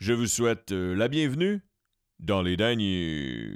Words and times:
Je 0.00 0.14
vous 0.14 0.26
souhaite 0.26 0.72
euh, 0.72 0.96
la 0.96 1.08
bienvenue 1.08 1.60
dans 2.20 2.40
les 2.40 2.56
derniers. 2.56 3.50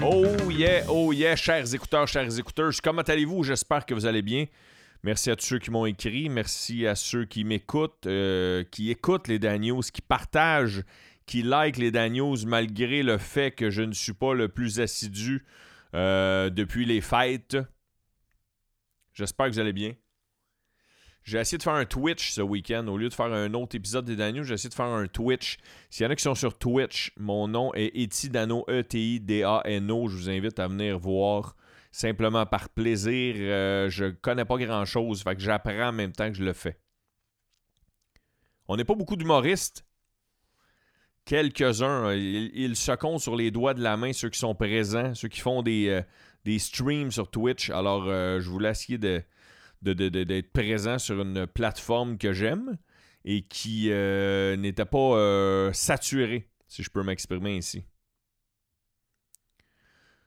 Oh 0.00 0.24
yeah, 0.52 0.84
oh 0.88 1.12
yeah, 1.12 1.34
chers 1.34 1.74
écouteurs, 1.74 2.06
chers 2.06 2.38
écouteurs, 2.38 2.70
comment 2.80 3.02
allez-vous? 3.02 3.42
J'espère 3.42 3.84
que 3.84 3.94
vous 3.94 4.06
allez 4.06 4.22
bien. 4.22 4.46
Merci 5.02 5.32
à 5.32 5.34
tous 5.34 5.46
ceux 5.46 5.58
qui 5.58 5.72
m'ont 5.72 5.86
écrit, 5.86 6.28
merci 6.28 6.86
à 6.86 6.94
ceux 6.94 7.24
qui 7.24 7.42
m'écoutent, 7.42 8.06
euh, 8.06 8.62
qui 8.70 8.92
écoutent 8.92 9.26
les 9.26 9.40
Daniels, 9.40 9.82
qui 9.92 10.00
partagent, 10.00 10.84
qui 11.26 11.42
like 11.42 11.76
les 11.76 11.90
Daniels 11.90 12.46
malgré 12.46 13.02
le 13.02 13.18
fait 13.18 13.50
que 13.50 13.68
je 13.68 13.82
ne 13.82 13.92
suis 13.92 14.14
pas 14.14 14.32
le 14.32 14.46
plus 14.46 14.78
assidu 14.78 15.44
euh, 15.96 16.50
depuis 16.50 16.84
les 16.84 17.00
fêtes. 17.00 17.56
J'espère 19.14 19.46
que 19.46 19.52
vous 19.52 19.58
allez 19.58 19.72
bien. 19.72 19.94
J'ai 21.24 21.38
essayé 21.38 21.58
de 21.58 21.62
faire 21.62 21.72
un 21.72 21.86
Twitch 21.86 22.30
ce 22.30 22.40
week-end. 22.40 22.86
Au 22.86 22.96
lieu 22.96 23.08
de 23.08 23.14
faire 23.14 23.32
un 23.32 23.52
autre 23.54 23.74
épisode 23.74 24.04
des 24.04 24.14
Daniels, 24.14 24.44
j'ai 24.44 24.54
essayé 24.54 24.68
de 24.68 24.74
faire 24.74 24.86
un 24.86 25.08
Twitch. 25.08 25.56
S'il 25.90 26.04
y 26.04 26.06
en 26.06 26.10
a 26.10 26.16
qui 26.16 26.22
sont 26.22 26.36
sur 26.36 26.56
Twitch, 26.56 27.12
mon 27.16 27.48
nom 27.48 27.74
est 27.74 27.96
Etidano, 27.96 28.64
E-T-I-D-A-N-O. 28.68 30.06
Je 30.06 30.16
vous 30.16 30.30
invite 30.30 30.60
à 30.60 30.68
venir 30.68 30.98
voir 30.98 31.56
simplement 31.90 32.46
par 32.46 32.68
plaisir. 32.68 33.34
Euh, 33.38 33.88
je 33.90 34.10
connais 34.10 34.44
pas 34.44 34.56
grand-chose, 34.56 35.22
fait 35.22 35.34
que 35.34 35.42
j'apprends 35.42 35.88
en 35.88 35.92
même 35.92 36.12
temps 36.12 36.28
que 36.28 36.36
je 36.36 36.44
le 36.44 36.52
fais. 36.52 36.78
On 38.68 38.76
n'est 38.76 38.84
pas 38.84 38.94
beaucoup 38.94 39.16
d'humoristes. 39.16 39.84
Quelques-uns. 41.26 42.12
Ils, 42.14 42.76
se 42.76 42.92
comptent 42.92 43.20
sur 43.20 43.34
les 43.34 43.50
doigts 43.50 43.74
de 43.74 43.82
la 43.82 43.96
main, 43.96 44.12
ceux 44.12 44.30
qui 44.30 44.38
sont 44.38 44.54
présents, 44.54 45.12
ceux 45.14 45.26
qui 45.26 45.40
font 45.40 45.60
des, 45.60 45.88
euh, 45.88 46.00
des 46.44 46.60
streams 46.60 47.10
sur 47.10 47.28
Twitch. 47.28 47.68
Alors, 47.70 48.04
euh, 48.06 48.40
je 48.40 48.48
voulais 48.48 48.70
essayer 48.70 48.96
de 48.96 49.22
d'être 49.82 50.52
présent 50.52 50.98
sur 50.98 51.20
une 51.20 51.46
plateforme 51.46 52.16
que 52.16 52.32
j'aime 52.32 52.76
et 53.24 53.42
qui 53.42 53.90
euh, 53.90 54.56
n'était 54.56 54.86
pas 54.86 55.72
saturée, 55.72 56.48
si 56.66 56.82
je 56.82 56.90
peux 56.90 57.02
m'exprimer 57.02 57.58
ici. 57.58 57.84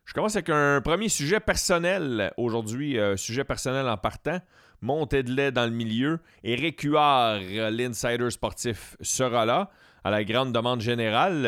Je 0.06 0.14
commence 0.14 0.36
avec 0.36 0.50
un 0.50 0.82
premier 0.82 1.10
sujet 1.10 1.40
personnel 1.40 2.32
aujourd'hui, 2.38 2.98
sujet 3.16 3.44
personnel 3.44 3.88
en 3.88 3.98
partant. 3.98 4.40
Montée 4.82 5.24
de 5.24 5.32
lait 5.34 5.52
dans 5.52 5.66
le 5.66 5.72
milieu. 5.72 6.20
Éric 6.44 6.82
Huard, 6.82 7.40
l'insider 7.72 8.30
sportif, 8.30 8.96
sera 9.02 9.46
là. 9.46 9.72
À 10.04 10.12
la 10.12 10.24
grande 10.24 10.54
demande 10.54 10.82
générale, 10.82 11.46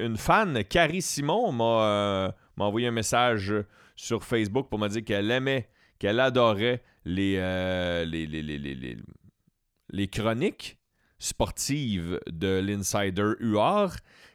une 0.00 0.16
fan, 0.16 0.64
Carrie 0.64 1.02
Simon, 1.02 1.52
m'a 1.52 2.34
envoyé 2.58 2.88
un 2.88 2.92
message 2.92 3.54
sur 3.96 4.24
Facebook 4.24 4.68
pour 4.68 4.78
me 4.78 4.88
dire 4.88 5.04
qu'elle 5.04 5.30
aimait, 5.30 5.68
qu'elle 5.98 6.20
adorait 6.20 6.82
euh, 7.06 8.04
les, 8.04 8.26
les, 9.90 10.08
chroniques 10.08 10.78
sportives 11.18 12.18
de 12.30 12.60
l'insider 12.60 13.32
UR. 13.40 13.90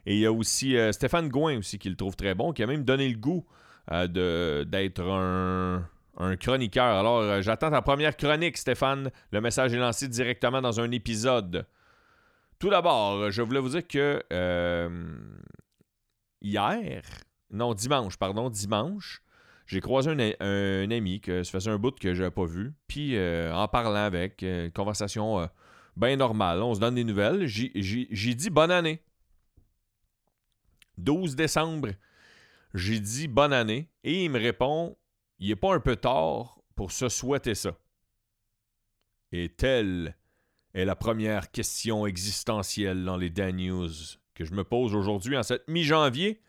Et 0.06 0.14
il 0.14 0.20
y 0.20 0.26
a 0.26 0.32
aussi 0.32 0.76
euh, 0.76 0.92
Stéphane 0.92 1.28
Gouin 1.28 1.58
aussi 1.58 1.78
qui 1.78 1.90
le 1.90 1.96
trouve 1.96 2.16
très 2.16 2.34
bon, 2.34 2.52
qui 2.52 2.62
a 2.62 2.66
même 2.66 2.84
donné 2.84 3.08
le 3.08 3.18
goût 3.18 3.44
euh, 3.90 4.64
d'être 4.64 5.02
un, 5.02 5.88
chroniqueur. 6.36 6.98
Alors, 6.98 7.42
j'attends 7.42 7.70
ta 7.70 7.82
première 7.82 8.16
chronique, 8.16 8.56
Stéphane. 8.56 9.10
Le 9.32 9.40
message 9.40 9.74
est 9.74 9.78
lancé 9.78 10.06
directement 10.06 10.60
dans 10.60 10.80
un 10.80 10.90
épisode. 10.92 11.66
Tout 12.60 12.70
d'abord, 12.70 13.30
je 13.32 13.42
voulais 13.42 13.58
vous 13.58 13.70
dire 13.70 13.86
que 13.86 14.22
hier, 16.40 17.02
non, 17.50 17.74
dimanche, 17.74 18.16
pardon, 18.16 18.48
dimanche, 18.48 19.22
j'ai 19.66 19.80
croisé 19.80 20.10
un, 20.40 20.90
ami 20.90 21.20
que 21.20 21.44
ça 21.44 21.52
faisait 21.52 21.70
un 21.70 21.78
bout 21.78 21.96
que 21.96 22.12
je 22.12 22.22
n'avais 22.22 22.34
pas 22.34 22.44
vu. 22.44 22.72
Puis 22.88 23.16
euh, 23.16 23.54
en 23.54 23.68
parlant 23.68 23.94
avec, 23.94 24.42
euh, 24.42 24.66
une 24.66 24.72
conversation 24.72 25.40
euh, 25.40 25.46
bien 25.96 26.16
normale, 26.16 26.60
on 26.62 26.74
se 26.74 26.80
donne 26.80 26.96
des 26.96 27.04
nouvelles. 27.04 27.46
J'ai 27.46 28.34
dit 28.34 28.50
bonne 28.50 28.72
année. 28.72 29.02
12 30.98 31.36
décembre, 31.36 31.90
j'ai 32.74 33.00
dit 33.00 33.28
bonne 33.28 33.52
année. 33.52 33.88
Et 34.02 34.24
il 34.24 34.30
me 34.30 34.40
répond 34.40 34.96
il 35.38 35.48
n'est 35.48 35.56
pas 35.56 35.74
un 35.74 35.80
peu 35.80 35.96
tard 35.96 36.60
pour 36.74 36.92
se 36.92 37.08
souhaiter 37.08 37.54
ça. 37.54 37.78
Et 39.32 39.48
telle 39.48 40.16
est 40.74 40.84
la 40.84 40.96
première 40.96 41.50
question 41.50 42.06
existentielle 42.06 43.04
dans 43.04 43.16
les 43.16 43.30
Dan 43.30 43.56
News 43.56 43.90
que 44.34 44.44
je 44.44 44.54
me 44.54 44.64
pose 44.64 44.94
aujourd'hui 44.94 45.36
en 45.36 45.42
cette 45.42 45.68
mi-janvier 45.68 46.40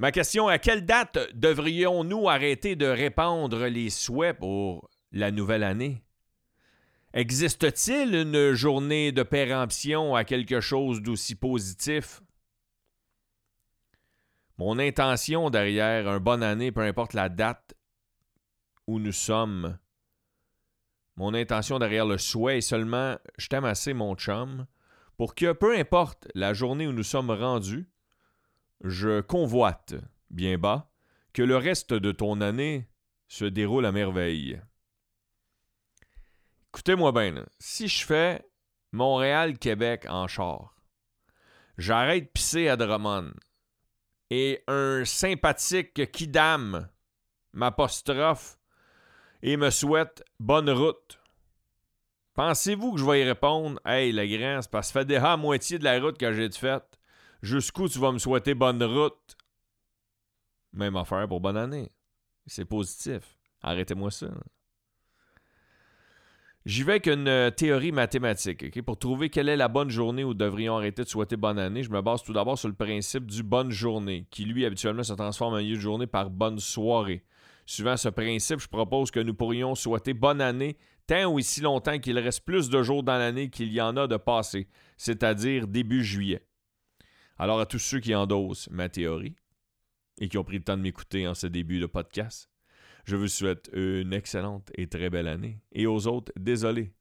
Ma 0.00 0.12
question, 0.12 0.48
à 0.48 0.58
quelle 0.58 0.86
date 0.86 1.18
devrions-nous 1.34 2.26
arrêter 2.26 2.74
de 2.74 2.86
répandre 2.86 3.66
les 3.66 3.90
souhaits 3.90 4.38
pour 4.38 4.88
la 5.12 5.30
nouvelle 5.30 5.62
année? 5.62 6.02
Existe-t-il 7.12 8.14
une 8.14 8.54
journée 8.54 9.12
de 9.12 9.22
péremption 9.22 10.14
à 10.14 10.24
quelque 10.24 10.62
chose 10.62 11.02
d'aussi 11.02 11.34
positif? 11.34 12.22
Mon 14.56 14.78
intention 14.78 15.50
derrière 15.50 16.08
un 16.08 16.18
bonne 16.18 16.42
année, 16.42 16.72
peu 16.72 16.80
importe 16.80 17.12
la 17.12 17.28
date 17.28 17.74
où 18.86 18.98
nous 19.00 19.12
sommes, 19.12 19.78
mon 21.16 21.34
intention 21.34 21.78
derrière 21.78 22.06
le 22.06 22.18
souhait 22.18 22.58
est 22.58 22.62
seulement 22.62 23.16
je 23.36 23.48
t'aime 23.48 23.64
assez 23.64 23.92
mon 23.92 24.14
chum 24.14 24.66
pour 25.16 25.34
que 25.34 25.52
peu 25.52 25.76
importe 25.76 26.28
la 26.34 26.54
journée 26.54 26.86
où 26.86 26.92
nous 26.92 27.02
sommes 27.02 27.30
rendus, 27.30 27.90
je 28.82 29.20
convoite, 29.20 29.94
bien 30.30 30.56
bas, 30.56 30.90
que 31.32 31.42
le 31.42 31.56
reste 31.56 31.92
de 31.92 32.12
ton 32.12 32.40
année 32.40 32.88
se 33.28 33.44
déroule 33.44 33.84
à 33.84 33.92
merveille. 33.92 34.60
Écoutez-moi 36.68 37.12
bien, 37.12 37.44
si 37.58 37.88
je 37.88 38.06
fais 38.06 38.48
Montréal-Québec 38.92 40.06
en 40.08 40.26
char, 40.26 40.74
j'arrête 41.76 42.24
de 42.24 42.30
pisser 42.30 42.68
à 42.68 42.76
Drummond, 42.76 43.32
et 44.30 44.62
un 44.68 45.04
sympathique 45.04 46.12
Kidam 46.12 46.88
m'apostrophe 47.52 48.59
et 49.42 49.56
me 49.56 49.70
souhaite 49.70 50.24
bonne 50.38 50.70
route. 50.70 51.18
Pensez-vous 52.34 52.92
que 52.92 53.00
je 53.00 53.04
vais 53.04 53.20
y 53.20 53.24
répondre 53.24 53.80
Hey, 53.84 54.12
le 54.12 54.26
grand, 54.26 54.62
c'est 54.62 54.70
parce 54.70 54.88
que 54.88 54.92
ça 54.92 55.00
fait 55.00 55.06
déjà 55.06 55.22
la 55.22 55.36
moitié 55.36 55.78
de 55.78 55.84
la 55.84 56.00
route 56.00 56.18
que 56.18 56.32
j'ai 56.32 56.50
faite. 56.50 56.98
Jusqu'où 57.42 57.88
tu 57.88 57.98
vas 57.98 58.12
me 58.12 58.18
souhaiter 58.18 58.54
bonne 58.54 58.82
route? 58.82 59.36
Même 60.72 60.96
affaire 60.96 61.26
pour 61.26 61.40
bonne 61.40 61.56
année. 61.56 61.90
C'est 62.46 62.64
positif. 62.64 63.36
Arrêtez-moi 63.62 64.10
ça. 64.10 64.28
J'y 66.66 66.82
vais 66.82 66.92
avec 66.92 67.06
une 67.06 67.26
euh, 67.26 67.50
théorie 67.50 67.90
mathématique. 67.90 68.82
Pour 68.82 68.98
trouver 68.98 69.30
quelle 69.30 69.48
est 69.48 69.56
la 69.56 69.68
bonne 69.68 69.88
journée 69.88 70.24
où 70.24 70.34
devrions 70.34 70.76
arrêter 70.76 71.04
de 71.04 71.08
souhaiter 71.08 71.36
bonne 71.36 71.58
année, 71.58 71.82
je 71.82 71.90
me 71.90 72.02
base 72.02 72.22
tout 72.22 72.34
d'abord 72.34 72.58
sur 72.58 72.68
le 72.68 72.74
principe 72.74 73.26
du 73.26 73.42
bonne 73.42 73.70
journée, 73.70 74.26
qui 74.30 74.44
lui 74.44 74.66
habituellement 74.66 75.02
se 75.02 75.14
transforme 75.14 75.54
en 75.54 75.58
milieu 75.58 75.76
de 75.76 75.80
journée 75.80 76.06
par 76.06 76.28
bonne 76.28 76.58
soirée. 76.58 77.24
Suivant 77.70 77.96
ce 77.96 78.08
principe, 78.08 78.58
je 78.58 78.66
propose 78.66 79.12
que 79.12 79.20
nous 79.20 79.32
pourrions 79.32 79.76
souhaiter 79.76 80.12
bonne 80.12 80.40
année 80.40 80.76
tant 81.06 81.32
ou 81.32 81.38
si 81.38 81.60
longtemps 81.60 82.00
qu'il 82.00 82.18
reste 82.18 82.44
plus 82.44 82.68
de 82.68 82.82
jours 82.82 83.04
dans 83.04 83.16
l'année 83.16 83.48
qu'il 83.48 83.72
y 83.72 83.80
en 83.80 83.96
a 83.96 84.08
de 84.08 84.16
passés, 84.16 84.66
c'est-à-dire 84.96 85.68
début 85.68 86.02
juillet. 86.02 86.44
Alors 87.38 87.60
à 87.60 87.66
tous 87.66 87.78
ceux 87.78 88.00
qui 88.00 88.12
endossent 88.12 88.68
ma 88.70 88.88
théorie 88.88 89.36
et 90.18 90.28
qui 90.28 90.36
ont 90.36 90.42
pris 90.42 90.58
le 90.58 90.64
temps 90.64 90.76
de 90.76 90.82
m'écouter 90.82 91.28
en 91.28 91.34
ce 91.34 91.46
début 91.46 91.78
de 91.78 91.86
podcast, 91.86 92.50
je 93.04 93.14
vous 93.14 93.28
souhaite 93.28 93.70
une 93.72 94.12
excellente 94.14 94.72
et 94.74 94.88
très 94.88 95.08
belle 95.08 95.28
année. 95.28 95.60
Et 95.70 95.86
aux 95.86 96.08
autres, 96.08 96.32
désolé 96.34 96.92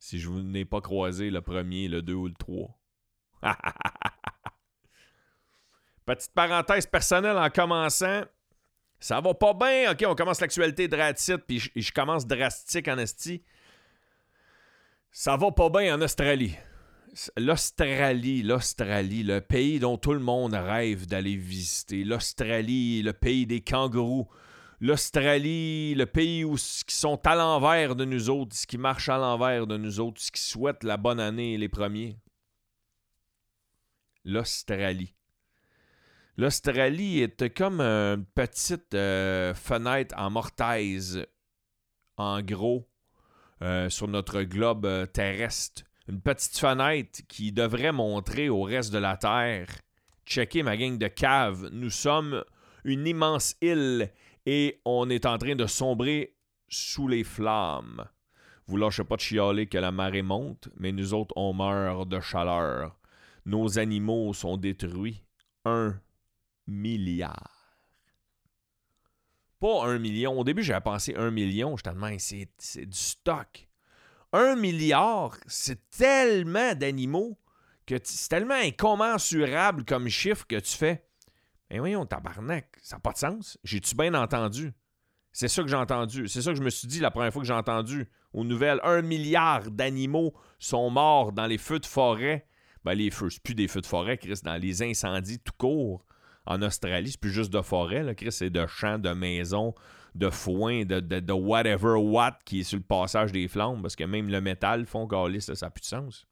si 0.00 0.18
je 0.18 0.28
vous 0.28 0.42
n'ai 0.42 0.64
pas 0.64 0.80
croisé 0.80 1.30
le 1.30 1.42
premier, 1.42 1.86
le 1.86 2.02
deux 2.02 2.14
ou 2.14 2.26
le 2.26 2.34
trois. 2.34 2.76
Petite 6.04 6.34
parenthèse 6.34 6.88
personnelle 6.88 7.38
en 7.38 7.50
commençant. 7.50 8.24
Ça 9.02 9.20
va 9.20 9.34
pas 9.34 9.52
bien. 9.52 9.90
OK, 9.90 10.04
on 10.06 10.14
commence 10.14 10.40
l'actualité 10.40 10.86
drastique, 10.86 11.42
puis 11.44 11.58
je, 11.58 11.92
commence 11.92 12.24
drastique 12.24 12.86
en 12.86 12.98
esti. 12.98 13.42
Ça 15.10 15.36
va 15.36 15.50
pas 15.50 15.68
bien 15.70 15.96
en 15.96 16.00
Australie 16.02 16.56
l'Australie, 17.36 18.42
l'Australie, 18.42 19.22
le 19.22 19.40
pays 19.40 19.78
dont 19.78 19.98
tout 19.98 20.14
le 20.14 20.20
monde 20.20 20.54
rêve 20.54 21.06
d'aller 21.06 21.36
visiter. 21.36 22.04
L'Australie, 22.04 23.02
le 23.02 23.12
pays 23.12 23.44
des 23.44 23.60
kangourous. 23.60 24.28
L'Australie, 24.80 25.94
le 25.94 26.06
pays 26.06 26.42
où 26.44 26.56
ce 26.56 26.84
qui 26.84 26.94
sont 26.94 27.20
à 27.26 27.34
l'envers 27.34 27.96
de 27.96 28.06
nous 28.06 28.30
autres, 28.30 28.56
ce 28.56 28.66
qui 28.66 28.78
marche 28.78 29.10
à 29.10 29.18
l'envers 29.18 29.66
de 29.66 29.76
nous 29.76 30.00
autres, 30.00 30.22
ce 30.22 30.32
qui 30.32 30.40
souhaite 30.40 30.84
la 30.84 30.96
bonne 30.96 31.20
année 31.20 31.58
les 31.58 31.68
premiers. 31.68 32.16
L'Australie. 34.24 35.14
L'Australie 36.38 37.20
est 37.20 37.54
comme 37.54 37.80
une 37.80 38.24
petite 38.34 38.94
euh, 38.94 39.52
fenêtre 39.54 40.14
en 40.16 40.30
mortaise, 40.30 41.26
en 42.16 42.40
gros, 42.40 42.88
euh, 43.60 43.90
sur 43.90 44.08
notre 44.08 44.42
globe 44.42 44.86
euh, 44.86 45.06
terrestre 45.06 45.82
une 46.08 46.20
petite 46.20 46.58
fenêtre 46.58 47.20
qui 47.28 47.52
devrait 47.52 47.92
montrer 47.92 48.48
au 48.48 48.62
reste 48.62 48.92
de 48.92 48.98
la 48.98 49.16
Terre 49.16 49.68
Checkez 50.24 50.62
ma 50.62 50.76
gang 50.76 50.98
de 50.98 51.08
cave. 51.08 51.68
Nous 51.72 51.90
sommes 51.90 52.44
une 52.84 53.06
immense 53.06 53.56
île 53.60 54.10
et 54.46 54.80
on 54.84 55.10
est 55.10 55.26
en 55.26 55.36
train 55.36 55.56
de 55.56 55.66
sombrer 55.66 56.36
sous 56.68 57.08
les 57.08 57.24
flammes. 57.24 58.04
Vous 58.66 58.76
lâchez 58.76 59.04
pas 59.04 59.16
de 59.16 59.20
chialer 59.20 59.66
que 59.66 59.78
la 59.78 59.90
marée 59.90 60.22
monte, 60.22 60.68
mais 60.76 60.92
nous 60.92 61.12
autres, 61.12 61.34
on 61.36 61.52
meurt 61.52 62.08
de 62.08 62.20
chaleur. 62.20 62.96
Nos 63.44 63.78
animaux 63.78 64.32
sont 64.32 64.56
détruits. 64.56 65.22
Un 65.64 66.00
milliard. 66.66 67.50
Pas 69.60 69.84
un 69.84 69.98
million. 69.98 70.38
Au 70.38 70.44
début, 70.44 70.62
j'avais 70.62 70.80
pensé 70.80 71.14
un 71.14 71.30
million. 71.30 71.76
Je 71.76 71.82
tellement, 71.82 72.10
c'est, 72.18 72.48
c'est 72.58 72.86
du 72.86 72.98
stock. 72.98 73.68
Un 74.32 74.56
milliard, 74.56 75.36
c'est 75.46 75.88
tellement 75.90 76.74
d'animaux 76.74 77.38
que 77.86 77.96
c'est 78.02 78.28
tellement 78.28 78.54
incommensurable 78.54 79.84
comme 79.84 80.08
chiffre 80.08 80.46
que 80.46 80.58
tu 80.58 80.76
fais. 80.76 81.04
Mais 81.70 81.78
voyons, 81.78 82.06
tabarnak, 82.06 82.76
ça 82.82 82.96
n'a 82.96 83.00
pas 83.00 83.12
de 83.12 83.18
sens. 83.18 83.58
J'ai-tu 83.64 83.94
bien 83.94 84.14
entendu? 84.14 84.72
C'est 85.32 85.48
ça 85.48 85.62
que 85.62 85.68
j'ai 85.68 85.76
entendu. 85.76 86.28
C'est 86.28 86.42
ça 86.42 86.50
que 86.50 86.58
je 86.58 86.62
me 86.62 86.70
suis 86.70 86.86
dit 86.86 87.00
la 87.00 87.10
première 87.10 87.32
fois 87.32 87.40
que 87.40 87.48
j'ai 87.48 87.54
entendu 87.54 88.06
aux 88.32 88.44
nouvelles. 88.44 88.80
Un 88.82 89.02
milliard 89.02 89.70
d'animaux 89.70 90.34
sont 90.58 90.90
morts 90.90 91.32
dans 91.32 91.46
les 91.46 91.58
feux 91.58 91.78
de 91.78 91.86
forêt. 91.86 92.46
Ben, 92.84 92.94
les 92.94 93.10
feux, 93.10 93.28
plus 93.42 93.54
des 93.54 93.68
feux 93.68 93.80
de 93.80 93.86
forêt, 93.86 94.18
Chris, 94.18 94.40
dans 94.42 94.56
les 94.56 94.82
incendies 94.82 95.38
tout 95.38 95.52
court. 95.56 96.04
En 96.46 96.60
Australie, 96.62 97.12
c'est 97.12 97.20
plus 97.20 97.30
juste 97.30 97.52
de 97.52 97.62
forêt, 97.62 98.14
Chris, 98.16 98.32
c'est 98.32 98.50
de 98.50 98.66
champs, 98.66 98.98
de 98.98 99.10
maisons, 99.10 99.74
de 100.14 100.28
foin, 100.28 100.84
de, 100.84 101.32
whatever 101.32 101.94
what 101.98 102.38
qui 102.44 102.60
est 102.60 102.64
sur 102.64 102.78
le 102.78 102.84
passage 102.84 103.32
des 103.32 103.48
flammes, 103.48 103.80
parce 103.80 103.96
que 103.96 104.04
même 104.04 104.28
le 104.28 104.40
métal 104.40 104.86
font 104.86 105.06
calice, 105.06 105.52
ça 105.52 105.66
n'a 105.66 105.70
plus 105.70 105.82
de 105.82 105.86
sens. 105.86 106.26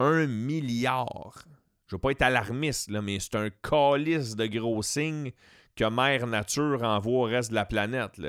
Un 0.00 0.26
milliard. 0.26 1.44
Je 1.88 1.96
veux 1.96 2.00
pas 2.00 2.12
être 2.12 2.22
alarmiste, 2.22 2.90
mais 2.90 3.18
c'est 3.18 3.34
un 3.34 3.50
calice 3.50 4.36
de 4.36 4.46
gros 4.46 4.82
signes 4.82 5.32
que 5.74 5.88
Mère 5.88 6.26
Nature 6.26 6.82
envoie 6.82 7.20
au 7.20 7.22
reste 7.22 7.50
de 7.50 7.54
la 7.54 7.64
planète. 7.64 8.20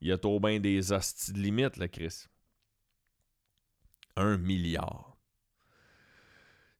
Il 0.00 0.08
y 0.08 0.12
a 0.12 0.18
trop 0.18 0.40
bien 0.40 0.60
des 0.60 0.92
hosties 0.92 1.32
de 1.32 1.38
limite, 1.38 1.86
Chris? 1.88 2.26
Un 4.16 4.36
milliard. 4.36 5.05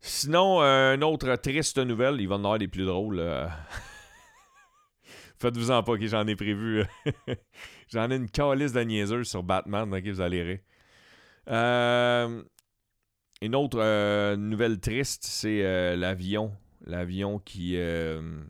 Sinon, 0.06 0.62
euh, 0.62 0.94
une 0.94 1.04
autre 1.04 1.34
triste 1.36 1.78
nouvelle, 1.78 2.20
il 2.20 2.28
va 2.28 2.36
en 2.36 2.38
avoir 2.38 2.58
des 2.58 2.68
plus 2.68 2.86
drôles. 2.86 3.20
Faites-vous 5.38 5.70
en 5.70 5.82
pas 5.82 5.98
que 5.98 6.06
j'en 6.06 6.26
ai 6.26 6.36
prévu. 6.36 6.84
j'en 7.92 8.10
ai 8.10 8.16
une 8.16 8.30
calice 8.30 8.72
de 8.72 8.80
niaiseuse 8.80 9.28
sur 9.28 9.42
Batman, 9.42 9.92
ok, 9.92 10.06
vous 10.06 10.20
allez 10.20 10.42
rire. 10.42 10.58
Euh, 11.48 12.42
une 13.42 13.54
autre 13.54 13.78
euh, 13.80 14.36
nouvelle 14.36 14.80
triste, 14.80 15.24
c'est 15.24 15.62
euh, 15.62 15.96
l'avion. 15.96 16.52
L'avion 16.86 17.42
euh, 17.58 18.44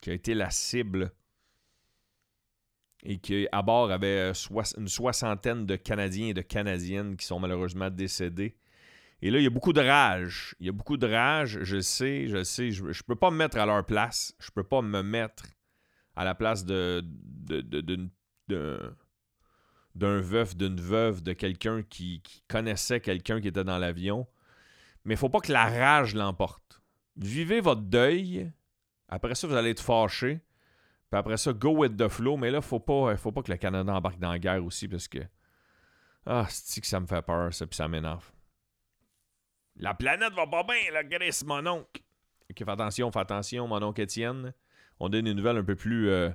qui 0.00 0.10
a 0.10 0.12
été 0.12 0.34
la 0.34 0.50
cible 0.50 1.12
et 3.04 3.18
qui, 3.18 3.46
à 3.52 3.62
bord, 3.62 3.90
avait 3.90 4.32
une 4.76 4.88
soixantaine 4.88 5.66
de 5.66 5.76
Canadiens 5.76 6.28
et 6.28 6.34
de 6.34 6.42
Canadiennes 6.42 7.16
qui 7.16 7.26
sont 7.26 7.38
malheureusement 7.38 7.90
décédés. 7.90 8.56
Et 9.22 9.30
là, 9.30 9.38
il 9.38 9.44
y 9.44 9.46
a 9.46 9.50
beaucoup 9.50 9.72
de 9.72 9.80
rage. 9.80 10.54
Il 10.60 10.66
y 10.66 10.68
a 10.68 10.72
beaucoup 10.72 10.96
de 10.96 11.06
rage. 11.06 11.58
Je 11.62 11.80
sais, 11.80 12.26
je 12.28 12.42
sais. 12.42 12.70
Je 12.70 12.84
ne 12.84 13.02
peux 13.06 13.16
pas 13.16 13.30
me 13.30 13.36
mettre 13.36 13.58
à 13.58 13.66
leur 13.66 13.84
place. 13.84 14.34
Je 14.38 14.50
peux 14.50 14.64
pas 14.64 14.80
me 14.80 15.02
mettre 15.02 15.44
à 16.16 16.24
la 16.24 16.34
place 16.34 16.64
de, 16.64 17.04
d'un 18.48 20.20
veuf, 20.20 20.56
d'une 20.56 20.80
veuve, 20.80 21.22
de 21.22 21.32
quelqu'un 21.34 21.82
qui, 21.82 22.22
connaissait 22.48 23.00
quelqu'un 23.00 23.40
qui 23.40 23.48
était 23.48 23.64
dans 23.64 23.78
l'avion. 23.78 24.26
Mais 25.04 25.14
il 25.14 25.18
faut 25.18 25.28
pas 25.28 25.40
que 25.40 25.52
la 25.52 25.66
rage 25.66 26.14
l'emporte. 26.14 26.80
Vivez 27.16 27.60
votre 27.60 27.82
deuil. 27.82 28.50
Après 29.08 29.34
ça, 29.34 29.46
vous 29.46 29.54
allez 29.54 29.70
être 29.70 29.82
fâché. 29.82 30.40
Puis 31.10 31.18
après 31.18 31.36
ça, 31.36 31.52
go 31.52 31.76
with 31.76 31.96
the 31.96 32.08
flow. 32.08 32.38
Mais 32.38 32.50
là, 32.50 32.62
faut 32.62 32.80
pas, 32.80 33.16
faut 33.16 33.32
pas 33.32 33.42
que 33.42 33.50
le 33.50 33.58
Canada 33.58 33.92
embarque 33.92 34.18
dans 34.18 34.30
la 34.30 34.38
guerre 34.38 34.64
aussi 34.64 34.88
parce 34.88 35.08
que. 35.08 35.18
Ah, 36.24 36.46
c'est 36.48 36.80
que 36.80 36.86
ça 36.86 37.00
me 37.00 37.06
fait 37.06 37.22
peur, 37.22 37.52
ça, 37.52 37.66
puis 37.66 37.76
ça 37.76 37.88
m'énerve. 37.88 38.30
La 39.80 39.94
planète 39.94 40.32
va 40.34 40.46
pas 40.46 40.62
bien, 40.62 40.92
la 40.92 41.02
Grèce, 41.02 41.44
mon 41.44 41.66
oncle. 41.66 42.02
Ok, 42.50 42.58
fais 42.58 42.70
attention, 42.70 43.10
fais 43.10 43.20
attention, 43.20 43.66
mon 43.66 43.82
oncle 43.82 44.00
Étienne. 44.00 44.52
On 45.00 45.08
donne 45.08 45.26
une 45.26 45.36
nouvelle 45.36 45.56
un 45.56 45.64
peu 45.64 45.74
plus. 45.74 46.08
Euh, 46.10 46.30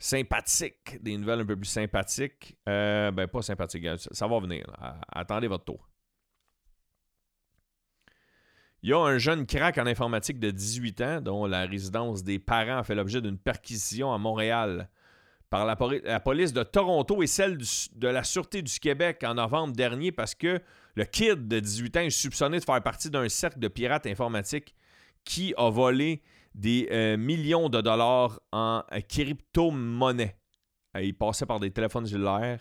sympathiques, 0.00 1.00
des 1.02 1.16
nouvelles 1.18 1.40
un 1.40 1.46
peu 1.46 1.56
plus 1.56 1.68
sympathiques. 1.68 2.56
Euh, 2.68 3.10
ben, 3.12 3.28
pas 3.28 3.42
sympathiques, 3.42 3.86
ça, 3.98 4.26
va 4.26 4.40
venir. 4.40 4.64
Attendez 5.12 5.46
votre 5.46 5.64
tour. 5.64 5.86
Il 8.82 8.88
y 8.88 8.92
a 8.94 8.98
un 8.98 9.18
jeune 9.18 9.44
crack 9.44 9.76
en 9.76 9.84
informatique 9.84 10.40
de 10.40 10.50
18 10.50 11.00
ans 11.02 11.20
dont 11.20 11.44
la 11.44 11.66
résidence 11.66 12.24
des 12.24 12.38
parents 12.38 12.78
a 12.78 12.82
fait 12.82 12.94
l'objet 12.94 13.20
d'une 13.20 13.36
perquisition 13.36 14.10
à 14.12 14.16
Montréal 14.16 14.88
par 15.50 15.66
la, 15.66 16.20
police 16.20 16.52
de 16.52 16.62
Toronto 16.62 17.22
et 17.22 17.26
celle 17.26 17.58
de 17.58 18.08
la 18.08 18.22
Sûreté 18.22 18.62
du 18.62 18.78
Québec 18.78 19.24
en 19.26 19.34
novembre 19.34 19.74
dernier 19.74 20.12
parce 20.12 20.36
que 20.36 20.62
le 20.94 21.04
kid 21.04 21.48
de 21.48 21.58
18 21.58 21.96
ans 21.96 22.00
est 22.00 22.10
soupçonné 22.10 22.60
de 22.60 22.64
faire 22.64 22.80
partie 22.82 23.10
d'un 23.10 23.28
cercle 23.28 23.58
de 23.58 23.66
pirates 23.66 24.06
informatiques 24.06 24.76
qui 25.24 25.52
a 25.56 25.68
volé 25.68 26.22
des 26.54 26.88
euh, 26.92 27.16
millions 27.16 27.68
de 27.68 27.80
dollars 27.80 28.40
en 28.52 28.84
euh, 28.92 29.00
crypto-monnaie. 29.00 30.36
Euh, 30.96 31.02
il 31.02 31.14
passait 31.14 31.46
par 31.46 31.58
des 31.58 31.70
téléphones 31.72 32.06
cellulaires 32.06 32.60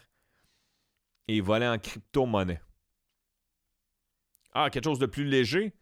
et 1.27 1.41
volait 1.41 1.67
en 1.67 1.77
crypto-monnaie. 1.77 2.61
Ah, 4.53 4.69
quelque 4.71 4.85
chose 4.85 4.99
de 4.99 5.05
plus 5.05 5.25
léger? 5.25 5.73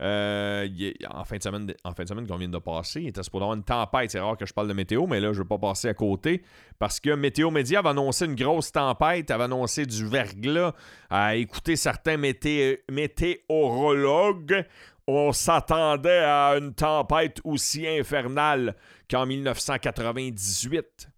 En, 0.00 1.24
fin 1.24 1.38
de 1.38 1.42
semaine, 1.42 1.74
en 1.84 1.92
fin 1.92 2.04
de 2.04 2.08
semaine 2.08 2.26
qu'on 2.26 2.36
vient 2.36 2.48
de 2.48 2.58
passer, 2.58 3.02
il 3.02 3.08
était 3.08 3.22
supposé 3.22 3.44
avoir 3.44 3.56
une 3.56 3.64
tempête. 3.64 4.10
C'est 4.10 4.20
rare 4.20 4.36
que 4.36 4.44
je 4.46 4.52
parle 4.52 4.68
de 4.68 4.74
météo, 4.74 5.06
mais 5.06 5.20
là, 5.20 5.28
je 5.32 5.38
ne 5.38 5.42
veux 5.42 5.48
pas 5.48 5.58
passer 5.58 5.88
à 5.88 5.94
côté 5.94 6.42
parce 6.78 7.00
que 7.00 7.14
Météo 7.14 7.50
Média 7.50 7.78
avait 7.78 7.88
annoncé 7.88 8.26
une 8.26 8.34
grosse 8.34 8.70
tempête, 8.72 9.30
avait 9.30 9.44
annoncé 9.44 9.86
du 9.86 10.06
verglas. 10.06 10.74
À 11.08 11.36
écouter 11.36 11.76
certains 11.76 12.18
météorologues, 12.18 14.66
on 15.06 15.32
s'attendait 15.32 16.24
à 16.24 16.56
une 16.58 16.74
tempête 16.74 17.40
aussi 17.44 17.86
infernale 17.86 18.74
qu'en 19.08 19.24
1998. 19.24 21.08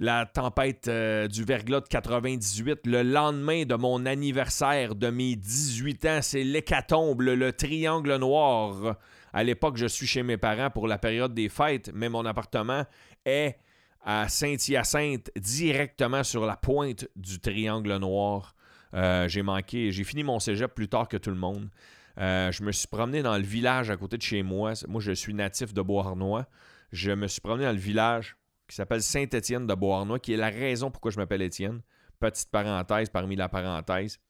La 0.00 0.26
tempête 0.26 0.86
euh, 0.86 1.26
du 1.26 1.42
verglas 1.42 1.80
de 1.80 1.88
98, 1.88 2.86
le 2.86 3.02
lendemain 3.02 3.64
de 3.64 3.74
mon 3.74 4.06
anniversaire 4.06 4.94
de 4.94 5.10
mes 5.10 5.34
18 5.34 6.04
ans, 6.04 6.18
c'est 6.22 6.44
l'hécatombe, 6.44 7.20
le 7.22 7.52
triangle 7.52 8.14
noir. 8.14 8.94
À 9.32 9.42
l'époque, 9.42 9.76
je 9.76 9.86
suis 9.86 10.06
chez 10.06 10.22
mes 10.22 10.36
parents 10.36 10.70
pour 10.70 10.86
la 10.86 10.98
période 10.98 11.34
des 11.34 11.48
fêtes, 11.48 11.90
mais 11.92 12.08
mon 12.08 12.24
appartement 12.26 12.84
est 13.24 13.56
à 14.04 14.28
Saint-Hyacinthe, 14.28 15.32
directement 15.34 16.22
sur 16.22 16.46
la 16.46 16.56
pointe 16.56 17.08
du 17.16 17.40
triangle 17.40 17.96
noir. 17.96 18.54
Euh, 18.94 19.26
j'ai 19.26 19.42
manqué, 19.42 19.90
j'ai 19.90 20.04
fini 20.04 20.22
mon 20.22 20.38
cégep 20.38 20.72
plus 20.76 20.88
tard 20.88 21.08
que 21.08 21.16
tout 21.16 21.30
le 21.30 21.36
monde. 21.36 21.70
Euh, 22.18 22.52
je 22.52 22.62
me 22.62 22.70
suis 22.70 22.86
promené 22.86 23.24
dans 23.24 23.36
le 23.36 23.42
village 23.42 23.90
à 23.90 23.96
côté 23.96 24.16
de 24.16 24.22
chez 24.22 24.44
moi. 24.44 24.74
Moi, 24.86 25.00
je 25.00 25.10
suis 25.10 25.34
natif 25.34 25.74
de 25.74 25.82
Beauharnois. 25.82 26.46
Je 26.92 27.10
me 27.10 27.26
suis 27.26 27.40
promené 27.40 27.64
dans 27.64 27.72
le 27.72 27.78
village 27.78 28.36
qui 28.68 28.76
s'appelle 28.76 29.02
Saint-Étienne 29.02 29.66
de 29.66 29.74
Beauharnois, 29.74 30.18
qui 30.18 30.34
est 30.34 30.36
la 30.36 30.50
raison 30.50 30.90
pourquoi 30.90 31.10
je 31.10 31.16
m'appelle 31.16 31.42
Étienne. 31.42 31.80
Petite 32.20 32.50
parenthèse 32.50 33.08
parmi 33.08 33.34
la 33.34 33.48
parenthèse. 33.48 34.20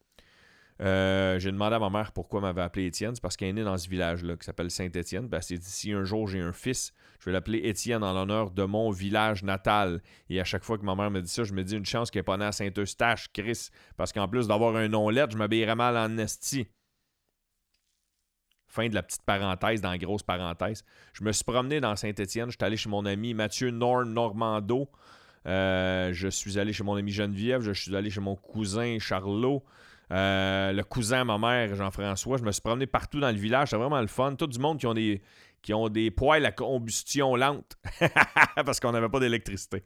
Euh, 0.80 1.40
j'ai 1.40 1.50
demandé 1.50 1.74
à 1.74 1.80
ma 1.80 1.90
mère 1.90 2.12
pourquoi 2.12 2.38
elle 2.38 2.46
m'avait 2.46 2.62
appelé 2.62 2.86
Étienne. 2.86 3.14
C'est 3.14 3.20
parce 3.20 3.36
qu'elle 3.36 3.48
est 3.48 3.52
née 3.52 3.64
dans 3.64 3.76
ce 3.76 3.88
village-là 3.88 4.36
qui 4.36 4.44
s'appelle 4.44 4.70
Saint-Étienne. 4.70 5.26
Ben, 5.26 5.40
c'est 5.40 5.60
si 5.60 5.92
un 5.92 6.04
jour 6.04 6.28
j'ai 6.28 6.40
un 6.40 6.52
fils, 6.52 6.92
je 7.18 7.24
vais 7.26 7.32
l'appeler 7.32 7.58
Étienne 7.64 8.04
en 8.04 8.12
l'honneur 8.12 8.52
de 8.52 8.62
mon 8.62 8.90
village 8.90 9.42
natal. 9.42 10.00
Et 10.30 10.40
à 10.40 10.44
chaque 10.44 10.62
fois 10.62 10.78
que 10.78 10.84
ma 10.84 10.94
mère 10.94 11.10
me 11.10 11.20
dit 11.20 11.30
ça, 11.30 11.42
je 11.42 11.52
me 11.52 11.64
dis 11.64 11.76
une 11.76 11.86
chance 11.86 12.10
qu'elle 12.10 12.20
n'est 12.20 12.24
pas 12.24 12.36
née 12.36 12.44
à 12.44 12.52
Saint-Eustache, 12.52 13.28
Chris. 13.32 13.70
Parce 13.96 14.12
qu'en 14.12 14.28
plus 14.28 14.46
d'avoir 14.46 14.76
un 14.76 14.88
nom 14.88 15.08
lettre, 15.08 15.32
je 15.32 15.38
m'habillerais 15.38 15.74
mal 15.74 15.96
en 15.96 16.16
esti. 16.18 16.68
Fin 18.68 18.88
de 18.88 18.94
la 18.94 19.02
petite 19.02 19.22
parenthèse 19.22 19.80
dans 19.80 19.90
la 19.90 19.98
grosse 19.98 20.22
parenthèse. 20.22 20.84
Je 21.14 21.24
me 21.24 21.32
suis 21.32 21.44
promené 21.44 21.80
dans 21.80 21.96
Saint-Étienne. 21.96 22.50
Je 22.50 22.56
suis 22.56 22.64
allé 22.64 22.76
chez 22.76 22.90
mon 22.90 23.06
ami 23.06 23.32
Mathieu 23.32 23.70
Norn 23.70 24.12
Normando. 24.12 24.88
Euh, 25.46 26.12
je 26.12 26.28
suis 26.28 26.58
allé 26.58 26.74
chez 26.74 26.84
mon 26.84 26.96
ami 26.96 27.10
Geneviève. 27.10 27.62
Je 27.62 27.72
suis 27.72 27.96
allé 27.96 28.10
chez 28.10 28.20
mon 28.20 28.36
cousin 28.36 28.98
Charlot. 28.98 29.64
Euh, 30.10 30.72
le 30.72 30.82
cousin 30.84 31.24
ma 31.24 31.38
mère, 31.38 31.74
Jean-François. 31.74 32.36
Je 32.36 32.44
me 32.44 32.52
suis 32.52 32.60
promené 32.60 32.86
partout 32.86 33.20
dans 33.20 33.30
le 33.30 33.38
village. 33.38 33.70
C'est 33.70 33.76
vraiment 33.76 34.00
le 34.00 34.06
fun. 34.06 34.34
Tout 34.34 34.46
du 34.46 34.58
monde 34.58 34.78
qui 34.78 34.86
ont 34.86 34.94
des, 34.94 35.22
qui 35.62 35.72
ont 35.72 35.88
des 35.88 36.12
à 36.44 36.52
combustion 36.52 37.36
lente 37.36 37.78
parce 38.56 38.80
qu'on 38.80 38.92
n'avait 38.92 39.08
pas 39.08 39.20
d'électricité. 39.20 39.82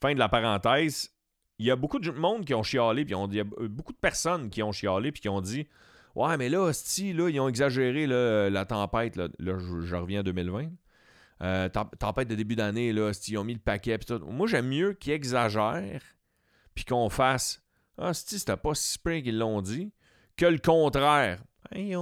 Fin 0.00 0.14
de 0.14 0.18
la 0.18 0.28
parenthèse. 0.28 1.10
Il 1.58 1.66
y 1.66 1.70
a 1.70 1.76
beaucoup 1.76 1.98
de 1.98 2.10
monde 2.10 2.44
qui 2.44 2.54
ont 2.54 2.62
chialé, 2.62 3.04
puis 3.04 3.14
il 3.30 3.34
y 3.34 3.40
a 3.40 3.44
beaucoup 3.44 3.92
de 3.92 3.98
personnes 3.98 4.50
qui 4.50 4.62
ont 4.62 4.72
chialé, 4.72 5.10
puis 5.10 5.22
qui 5.22 5.28
ont 5.30 5.40
dit 5.40 5.66
Ouais, 6.16 6.38
mais 6.38 6.48
là, 6.48 6.72
si, 6.72 7.12
là, 7.12 7.28
ils 7.28 7.38
ont 7.38 7.48
exagéré 7.48 8.06
la 8.06 8.64
tempête. 8.64 9.16
Là, 9.16 9.28
je, 9.38 9.94
reviens 9.94 10.20
à 10.20 10.22
2020. 10.22 10.70
Euh, 11.42 11.68
tempête 11.68 12.26
de 12.26 12.34
début 12.34 12.56
d'année, 12.56 12.94
là, 12.94 13.12
ils 13.28 13.36
ont 13.36 13.44
mis 13.44 13.52
le 13.52 13.60
paquet. 13.60 13.98
tout. 13.98 14.18
Moi, 14.20 14.46
j'aime 14.46 14.68
mieux 14.68 14.94
qu'ils 14.94 15.12
exagèrent, 15.12 16.00
puis 16.74 16.86
qu'on 16.86 17.10
fasse 17.10 17.62
Ah, 17.98 18.14
si, 18.14 18.38
c'était 18.38 18.56
pas 18.56 18.74
si 18.74 18.94
spring 18.94 19.22
qu'ils 19.22 19.36
l'ont 19.36 19.60
dit, 19.60 19.92
que 20.38 20.46
le 20.46 20.58
contraire. 20.58 21.44
Mais 21.70 21.94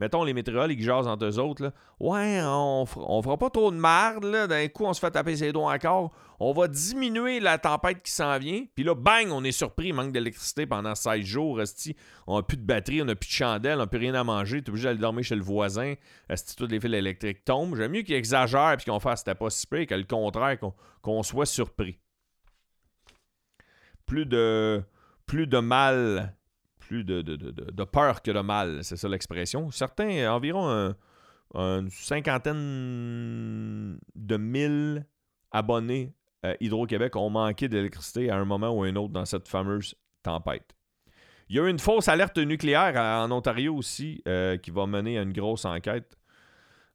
mettons 0.00 0.24
les 0.24 0.32
météorologues 0.32 0.76
qui 0.76 0.82
jasent 0.82 1.06
entre 1.06 1.26
eux 1.26 1.38
autres, 1.38 1.72
ouais, 2.00 2.40
on, 2.42 2.86
on 2.96 3.22
fera 3.22 3.36
pas 3.36 3.50
trop 3.50 3.70
de 3.70 3.76
marde, 3.76 4.24
d'un 4.48 4.66
coup 4.68 4.84
on 4.86 4.94
se 4.94 5.00
fait 5.00 5.10
taper 5.10 5.36
ses 5.36 5.52
doigts 5.52 5.72
encore, 5.72 6.10
on 6.40 6.52
va 6.52 6.66
diminuer 6.68 7.38
la 7.38 7.58
tempête 7.58 8.02
qui 8.02 8.10
s'en 8.10 8.38
vient, 8.38 8.64
puis 8.74 8.82
là, 8.82 8.94
bang, 8.94 9.28
on 9.30 9.44
est 9.44 9.52
surpris, 9.52 9.92
manque 9.92 10.12
d'électricité 10.12 10.66
pendant 10.66 10.94
16 10.94 11.22
jours, 11.22 11.60
on 12.26 12.36
n'a 12.36 12.42
plus 12.42 12.56
de 12.56 12.62
batterie, 12.62 13.02
on 13.02 13.04
n'a 13.04 13.14
plus 13.14 13.28
de 13.28 13.32
chandelle, 13.32 13.76
on 13.76 13.80
n'a 13.80 13.86
plus 13.86 13.98
rien 13.98 14.14
à 14.14 14.24
manger, 14.24 14.62
tu 14.62 14.66
es 14.66 14.70
obligé 14.70 14.88
d'aller 14.88 14.98
dormir 14.98 15.22
chez 15.22 15.36
le 15.36 15.42
voisin, 15.42 15.94
resti, 16.30 16.56
tous 16.56 16.66
les 16.66 16.80
fils 16.80 16.94
électriques 16.94 17.44
tombent. 17.44 17.76
J'aime 17.76 17.92
mieux 17.92 18.02
qu'ils 18.02 18.14
exagèrent 18.14 18.76
puis 18.78 18.90
qu'on 18.90 19.00
fasse 19.00 19.20
c'était 19.20 19.34
pas 19.34 19.50
si 19.50 19.66
que 19.66 19.94
le 19.94 20.04
contraire, 20.04 20.56
qu'on 21.02 21.22
soit 21.22 21.46
surpris. 21.46 21.98
Plus 24.06 24.24
de, 24.24 24.82
plus 25.26 25.46
de 25.46 25.58
mal 25.58 26.34
plus 26.90 27.04
de, 27.04 27.22
de, 27.22 27.84
peur 27.84 28.20
que 28.20 28.32
de 28.32 28.40
mal, 28.40 28.82
c'est 28.82 28.96
ça 28.96 29.08
l'expression. 29.08 29.70
Certains, 29.70 30.28
environ 30.28 30.92
une 31.54 31.88
cinquantaine 31.88 33.96
de 34.16 34.36
mille 34.36 35.06
abonnés 35.52 36.12
à 36.42 36.54
Hydro-Québec 36.58 37.14
ont 37.14 37.30
manqué 37.30 37.68
d'électricité 37.68 38.28
à 38.28 38.38
un 38.38 38.44
moment 38.44 38.70
ou 38.70 38.82
un 38.82 38.96
autre 38.96 39.12
dans 39.12 39.24
cette 39.24 39.46
fameuse 39.46 39.94
tempête. 40.24 40.74
Il 41.48 41.54
y 41.54 41.60
a 41.60 41.68
une 41.68 41.78
fausse 41.78 42.08
alerte 42.08 42.38
nucléaire 42.38 42.96
en 42.96 43.30
Ontario 43.30 43.76
aussi 43.76 44.20
euh, 44.26 44.56
qui 44.56 44.72
va 44.72 44.86
mener 44.86 45.16
à 45.16 45.22
une 45.22 45.32
grosse 45.32 45.64
enquête. 45.64 46.18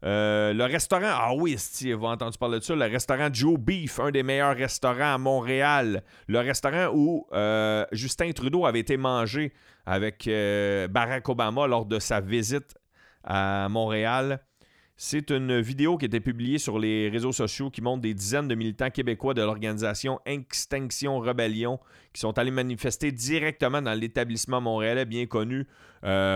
Euh, 0.05 0.53
le 0.53 0.63
restaurant, 0.65 1.09
ah 1.09 1.33
oui, 1.33 1.55
vous 1.55 1.87
avez 1.87 2.13
entendu 2.13 2.37
parler 2.37 2.59
de 2.59 2.63
ça, 2.63 2.75
le 2.75 2.85
restaurant 2.85 3.29
Joe 3.33 3.57
Beef, 3.57 3.99
un 3.99 4.11
des 4.11 4.21
meilleurs 4.21 4.55
restaurants 4.55 5.15
à 5.15 5.17
Montréal. 5.17 6.03
Le 6.27 6.39
restaurant 6.39 6.91
où 6.93 7.25
euh, 7.33 7.85
Justin 7.91 8.31
Trudeau 8.31 8.67
avait 8.67 8.81
été 8.81 8.97
mangé 8.97 9.51
avec 9.85 10.27
euh, 10.27 10.87
Barack 10.87 11.27
Obama 11.27 11.65
lors 11.65 11.87
de 11.87 11.97
sa 11.97 12.21
visite 12.21 12.75
à 13.23 13.67
Montréal. 13.67 14.41
C'est 14.95 15.31
une 15.31 15.59
vidéo 15.59 15.97
qui 15.97 16.05
a 16.05 16.07
été 16.07 16.19
publiée 16.19 16.59
sur 16.59 16.77
les 16.77 17.09
réseaux 17.09 17.33
sociaux 17.33 17.71
qui 17.71 17.81
montre 17.81 18.01
des 18.01 18.13
dizaines 18.13 18.47
de 18.47 18.55
militants 18.55 18.91
québécois 18.91 19.33
de 19.33 19.41
l'organisation 19.41 20.19
Extinction 20.25 21.19
Rebellion 21.19 21.79
qui 22.13 22.21
sont 22.21 22.37
allés 22.37 22.51
manifester 22.51 23.11
directement 23.11 23.81
dans 23.81 23.93
l'établissement 23.93 24.61
montréalais 24.61 25.03
bien 25.03 25.25
connu 25.25 25.67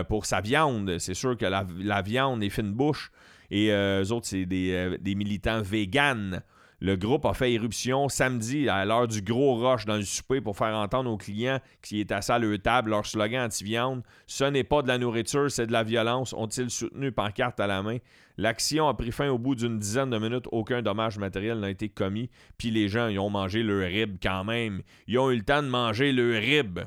pour 0.10 0.26
sa 0.26 0.42
viande. 0.42 0.98
C'est 0.98 1.14
sûr 1.14 1.38
que 1.38 1.46
la, 1.46 1.66
la 1.78 2.02
viande 2.02 2.44
est 2.44 2.50
fine 2.50 2.74
bouche. 2.74 3.12
Et 3.52 3.72
euh, 3.72 4.04
eux 4.04 4.12
autres, 4.12 4.28
c'est 4.28 4.46
euh, 4.52 4.98
des, 5.00 5.16
militants 5.16 5.62
véganes. 5.62 6.42
Le 6.82 6.96
groupe 6.96 7.26
a 7.26 7.34
fait 7.34 7.52
éruption 7.52 8.08
samedi 8.08 8.70
à 8.70 8.86
l'heure 8.86 9.08
du 9.08 9.22
gros 9.22 9.56
rush 9.56 9.86
dans 9.86 9.98
le 9.98 10.04
souper 10.04 10.40
pour 10.40 10.56
faire 10.56 10.76
entendre 10.78 11.12
aux 11.12 11.18
clients 11.18 11.60
qui 11.82 12.00
étaient 12.00 12.14
assis 12.14 12.32
à 12.32 12.40
leur 12.40 12.58
table 12.60 12.92
leur 12.92 13.06
slogan 13.06 13.48
anti-viande. 13.48 14.02
Ce 14.28 14.46
n'est 14.46 14.64
pas 14.64 14.82
de 14.82 14.88
la 14.88 14.98
nourriture, 14.98 15.52
c'est 15.52 15.68
de 15.68 15.74
la 15.74 15.84
violence. 15.84 16.34
Ont-ils 16.34 16.70
soutenu 16.70 17.12
pancarte 17.12 17.60
à 17.60 17.68
la 17.68 17.84
main? 17.84 17.98
L'action 18.38 18.88
a 18.88 18.94
pris 18.94 19.12
fin 19.12 19.28
au 19.28 19.38
bout 19.38 19.56
d'une 19.56 19.78
dizaine 19.78 20.12
de 20.12 20.18
minutes. 20.18 20.48
Aucun 20.54 20.82
dommage 20.82 21.18
matériel 21.18 21.60
n'a 21.60 21.70
été 21.70 21.90
commis. 21.90 22.30
Puis 22.58 22.72
les 22.72 22.88
gens, 22.88 23.10
ils 23.10 23.20
ont 23.20 23.30
mangé 23.30 23.62
le 23.62 23.84
rib 23.84 24.16
quand 24.24 24.46
même. 24.46 24.82
Ils 25.08 25.20
ont 25.20 25.32
eu 25.32 25.36
le 25.36 25.44
temps 25.44 25.62
de 25.62 25.68
manger 25.68 26.14
le 26.14 26.38
rib. 26.38 26.80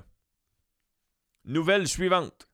Nouvelle 1.44 1.86
suivante. 1.86 2.48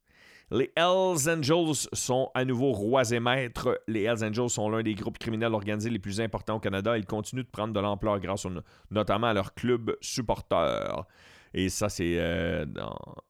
Les 0.51 0.73
Hells 0.77 1.29
Angels 1.29 1.89
sont 1.93 2.31
à 2.35 2.47
nouveau 2.47 2.73
rois 2.73 3.11
et 3.11 3.21
maîtres. 3.21 3.79
Les 3.87 4.05
Hells 4.05 4.25
Angels 4.25 4.49
sont 4.49 4.71
l'un 4.71 4.83
des 4.83 4.95
groupes 4.95 5.19
criminels 5.19 5.53
organisés 5.53 5.91
les 5.91 5.99
plus 5.99 6.23
importants 6.23 6.57
au 6.57 6.61
Canada. 6.61 6.97
Ils 6.97 7.05
continuent 7.05 7.43
de 7.43 7.51
prendre 7.51 7.75
de 7.75 7.81
l'ampleur 7.81 8.19
grâce 8.19 8.47
notamment 8.91 9.27
à 9.27 9.35
leur 9.35 9.53
club 9.53 9.95
supporters. 10.01 11.05
Et 11.53 11.69
ça, 11.69 11.91
c'est 11.91 12.15
euh, 12.19 12.65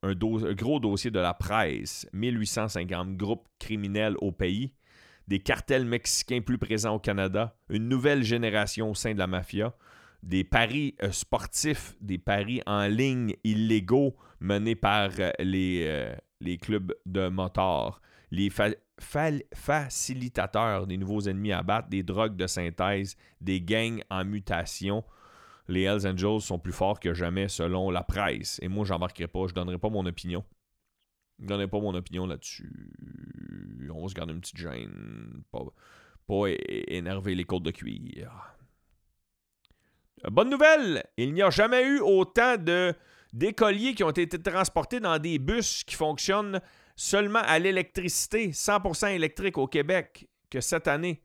un, 0.02 0.14
gros 0.14 0.78
dossier 0.78 1.10
de 1.10 1.18
la 1.18 1.34
presse. 1.34 2.08
1850 2.12 3.16
groupes 3.16 3.48
criminels 3.58 4.14
au 4.20 4.30
pays, 4.30 4.72
des 5.26 5.40
cartels 5.40 5.84
mexicains 5.84 6.40
plus 6.40 6.58
présents 6.58 6.94
au 6.94 6.98
Canada, 7.00 7.56
une 7.68 7.88
nouvelle 7.88 8.22
génération 8.22 8.90
au 8.90 8.94
sein 8.94 9.12
de 9.12 9.18
la 9.18 9.26
mafia, 9.26 9.74
des 10.22 10.44
paris 10.44 10.94
euh, 11.02 11.10
sportifs, 11.10 11.96
des 12.00 12.18
paris 12.18 12.60
en 12.66 12.86
ligne 12.86 13.34
illégaux 13.42 14.16
menés 14.40 14.76
par 14.76 15.10
euh, 15.18 15.30
les 15.38 16.12
les 16.40 16.58
clubs 16.58 16.94
de 17.06 17.28
motards, 17.28 18.00
les 18.30 18.50
facilitateurs 19.54 20.86
des 20.86 20.96
nouveaux 20.96 21.22
ennemis 21.22 21.52
à 21.52 21.62
battre, 21.62 21.88
des 21.88 22.02
drogues 22.02 22.36
de 22.36 22.46
synthèse, 22.46 23.16
des 23.40 23.60
gangs 23.60 24.02
en 24.10 24.24
mutation. 24.24 25.04
Les 25.68 25.82
Hells 25.82 26.06
Angels 26.06 26.40
sont 26.40 26.58
plus 26.58 26.72
forts 26.72 27.00
que 27.00 27.12
jamais 27.12 27.48
selon 27.48 27.90
la 27.90 28.02
presse. 28.02 28.58
Et 28.62 28.68
moi, 28.68 28.84
j'embarquerai 28.84 29.28
pas, 29.28 29.46
je 29.48 29.54
donnerai 29.54 29.78
pas 29.78 29.90
mon 29.90 30.06
opinion. 30.06 30.44
Je 31.40 31.46
donnerai 31.46 31.68
pas 31.68 31.80
mon 31.80 31.94
opinion 31.94 32.26
là-dessus. 32.26 32.92
On 33.92 34.02
va 34.02 34.08
se 34.08 34.14
garder 34.14 34.32
une 34.32 34.40
petite 34.40 34.56
gêne. 34.56 35.42
Pas, 35.50 35.60
pas 36.26 36.48
énerver 36.88 37.34
les 37.34 37.44
côtes 37.44 37.62
de 37.62 37.70
cuir. 37.70 38.54
Bonne 40.24 40.50
nouvelle! 40.50 41.04
Il 41.16 41.32
n'y 41.32 41.42
a 41.42 41.50
jamais 41.50 41.84
eu 41.84 42.00
autant 42.00 42.56
de 42.56 42.92
d'écoliers 43.32 43.94
qui 43.94 44.04
ont 44.04 44.10
été 44.10 44.40
transportés 44.40 45.00
dans 45.00 45.18
des 45.18 45.38
bus 45.38 45.84
qui 45.84 45.94
fonctionnent 45.94 46.60
seulement 46.96 47.40
à 47.44 47.58
l'électricité, 47.58 48.48
100% 48.48 49.14
électrique 49.14 49.58
au 49.58 49.66
Québec, 49.66 50.28
que 50.50 50.60
cette 50.60 50.88
année. 50.88 51.22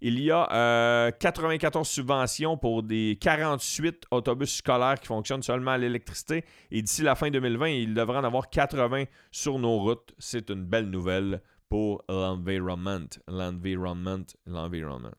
Il 0.00 0.20
y 0.20 0.30
a 0.30 1.10
94 1.18 1.88
euh, 1.88 1.90
subventions 1.90 2.56
pour 2.56 2.84
des 2.84 3.18
48 3.20 4.04
autobus 4.12 4.58
scolaires 4.58 5.00
qui 5.00 5.08
fonctionnent 5.08 5.42
seulement 5.42 5.72
à 5.72 5.78
l'électricité. 5.78 6.44
Et 6.70 6.82
d'ici 6.82 7.02
la 7.02 7.16
fin 7.16 7.30
2020, 7.30 7.68
il 7.68 7.94
devrait 7.94 8.18
en 8.18 8.24
avoir 8.24 8.48
80 8.48 9.04
sur 9.32 9.58
nos 9.58 9.78
routes. 9.78 10.14
C'est 10.18 10.50
une 10.50 10.64
belle 10.64 10.88
nouvelle 10.88 11.42
pour 11.68 12.04
l'environnement. 12.08 13.08
L'environnement. 13.26 14.24
L'environnement. 14.46 15.14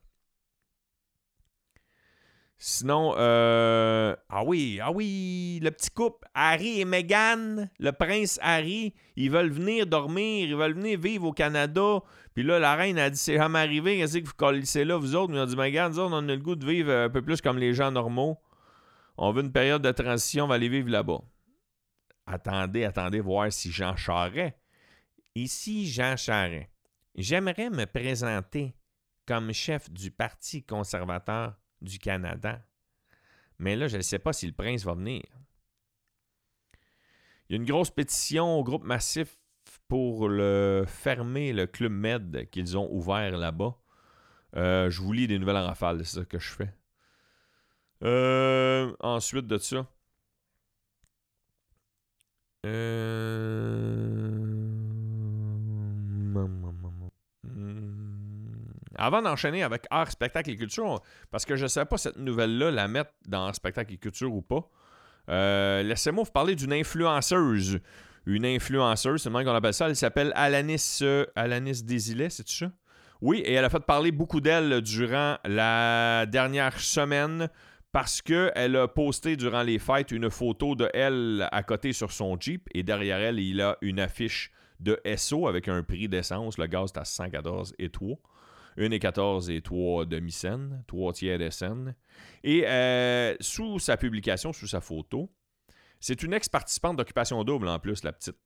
Sinon, 2.62 3.14
euh, 3.16 4.14
ah 4.28 4.44
oui, 4.44 4.80
ah 4.82 4.92
oui, 4.92 5.60
le 5.62 5.70
petit 5.70 5.88
couple, 5.88 6.28
Harry 6.34 6.82
et 6.82 6.84
Meghan, 6.84 7.66
le 7.78 7.90
prince 7.90 8.38
Harry, 8.42 8.92
ils 9.16 9.30
veulent 9.30 9.50
venir 9.50 9.86
dormir, 9.86 10.46
ils 10.46 10.54
veulent 10.54 10.74
venir 10.74 11.00
vivre 11.00 11.24
au 11.24 11.32
Canada. 11.32 12.00
Puis 12.34 12.42
là, 12.42 12.58
la 12.58 12.76
reine 12.76 12.98
a 12.98 13.08
dit 13.08 13.16
c'est 13.16 13.38
jamais 13.38 13.60
arrivé, 13.60 13.96
qu'est-ce 13.96 14.18
que 14.18 14.26
vous 14.26 14.34
collissez 14.36 14.84
là, 14.84 14.98
vous 14.98 15.16
autres? 15.16 15.32
Ils 15.32 15.40
ont 15.40 15.46
dit 15.46 15.56
Meghan, 15.56 15.90
on 15.96 16.12
a 16.12 16.20
le 16.20 16.36
goût 16.36 16.54
de 16.54 16.66
vivre 16.66 16.92
un 16.92 17.08
peu 17.08 17.22
plus 17.22 17.40
comme 17.40 17.56
les 17.56 17.72
gens 17.72 17.90
normaux. 17.90 18.38
On 19.16 19.32
veut 19.32 19.42
une 19.42 19.52
période 19.52 19.80
de 19.80 19.92
transition, 19.92 20.44
on 20.44 20.48
va 20.48 20.56
aller 20.56 20.68
vivre 20.68 20.90
là-bas. 20.90 21.22
Attendez, 22.26 22.84
attendez, 22.84 23.20
voir 23.20 23.50
si 23.50 23.72
Jean 23.72 23.96
Charest. 23.96 24.54
Ici, 25.34 25.88
Jean 25.90 26.14
Charest. 26.14 26.68
J'aimerais 27.14 27.70
me 27.70 27.86
présenter 27.86 28.74
comme 29.26 29.50
chef 29.54 29.90
du 29.90 30.10
Parti 30.10 30.62
conservateur 30.62 31.59
du 31.80 31.98
Canada. 31.98 32.62
Mais 33.58 33.76
là, 33.76 33.88
je 33.88 33.96
ne 33.96 34.02
sais 34.02 34.18
pas 34.18 34.32
si 34.32 34.46
le 34.46 34.52
prince 34.52 34.84
va 34.84 34.94
venir. 34.94 35.22
Il 37.48 37.52
y 37.52 37.54
a 37.54 37.56
une 37.56 37.68
grosse 37.68 37.90
pétition 37.90 38.58
au 38.58 38.64
groupe 38.64 38.84
massif 38.84 39.36
pour 39.88 40.28
le 40.28 40.84
fermer 40.86 41.52
le 41.52 41.66
Club 41.66 41.92
Med 41.92 42.48
qu'ils 42.50 42.78
ont 42.78 42.88
ouvert 42.92 43.36
là-bas. 43.36 43.76
Euh, 44.56 44.88
je 44.90 45.00
vous 45.02 45.12
lis 45.12 45.26
des 45.26 45.38
nouvelles 45.38 45.56
en 45.56 45.66
rafale, 45.66 46.04
c'est 46.04 46.20
ça 46.20 46.24
que 46.24 46.38
je 46.38 46.50
fais. 46.50 46.74
Euh, 48.02 48.94
ensuite 49.00 49.46
de 49.46 49.58
ça. 49.58 49.86
Euh... 52.66 53.50
Avant 59.00 59.22
d'enchaîner 59.22 59.62
avec 59.62 59.86
art, 59.90 60.10
spectacle 60.10 60.50
et 60.50 60.56
culture, 60.56 61.00
parce 61.30 61.46
que 61.46 61.56
je 61.56 61.62
ne 61.62 61.68
sais 61.68 61.86
pas 61.86 61.96
cette 61.96 62.18
nouvelle-là 62.18 62.70
la 62.70 62.86
mettre 62.86 63.12
dans 63.26 63.50
spectacle 63.54 63.94
et 63.94 63.96
culture 63.96 64.32
ou 64.32 64.42
pas, 64.42 64.68
euh, 65.30 65.82
laissez-moi 65.82 66.24
vous 66.24 66.30
parler 66.30 66.54
d'une 66.54 66.74
influenceuse. 66.74 67.80
Une 68.26 68.44
influenceuse, 68.44 69.22
c'est 69.22 69.30
le 69.30 69.36
même 69.36 69.46
qu'on 69.46 69.54
appelle 69.54 69.72
ça. 69.72 69.88
Elle 69.88 69.96
s'appelle 69.96 70.32
Alanis, 70.36 70.98
euh, 71.00 71.24
Alanis 71.34 71.82
Desilets, 71.82 72.28
c'est 72.28 72.46
ça? 72.46 72.70
Oui, 73.22 73.38
et 73.38 73.54
elle 73.54 73.64
a 73.64 73.70
fait 73.70 73.80
parler 73.80 74.12
beaucoup 74.12 74.42
d'elle 74.42 74.82
durant 74.82 75.38
la 75.44 76.26
dernière 76.26 76.78
semaine 76.78 77.48
parce 77.92 78.20
qu'elle 78.20 78.76
a 78.76 78.86
posté 78.86 79.36
durant 79.36 79.62
les 79.62 79.78
fêtes 79.78 80.10
une 80.10 80.30
photo 80.30 80.74
de 80.74 80.90
elle 80.92 81.48
à 81.52 81.62
côté 81.62 81.94
sur 81.94 82.12
son 82.12 82.38
Jeep 82.38 82.68
et 82.74 82.82
derrière 82.82 83.18
elle, 83.18 83.40
il 83.40 83.62
a 83.62 83.78
une 83.80 83.98
affiche 83.98 84.52
de 84.78 85.00
SO 85.16 85.48
avec 85.48 85.68
un 85.68 85.82
prix 85.82 86.08
d'essence. 86.08 86.58
Le 86.58 86.66
gaz 86.66 86.92
est 86.94 86.98
à 86.98 87.04
114 87.04 87.74
et 87.78 87.88
3. 87.88 88.16
1 88.80 88.90
et 88.90 88.98
14 88.98 89.50
et 89.50 89.60
3 89.60 90.06
demi-scènes, 90.06 90.82
3 90.86 91.12
tiers 91.12 91.38
de 91.38 91.50
scène. 91.50 91.94
Et 92.42 92.66
euh, 92.66 93.36
sous 93.40 93.78
sa 93.78 93.96
publication, 93.96 94.52
sous 94.52 94.66
sa 94.66 94.80
photo, 94.80 95.30
c'est 96.00 96.22
une 96.22 96.32
ex-participante 96.32 96.96
d'Occupation 96.96 97.44
Double 97.44 97.68
en 97.68 97.78
plus, 97.78 98.02
la 98.02 98.12
petite. 98.12 98.38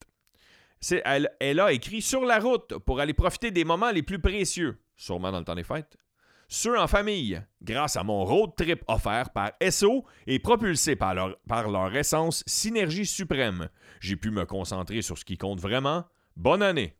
Elle, 1.05 1.61
a 1.61 1.73
écrit 1.73 2.03
sur 2.03 2.25
la 2.25 2.39
route 2.39 2.79
pour 2.79 3.01
aller 3.01 3.15
profiter 3.15 3.51
des 3.51 3.65
moments 3.65 3.91
les 3.91 4.03
plus 4.03 4.19
précieux, 4.19 4.79
sûrement 4.97 5.33
dans 5.33 5.39
le 5.39 5.45
temps 5.45 5.55
des 5.55 5.65
fêtes. 5.65 5.97
Ceux 6.49 6.79
en 6.79 6.87
famille, 6.87 7.41
grâce 7.63 7.97
à 7.97 8.03
mon 8.03 8.25
road 8.25 8.51
trip 8.57 8.85
offert 8.87 9.31
par 9.31 9.53
SO 9.71 10.05
et 10.27 10.39
propulsé 10.39 10.95
par 10.95 11.15
leur, 11.15 11.39
par 11.49 11.71
leur 11.71 11.97
essence 11.97 12.45
Synergie 12.47 13.07
Suprême. 13.07 13.71
J'ai 14.01 14.17
pu 14.17 14.31
me 14.31 14.45
concentrer 14.45 15.01
sur 15.01 15.17
ce 15.17 15.25
qui 15.25 15.39
compte 15.39 15.61
vraiment. 15.61 16.05
Bonne 16.37 16.63
année! 16.63 16.99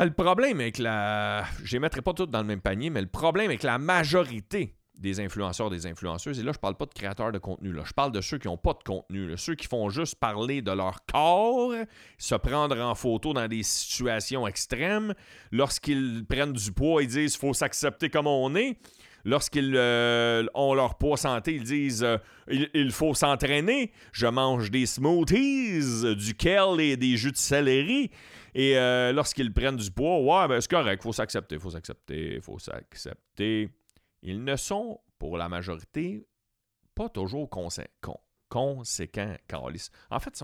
Ah, 0.00 0.04
le 0.04 0.12
problème 0.12 0.60
avec 0.60 0.78
la. 0.78 1.44
Je 1.64 1.72
les 1.72 1.80
mettrai 1.80 2.02
pas 2.02 2.12
toutes 2.12 2.30
dans 2.30 2.38
le 2.38 2.44
même 2.44 2.60
panier, 2.60 2.88
mais 2.88 3.00
le 3.00 3.08
problème 3.08 3.46
avec 3.46 3.64
la 3.64 3.78
majorité 3.78 4.76
des 4.96 5.18
influenceurs, 5.18 5.70
des 5.70 5.88
influenceuses, 5.88 6.38
et 6.38 6.44
là, 6.44 6.52
je 6.52 6.58
parle 6.60 6.76
pas 6.76 6.86
de 6.86 6.94
créateurs 6.94 7.32
de 7.32 7.38
contenu, 7.38 7.72
là. 7.72 7.82
je 7.84 7.92
parle 7.92 8.12
de 8.12 8.20
ceux 8.20 8.38
qui 8.38 8.46
n'ont 8.46 8.56
pas 8.56 8.74
de 8.74 8.84
contenu, 8.84 9.36
ceux 9.36 9.56
qui 9.56 9.66
font 9.66 9.90
juste 9.90 10.14
parler 10.14 10.62
de 10.62 10.70
leur 10.70 11.04
corps, 11.12 11.72
se 12.16 12.36
prendre 12.36 12.78
en 12.80 12.94
photo 12.94 13.32
dans 13.32 13.48
des 13.48 13.64
situations 13.64 14.46
extrêmes. 14.46 15.14
Lorsqu'ils 15.50 16.24
prennent 16.28 16.52
du 16.52 16.70
poids, 16.70 17.02
ils 17.02 17.08
disent 17.08 17.36
faut 17.36 17.52
s'accepter 17.52 18.08
comme 18.08 18.28
on 18.28 18.54
est. 18.54 18.78
Lorsqu'ils 19.28 19.76
euh, 19.76 20.46
ont 20.54 20.72
leur 20.72 20.94
poids 20.94 21.18
santé, 21.18 21.54
ils 21.54 21.62
disent 21.62 22.02
euh, 22.02 22.16
il, 22.48 22.90
faut 22.90 23.12
s'entraîner. 23.12 23.92
Je 24.10 24.26
mange 24.26 24.70
des 24.70 24.86
smoothies, 24.86 26.14
du 26.16 26.34
kale 26.34 26.80
et 26.80 26.96
des 26.96 27.18
jus 27.18 27.32
de 27.32 27.36
céleri. 27.36 28.10
Et 28.54 28.78
euh, 28.78 29.12
lorsqu'ils 29.12 29.52
prennent 29.52 29.76
du 29.76 29.90
poids, 29.90 30.18
ouais, 30.20 30.48
ben 30.48 30.62
c'est 30.62 30.70
correct, 30.70 31.02
faut 31.02 31.12
s'accepter, 31.12 31.58
faut 31.58 31.68
s'accepter, 31.68 32.40
faut 32.40 32.58
s'accepter. 32.58 33.68
Ils 34.22 34.42
ne 34.42 34.56
sont, 34.56 34.98
pour 35.18 35.36
la 35.36 35.50
majorité, 35.50 36.26
pas 36.94 37.10
toujours 37.10 37.50
conséquents, 37.50 38.22
Carlis. 39.46 39.88
En 40.10 40.20
fait, 40.20 40.42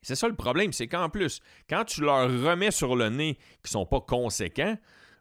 c'est 0.00 0.14
ça 0.14 0.26
le 0.26 0.36
problème, 0.36 0.72
c'est 0.72 0.88
qu'en 0.88 1.10
plus, 1.10 1.40
quand 1.68 1.84
tu 1.84 2.00
leur 2.00 2.30
remets 2.30 2.70
sur 2.70 2.96
le 2.96 3.10
nez 3.10 3.34
qu'ils 3.62 3.72
sont 3.72 3.84
pas 3.84 4.00
conséquents, 4.00 4.78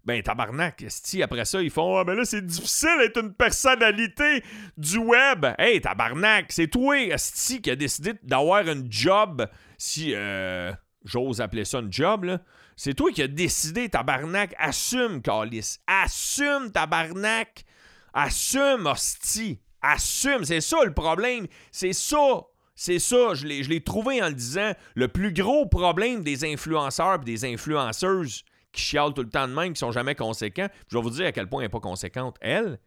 ben 0.09 0.23
tabarnak, 0.23 0.83
si 0.87 1.21
après 1.21 1.45
ça 1.45 1.61
ils 1.61 1.69
font 1.69 1.97
ah 1.97 2.03
ben 2.03 2.15
là 2.15 2.25
c'est 2.25 2.43
difficile 2.43 2.97
d'être 2.99 3.21
une 3.21 3.31
personnalité 3.31 4.43
du 4.75 4.97
web. 4.97 5.45
Hey 5.59 5.79
tabarnak, 5.81 6.51
c'est 6.51 6.67
toi 6.67 6.95
sti 7.15 7.61
qui 7.61 7.69
a 7.69 7.75
décidé 7.75 8.13
d'avoir 8.23 8.67
un 8.67 8.81
job 8.89 9.47
si 9.77 10.13
euh, 10.15 10.71
j'ose 11.05 11.41
appeler 11.41 11.63
ça 11.63 11.77
un 11.77 11.91
job 11.91 12.23
là. 12.23 12.39
C'est 12.75 12.95
toi 12.95 13.11
qui 13.11 13.21
as 13.21 13.27
décidé, 13.27 13.89
tabarnak. 13.89 14.55
Assume, 14.57 15.21
Calis. 15.21 15.79
Assume, 15.85 16.71
tabarnak. 16.71 17.65
Assume, 18.13 18.87
hostie. 18.87 19.59
Assume. 19.81 20.45
C'est 20.45 20.61
ça 20.61 20.77
le 20.85 20.93
problème. 20.93 21.45
C'est 21.73 21.91
ça. 21.91 22.45
C'est 22.75 22.99
ça. 22.99 23.33
Je 23.33 23.45
l'ai 23.45 23.83
trouvé 23.83 24.23
en 24.23 24.29
le 24.29 24.33
disant. 24.33 24.71
Le 24.95 25.09
plus 25.09 25.33
gros 25.33 25.65
problème 25.65 26.23
des 26.23 26.45
influenceurs 26.45 27.19
et 27.21 27.25
des 27.25 27.43
influenceuses 27.43 28.45
qui 28.71 28.81
chialent 28.81 29.13
tout 29.13 29.23
le 29.23 29.29
temps 29.29 29.47
de 29.47 29.53
même, 29.53 29.73
qui 29.73 29.79
sont 29.79 29.91
jamais 29.91 30.15
conséquents. 30.15 30.67
je 30.87 30.97
vais 30.97 31.01
vous 31.01 31.09
dire 31.09 31.27
à 31.27 31.31
quel 31.31 31.47
point 31.47 31.61
elle 31.61 31.65
n'est 31.65 31.71
pas 31.71 31.79
conséquente. 31.79 32.37
Elle, 32.41 32.79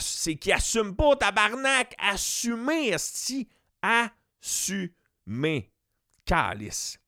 c'est 0.00 0.36
qu'ils 0.36 0.52
n'assume 0.52 0.96
pas, 0.96 1.16
tabarnak. 1.16 1.94
Assumer, 1.98 2.94
hostie. 2.94 3.48
Assumer. 3.82 5.70
Calice. 6.24 6.98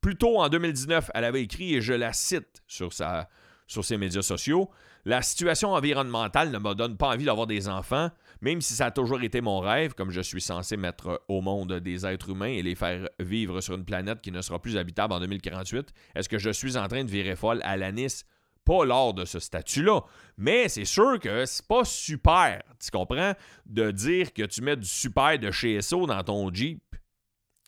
Plus 0.00 0.16
tôt 0.16 0.38
en 0.38 0.48
2019, 0.48 1.10
elle 1.14 1.24
avait 1.24 1.42
écrit, 1.42 1.74
et 1.74 1.80
je 1.80 1.92
la 1.92 2.12
cite 2.12 2.62
sur, 2.66 2.92
sa, 2.92 3.28
sur 3.66 3.84
ses 3.84 3.96
médias 3.96 4.22
sociaux, 4.22 4.70
La 5.04 5.22
situation 5.22 5.72
environnementale 5.72 6.50
ne 6.50 6.58
me 6.58 6.74
donne 6.74 6.96
pas 6.96 7.08
envie 7.08 7.24
d'avoir 7.24 7.46
des 7.46 7.68
enfants, 7.68 8.10
même 8.44 8.60
si 8.60 8.74
ça 8.74 8.86
a 8.86 8.90
toujours 8.90 9.22
été 9.22 9.40
mon 9.40 9.58
rêve, 9.58 9.94
comme 9.94 10.10
je 10.10 10.20
suis 10.20 10.42
censé 10.42 10.76
mettre 10.76 11.24
au 11.28 11.40
monde 11.40 11.72
des 11.80 12.04
êtres 12.04 12.28
humains 12.28 12.48
et 12.48 12.62
les 12.62 12.74
faire 12.74 13.08
vivre 13.18 13.62
sur 13.62 13.74
une 13.74 13.86
planète 13.86 14.20
qui 14.20 14.30
ne 14.30 14.42
sera 14.42 14.60
plus 14.60 14.76
habitable 14.76 15.14
en 15.14 15.20
2048. 15.20 15.94
Est-ce 16.14 16.28
que 16.28 16.36
je 16.36 16.50
suis 16.50 16.76
en 16.76 16.86
train 16.86 17.04
de 17.04 17.10
virer 17.10 17.36
folle 17.36 17.62
à 17.64 17.78
l'anis? 17.78 18.26
Pas 18.66 18.84
lors 18.84 19.14
de 19.14 19.24
ce 19.24 19.38
statut-là. 19.38 20.02
Mais 20.36 20.68
c'est 20.68 20.84
sûr 20.84 21.18
que 21.20 21.46
c'est 21.46 21.66
pas 21.66 21.86
super, 21.86 22.62
tu 22.78 22.90
comprends, 22.90 23.32
de 23.64 23.90
dire 23.90 24.34
que 24.34 24.42
tu 24.42 24.60
mets 24.60 24.76
du 24.76 24.86
super 24.86 25.38
de 25.38 25.50
chez 25.50 25.80
SO 25.80 26.06
dans 26.06 26.22
ton 26.22 26.52
Jeep. 26.52 26.82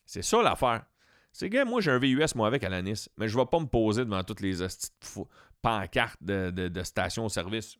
C'est 0.05 0.21
ça 0.21 0.43
l'affaire. 0.43 0.85
C'est 1.31 1.49
que 1.49 1.65
moi, 1.65 1.81
j'ai 1.81 1.89
un 1.91 1.97
VUS, 1.97 2.35
moi, 2.35 2.45
avec 2.45 2.63
à 2.63 2.69
la 2.69 2.83
Nice, 2.83 3.09
mais 3.17 3.27
je 3.27 3.35
vais 3.35 3.45
pas 3.47 3.59
me 3.59 3.65
poser 3.65 4.05
devant 4.05 4.23
toutes 4.23 4.41
les 4.41 4.57
pancartes 5.63 6.21
de, 6.21 6.51
de, 6.51 6.67
de 6.67 6.83
station-service. 6.83 7.77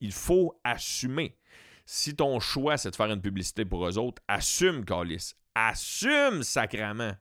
Il 0.00 0.12
faut 0.12 0.60
assumer. 0.64 1.36
Si 1.86 2.16
ton 2.16 2.40
choix, 2.40 2.76
c'est 2.76 2.90
de 2.90 2.96
faire 2.96 3.10
une 3.10 3.22
publicité 3.22 3.64
pour 3.64 3.86
eux 3.86 3.96
autres, 3.96 4.20
assume, 4.26 4.84
Calis. 4.84 5.34
Assume, 5.54 6.42
sacrament. 6.42 7.16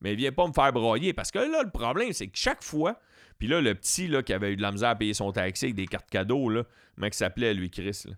Mais 0.00 0.14
viens 0.14 0.32
pas 0.32 0.46
me 0.46 0.52
faire 0.52 0.72
broyer. 0.72 1.12
Parce 1.12 1.32
que 1.32 1.40
là, 1.40 1.62
le 1.64 1.70
problème, 1.70 2.12
c'est 2.12 2.28
que 2.28 2.38
chaque 2.38 2.62
fois, 2.62 3.00
puis 3.38 3.48
là, 3.48 3.60
le 3.60 3.74
petit 3.74 4.06
là, 4.06 4.22
qui 4.22 4.32
avait 4.32 4.52
eu 4.52 4.56
de 4.56 4.62
la 4.62 4.70
misère 4.70 4.90
à 4.90 4.94
payer 4.94 5.12
son 5.12 5.32
taxi 5.32 5.66
avec 5.66 5.74
des 5.74 5.86
cartes 5.86 6.08
cadeaux, 6.08 6.48
là, 6.48 6.62
il 7.02 7.12
s'appelait, 7.12 7.52
lui, 7.52 7.68
Chris, 7.68 8.04
là? 8.06 8.14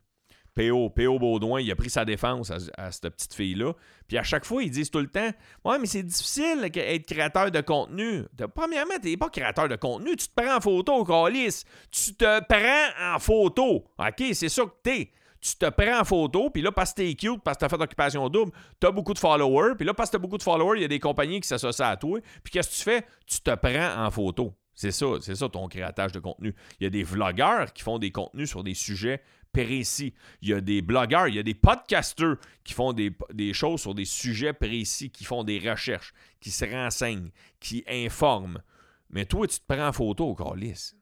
PO, 0.59 0.90
PO 0.90 1.18
Baudouin, 1.20 1.61
il 1.61 1.70
a 1.70 1.77
pris 1.77 1.88
sa 1.88 2.05
défense 2.05 2.51
à, 2.77 2.90
cette 2.90 3.14
petite 3.14 3.33
fille-là. 3.33 3.74
Puis 4.09 4.18
à 4.18 4.24
chaque 4.24 4.44
fois, 4.44 4.62
ils 4.64 4.70
disent 4.70 4.90
tout 4.90 4.98
le 4.98 5.07
temps 5.07 5.31
Ouais, 5.64 5.79
mais 5.79 5.87
c'est 5.87 6.03
difficile 6.03 6.68
d'être 6.68 7.07
créateur 7.07 7.53
de 7.53 7.61
contenu. 7.61 8.24
Premièrement, 8.57 8.94
tu 9.01 9.11
n'es 9.11 9.16
pas 9.16 9.29
créateur 9.29 9.68
de 9.68 9.77
contenu, 9.77 10.16
tu 10.16 10.27
te 10.27 10.33
prends 10.35 10.57
en 10.57 10.61
photo, 10.61 11.05
Calis. 11.05 11.62
Tu 11.92 12.14
te 12.14 12.40
prends 12.40 13.14
en 13.14 13.18
photo. 13.20 13.85
OK, 13.98 14.24
c'est 14.33 14.48
ça 14.48 14.64
que 14.64 14.74
t'es. 14.83 15.12
Tu 15.40 15.55
te 15.57 15.68
prends 15.70 16.01
en 16.01 16.05
photo, 16.05 16.51
puis 16.51 16.62
là, 16.62 16.72
parce 16.72 16.92
que 16.92 17.03
t'es 17.03 17.14
cute, 17.14 17.40
parce 17.42 17.57
que 17.57 17.61
t'as 17.61 17.68
fait 17.68 17.79
d'occupation 17.79 18.29
double, 18.29 18.53
t'as 18.81 18.90
beaucoup 18.90 19.14
de 19.14 19.18
followers, 19.18 19.74
puis 19.77 19.87
là, 19.87 19.94
parce 19.94 20.11
que 20.11 20.16
t'as 20.16 20.20
beaucoup 20.20 20.38
de 20.38 20.42
followers, 20.42 20.79
il 20.79 20.83
y 20.83 20.85
a 20.85 20.88
des 20.88 20.98
compagnies 20.98 21.40
qui 21.40 21.48
s'associent 21.48 21.87
à 21.87 21.96
toi. 21.96 22.20
Puis 22.42 22.53
qu'est-ce 22.53 22.70
que 22.70 22.74
tu 22.74 22.83
fais? 22.83 23.07
Tu 23.27 23.40
te 23.40 23.55
prends 23.55 24.05
en 24.05 24.11
photo. 24.11 24.55
C'est 24.74 24.92
ça, 24.92 25.07
c'est 25.20 25.35
ça 25.35 25.48
ton 25.48 25.66
créatage 25.66 26.12
de 26.12 26.20
contenu. 26.20 26.55
Il 26.79 26.85
y 26.85 26.87
a 26.87 26.90
des 26.90 27.03
vlogueurs 27.03 27.72
qui 27.72 27.83
font 27.83 27.98
des 27.98 28.12
contenus 28.12 28.48
sur 28.48 28.62
des 28.62 28.74
sujets 28.74 29.22
précis. 29.53 30.14
Il 30.40 30.51
y 30.51 30.53
a 30.53 30.61
des 30.61 30.83
blogueurs, 30.83 31.29
il 31.29 31.35
y 31.35 31.38
a 31.38 31.42
des 31.42 31.55
podcasters 31.55 32.37
qui 32.64 32.74
font 32.74 32.92
des, 32.92 33.12
choses 33.53 33.81
sur 33.81 33.94
des 33.94 34.05
sujets 34.05 34.53
précis, 34.53 35.11
qui 35.11 35.24
font 35.24 35.42
des 35.42 35.59
recherches, 35.59 36.12
qui 36.40 36.51
se 36.51 36.64
renseignent, 36.64 37.31
qui 37.59 37.85
informent. 37.88 38.62
Mais 39.11 39.24
toi, 39.24 39.46
tu 39.46 39.59
te 39.59 39.64
prends 39.66 39.88
en 39.88 39.92
photo 39.92 40.35
calice. 40.35 40.94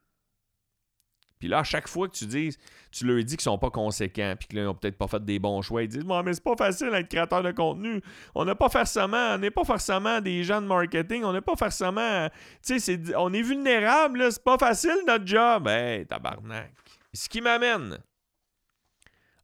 Puis 1.38 1.49
là, 1.49 1.59
à 1.59 1.64
chaque 1.64 1.87
fois 1.87 2.09
que 2.09 2.14
tu 2.14 2.27
dis, 2.27 2.57
tu 2.90 3.05
leur 3.05 3.22
dis 3.22 3.37
qu'ils 3.37 3.42
sont 3.42 3.59
pas 3.59 3.70
conséquents, 3.70 4.35
puis 4.38 4.49
qu'ils 4.49 4.62
n'ont 4.62 4.75
peut-être 4.75 4.96
pas 4.96 5.07
fait 5.07 5.22
des 5.25 5.38
bons 5.38 5.61
choix, 5.61 5.83
ils 5.83 5.88
disent 5.88 6.05
Bon, 6.05 6.22
mais 6.22 6.33
c'est 6.33 6.42
pas 6.42 6.57
facile 6.57 6.90
d'être 6.90 7.09
créateur 7.09 7.42
de 7.42 7.53
contenu. 7.53 8.01
On 8.35 8.44
n'a 8.44 8.55
pas 8.55 8.68
forcément, 8.68 9.35
on 9.35 9.38
n'est 9.38 9.51
pas 9.51 9.64
forcément 9.64 10.20
des 10.20 10.44
gens 10.44 10.62
de 10.62 10.66
marketing, 10.66 11.25
on 11.25 11.33
n'est 11.33 11.42
pas 11.42 11.57
forcément. 11.57 12.29
Tu 12.64 12.81
sais, 12.81 13.01
on 13.16 13.33
est 13.33 13.42
vulnérable, 13.42 14.33
c'est 14.33 14.42
pas 14.42 14.57
facile 14.57 14.96
notre 15.07 15.27
job. 15.27 15.68
Hey, 15.68 16.07
tabarnak. 16.07 16.72
Ce 17.12 17.29
qui 17.29 17.40
m'amène 17.40 17.99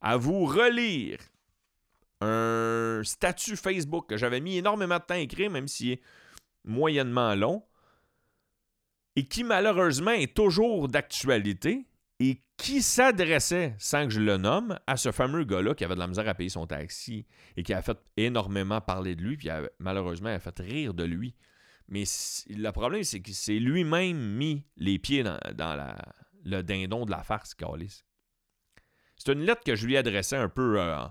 à 0.01 0.17
vous 0.17 0.45
relire 0.45 1.19
un 2.21 3.01
statut 3.03 3.55
Facebook 3.55 4.09
que 4.09 4.17
j'avais 4.17 4.39
mis 4.39 4.57
énormément 4.57 4.97
de 4.97 5.03
temps 5.03 5.13
à 5.13 5.19
écrire, 5.19 5.51
même 5.51 5.67
s'il 5.67 5.91
est 5.91 6.01
moyennement 6.63 7.35
long, 7.35 7.63
et 9.15 9.25
qui 9.25 9.43
malheureusement 9.43 10.11
est 10.11 10.33
toujours 10.33 10.87
d'actualité, 10.87 11.85
et 12.19 12.41
qui 12.57 12.81
s'adressait, 12.81 13.75
sans 13.79 14.05
que 14.05 14.13
je 14.13 14.21
le 14.21 14.37
nomme, 14.37 14.79
à 14.87 14.97
ce 14.97 15.11
fameux 15.11 15.43
gars-là 15.43 15.73
qui 15.73 15.83
avait 15.83 15.95
de 15.95 15.99
la 15.99 16.07
misère 16.07 16.27
à 16.27 16.33
payer 16.33 16.49
son 16.49 16.65
taxi 16.67 17.25
et 17.57 17.63
qui 17.63 17.73
a 17.73 17.81
fait 17.81 17.97
énormément 18.15 18.79
parler 18.81 19.15
de 19.15 19.21
lui, 19.21 19.37
puis 19.37 19.49
malheureusement, 19.79 20.29
a 20.29 20.39
fait 20.39 20.57
rire 20.59 20.93
de 20.93 21.03
lui. 21.03 21.35
Mais 21.89 22.03
le 22.49 22.71
problème, 22.71 23.03
c'est 23.03 23.19
que 23.19 23.31
c'est 23.33 23.59
lui-même 23.59 24.17
mis 24.17 24.65
les 24.77 24.99
pieds 24.99 25.23
dans, 25.23 25.37
le 26.45 26.61
dindon 26.61 27.05
de 27.05 27.11
la 27.11 27.23
farce, 27.23 27.53
Calis. 27.53 28.03
C'est 29.17 29.33
une 29.33 29.41
lettre 29.41 29.63
que 29.65 29.75
je 29.75 29.85
lui 29.85 29.97
adressais 29.97 30.37
un 30.37 30.49
peu. 30.49 30.79
Euh, 30.79 31.05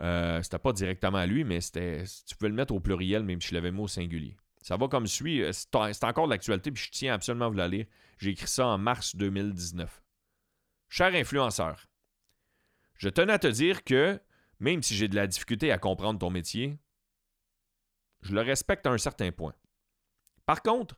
euh, 0.00 0.42
c'était 0.42 0.58
pas 0.58 0.72
directement 0.72 1.18
à 1.18 1.26
lui, 1.26 1.44
mais 1.44 1.60
c'était. 1.60 2.04
Tu 2.26 2.36
pouvais 2.36 2.48
le 2.48 2.54
mettre 2.54 2.74
au 2.74 2.80
pluriel, 2.80 3.22
même 3.22 3.40
si 3.40 3.48
je 3.48 3.54
l'avais 3.54 3.70
mis 3.70 3.80
au 3.80 3.88
singulier. 3.88 4.36
Ça 4.64 4.76
va 4.76 4.88
comme 4.88 5.06
suit. 5.06 5.42
Euh, 5.42 5.52
c'est 5.52 6.04
encore 6.04 6.26
de 6.26 6.30
l'actualité, 6.30 6.70
puis 6.70 6.84
je 6.84 6.90
tiens 6.90 7.14
absolument 7.14 7.46
à 7.46 7.48
vous 7.48 7.54
la 7.54 7.68
lire. 7.68 7.86
J'ai 8.18 8.30
écrit 8.30 8.48
ça 8.48 8.66
en 8.66 8.78
mars 8.78 9.14
2019. 9.14 10.02
Cher 10.88 11.14
influenceur, 11.14 11.86
je 12.96 13.08
tenais 13.08 13.34
à 13.34 13.38
te 13.38 13.46
dire 13.46 13.84
que, 13.84 14.18
même 14.60 14.82
si 14.82 14.94
j'ai 14.94 15.08
de 15.08 15.16
la 15.16 15.26
difficulté 15.26 15.70
à 15.70 15.78
comprendre 15.78 16.18
ton 16.18 16.30
métier, 16.30 16.78
je 18.22 18.34
le 18.34 18.40
respecte 18.40 18.86
à 18.86 18.90
un 18.90 18.98
certain 18.98 19.32
point. 19.32 19.54
Par 20.46 20.62
contre, 20.62 20.96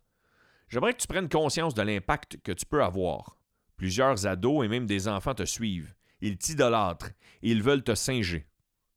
j'aimerais 0.69 0.93
que 0.93 1.01
tu 1.01 1.09
prennes 1.09 1.29
conscience 1.29 1.75
de 1.75 1.83
l'impact 1.83 2.39
que 2.43 2.53
tu 2.53 2.67
peux 2.67 2.85
avoir. 2.85 3.37
Plusieurs 3.77 4.27
ados 4.27 4.65
et 4.65 4.69
même 4.69 4.87
des 4.87 5.09
enfants 5.09 5.35
te 5.35 5.45
suivent 5.45 5.97
ils 6.21 6.39
t'idolâtrent 6.39 7.11
et 7.43 7.51
ils 7.51 7.63
veulent 7.63 7.83
te 7.83 7.95
singer. 7.95 8.47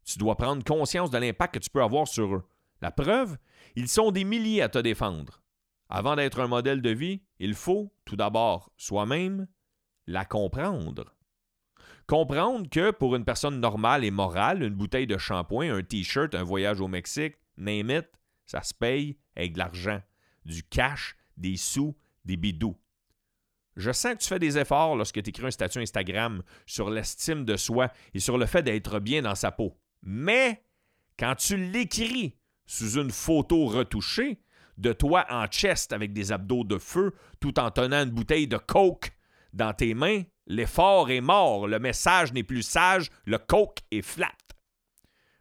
Tu 0.06 0.18
dois 0.18 0.36
prendre 0.36 0.64
conscience 0.64 1.12
de 1.12 1.18
l'impact 1.18 1.56
que 1.56 1.60
tu 1.60 1.70
peux 1.70 1.84
avoir 1.84 2.08
sur 2.08 2.36
eux. 2.36 2.48
La 2.82 2.92
preuve, 2.92 3.38
ils 3.76 3.88
sont 3.88 4.12
des 4.12 4.24
milliers 4.24 4.62
à 4.62 4.70
te 4.70 4.80
défendre. 4.80 5.42
Avant 5.90 6.16
d'être 6.16 6.40
un 6.40 6.48
modèle 6.48 6.82
de 6.82 6.92
vie, 6.92 7.22
il 7.40 7.56
faut, 7.56 7.92
tout 8.06 8.16
d'abord, 8.16 8.72
soi-même, 8.78 9.48
la 10.08 10.26
comprendre. 10.26 11.16
Comprendre 12.08 12.70
que 12.70 12.92
pour 12.92 13.16
une 13.16 13.26
personne 13.26 13.60
normale 13.60 14.04
et 14.04 14.12
morale, 14.12 14.64
une 14.64 14.74
bouteille 14.74 15.08
de 15.08 15.18
shampoing, 15.18 15.74
un 15.74 15.84
t-shirt, 15.84 16.34
un 16.34 16.44
voyage 16.44 16.82
au 16.82 16.88
Mexique, 16.88 17.36
name 17.58 17.92
it, 17.92 18.08
ça 18.46 18.64
se 18.64 18.74
paye 18.74 19.18
avec 19.36 19.54
de 19.54 19.60
l'argent, 19.60 20.02
du 20.46 20.64
cash, 20.64 21.16
des 21.38 21.56
sous, 21.56 21.96
des 22.26 22.38
bidous. 22.38 22.78
Je 23.76 23.92
sens 23.92 24.16
que 24.16 24.20
tu 24.20 24.28
fais 24.28 24.40
des 24.40 24.58
efforts 24.58 24.96
lorsque 24.96 25.22
tu 25.22 25.30
écris 25.30 25.46
un 25.46 25.52
statut 25.52 25.80
Instagram 25.80 26.42
sur 26.66 26.90
l'estime 26.90 27.46
de 27.46 27.56
soi 27.56 27.92
et 28.14 28.20
sur 28.20 28.38
le 28.38 28.46
fait 28.46 28.64
d'être 28.64 29.00
bien 29.00 29.22
dans 29.22 29.36
sa 29.36 29.52
peau. 29.52 29.80
Mais 30.02 30.64
quand 31.18 31.36
tu 31.36 31.58
l'écris 31.58 32.39
sous 32.70 33.00
une 33.00 33.10
photo 33.10 33.66
retouchée, 33.66 34.40
de 34.78 34.94
toi 34.94 35.26
en 35.30 35.48
chest 35.48 35.92
avec 35.92 36.14
des 36.14 36.32
abdos 36.32 36.64
de 36.64 36.78
feu 36.78 37.16
tout 37.40 37.60
en 37.60 37.72
tenant 37.72 38.04
une 38.04 38.12
bouteille 38.12 38.48
de 38.48 38.58
coke 38.58 39.12
dans 39.54 39.74
tes 39.74 39.96
mains, 39.96 40.22
l'effort 40.46 41.10
est 41.10 41.20
mort, 41.20 41.68
le 41.68 41.80
message 41.80 42.32
n'est 42.32 42.44
plus 42.44 42.62
sage, 42.62 43.10
le 43.26 43.40
coke 43.40 43.80
est 43.90 44.04
flat. 44.04 44.32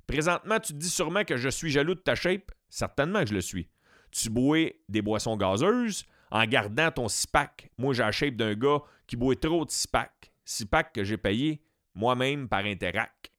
Présentement, 0.07 0.59
tu 0.59 0.73
te 0.73 0.79
dis 0.79 0.88
sûrement 0.88 1.23
que 1.25 1.37
je 1.37 1.51
suis 1.51 1.71
jaloux 1.71 1.95
de 1.95 2.01
ta 2.01 2.14
shape. 2.14 2.51
Certainement 2.71 3.21
que 3.21 3.29
je 3.29 3.35
le 3.35 3.43
suis. 3.43 3.69
Tu 4.11 4.31
bois 4.31 4.71
des 4.88 5.03
boissons 5.03 5.37
gazeuses 5.37 6.07
en 6.31 6.47
gardant 6.47 6.91
ton 6.91 7.09
six-pack. 7.09 7.71
Moi, 7.77 7.93
j'ai 7.93 8.03
la 8.03 8.11
shape 8.11 8.37
d'un 8.37 8.55
gars 8.55 8.81
qui 9.07 9.17
boit 9.17 9.37
trop 9.37 9.67
de 9.67 9.71
six-pack. 9.71 10.33
Six-pack 10.47 10.95
que 10.95 11.05
j'ai 11.05 11.19
payé 11.19 11.62
moi-même 11.95 12.49
par 12.49 12.64
Interac. 12.64 13.33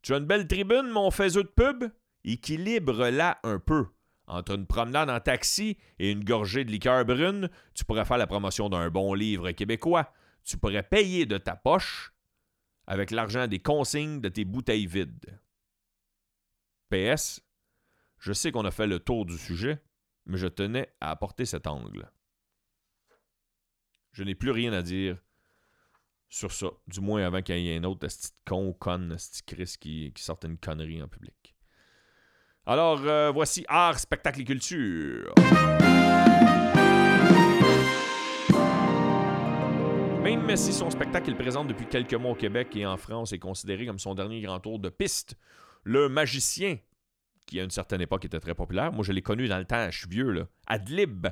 Tu 0.00 0.14
as 0.14 0.16
une 0.16 0.24
belle 0.24 0.48
tribune, 0.48 0.88
mon 0.88 1.10
faiseux 1.10 1.42
de 1.42 1.48
pub? 1.48 1.90
Équilibre-la 2.24 3.38
un 3.42 3.58
peu. 3.58 3.88
Entre 4.26 4.54
une 4.54 4.66
promenade 4.66 5.10
en 5.10 5.20
taxi 5.20 5.76
et 5.98 6.10
une 6.10 6.24
gorgée 6.24 6.64
de 6.64 6.70
liqueur 6.70 7.04
brune, 7.04 7.50
tu 7.74 7.84
pourrais 7.84 8.06
faire 8.06 8.16
la 8.16 8.26
promotion 8.26 8.70
d'un 8.70 8.88
bon 8.88 9.12
livre 9.12 9.50
québécois. 9.50 10.12
Tu 10.44 10.56
pourrais 10.56 10.82
payer 10.82 11.26
de 11.26 11.36
ta 11.36 11.56
poche 11.56 12.14
avec 12.86 13.10
l'argent 13.10 13.46
des 13.46 13.60
consignes 13.60 14.20
de 14.20 14.28
tes 14.28 14.44
bouteilles 14.44 14.86
vides. 14.86 15.38
PS, 16.88 17.42
je 18.18 18.32
sais 18.32 18.52
qu'on 18.52 18.64
a 18.64 18.70
fait 18.70 18.86
le 18.86 18.98
tour 18.98 19.26
du 19.26 19.36
sujet, 19.36 19.82
mais 20.26 20.38
je 20.38 20.46
tenais 20.46 20.94
à 21.00 21.10
apporter 21.10 21.44
cet 21.44 21.66
angle. 21.66 22.10
Je 24.12 24.22
n'ai 24.22 24.34
plus 24.34 24.50
rien 24.50 24.72
à 24.72 24.80
dire 24.80 25.18
sur 26.28 26.52
ça, 26.52 26.68
du 26.86 27.00
moins 27.00 27.24
avant 27.24 27.42
qu'il 27.42 27.58
y 27.58 27.70
ait 27.70 27.76
un 27.76 27.84
autre 27.84 28.08
con 28.46 28.68
ou 28.68 28.72
conne, 28.72 29.16
qui, 29.46 30.12
qui 30.12 30.22
sorte 30.22 30.44
une 30.44 30.58
connerie 30.58 31.02
en 31.02 31.08
public. 31.08 31.53
Alors, 32.66 33.02
euh, 33.04 33.30
voici 33.30 33.62
Art, 33.68 33.98
Spectacle 33.98 34.40
et 34.40 34.44
Culture. 34.44 35.34
Même 40.22 40.56
si 40.56 40.72
son 40.72 40.88
spectacle 40.88 41.26
qu'il 41.26 41.36
présente 41.36 41.68
depuis 41.68 41.84
quelques 41.84 42.14
mois 42.14 42.30
au 42.30 42.34
Québec 42.34 42.68
et 42.74 42.86
en 42.86 42.96
France 42.96 43.34
est 43.34 43.38
considéré 43.38 43.84
comme 43.84 43.98
son 43.98 44.14
dernier 44.14 44.40
grand 44.40 44.60
tour 44.60 44.78
de 44.78 44.88
piste, 44.88 45.36
le 45.82 46.08
magicien, 46.08 46.78
qui 47.44 47.60
à 47.60 47.64
une 47.64 47.70
certaine 47.70 48.00
époque 48.00 48.24
était 48.24 48.40
très 48.40 48.54
populaire, 48.54 48.92
moi 48.92 49.04
je 49.04 49.12
l'ai 49.12 49.20
connu 49.20 49.46
dans 49.46 49.58
le 49.58 49.66
temps, 49.66 49.90
je 49.90 49.98
suis 49.98 50.08
vieux, 50.08 50.30
là, 50.30 50.46
Adlib, 50.66 51.26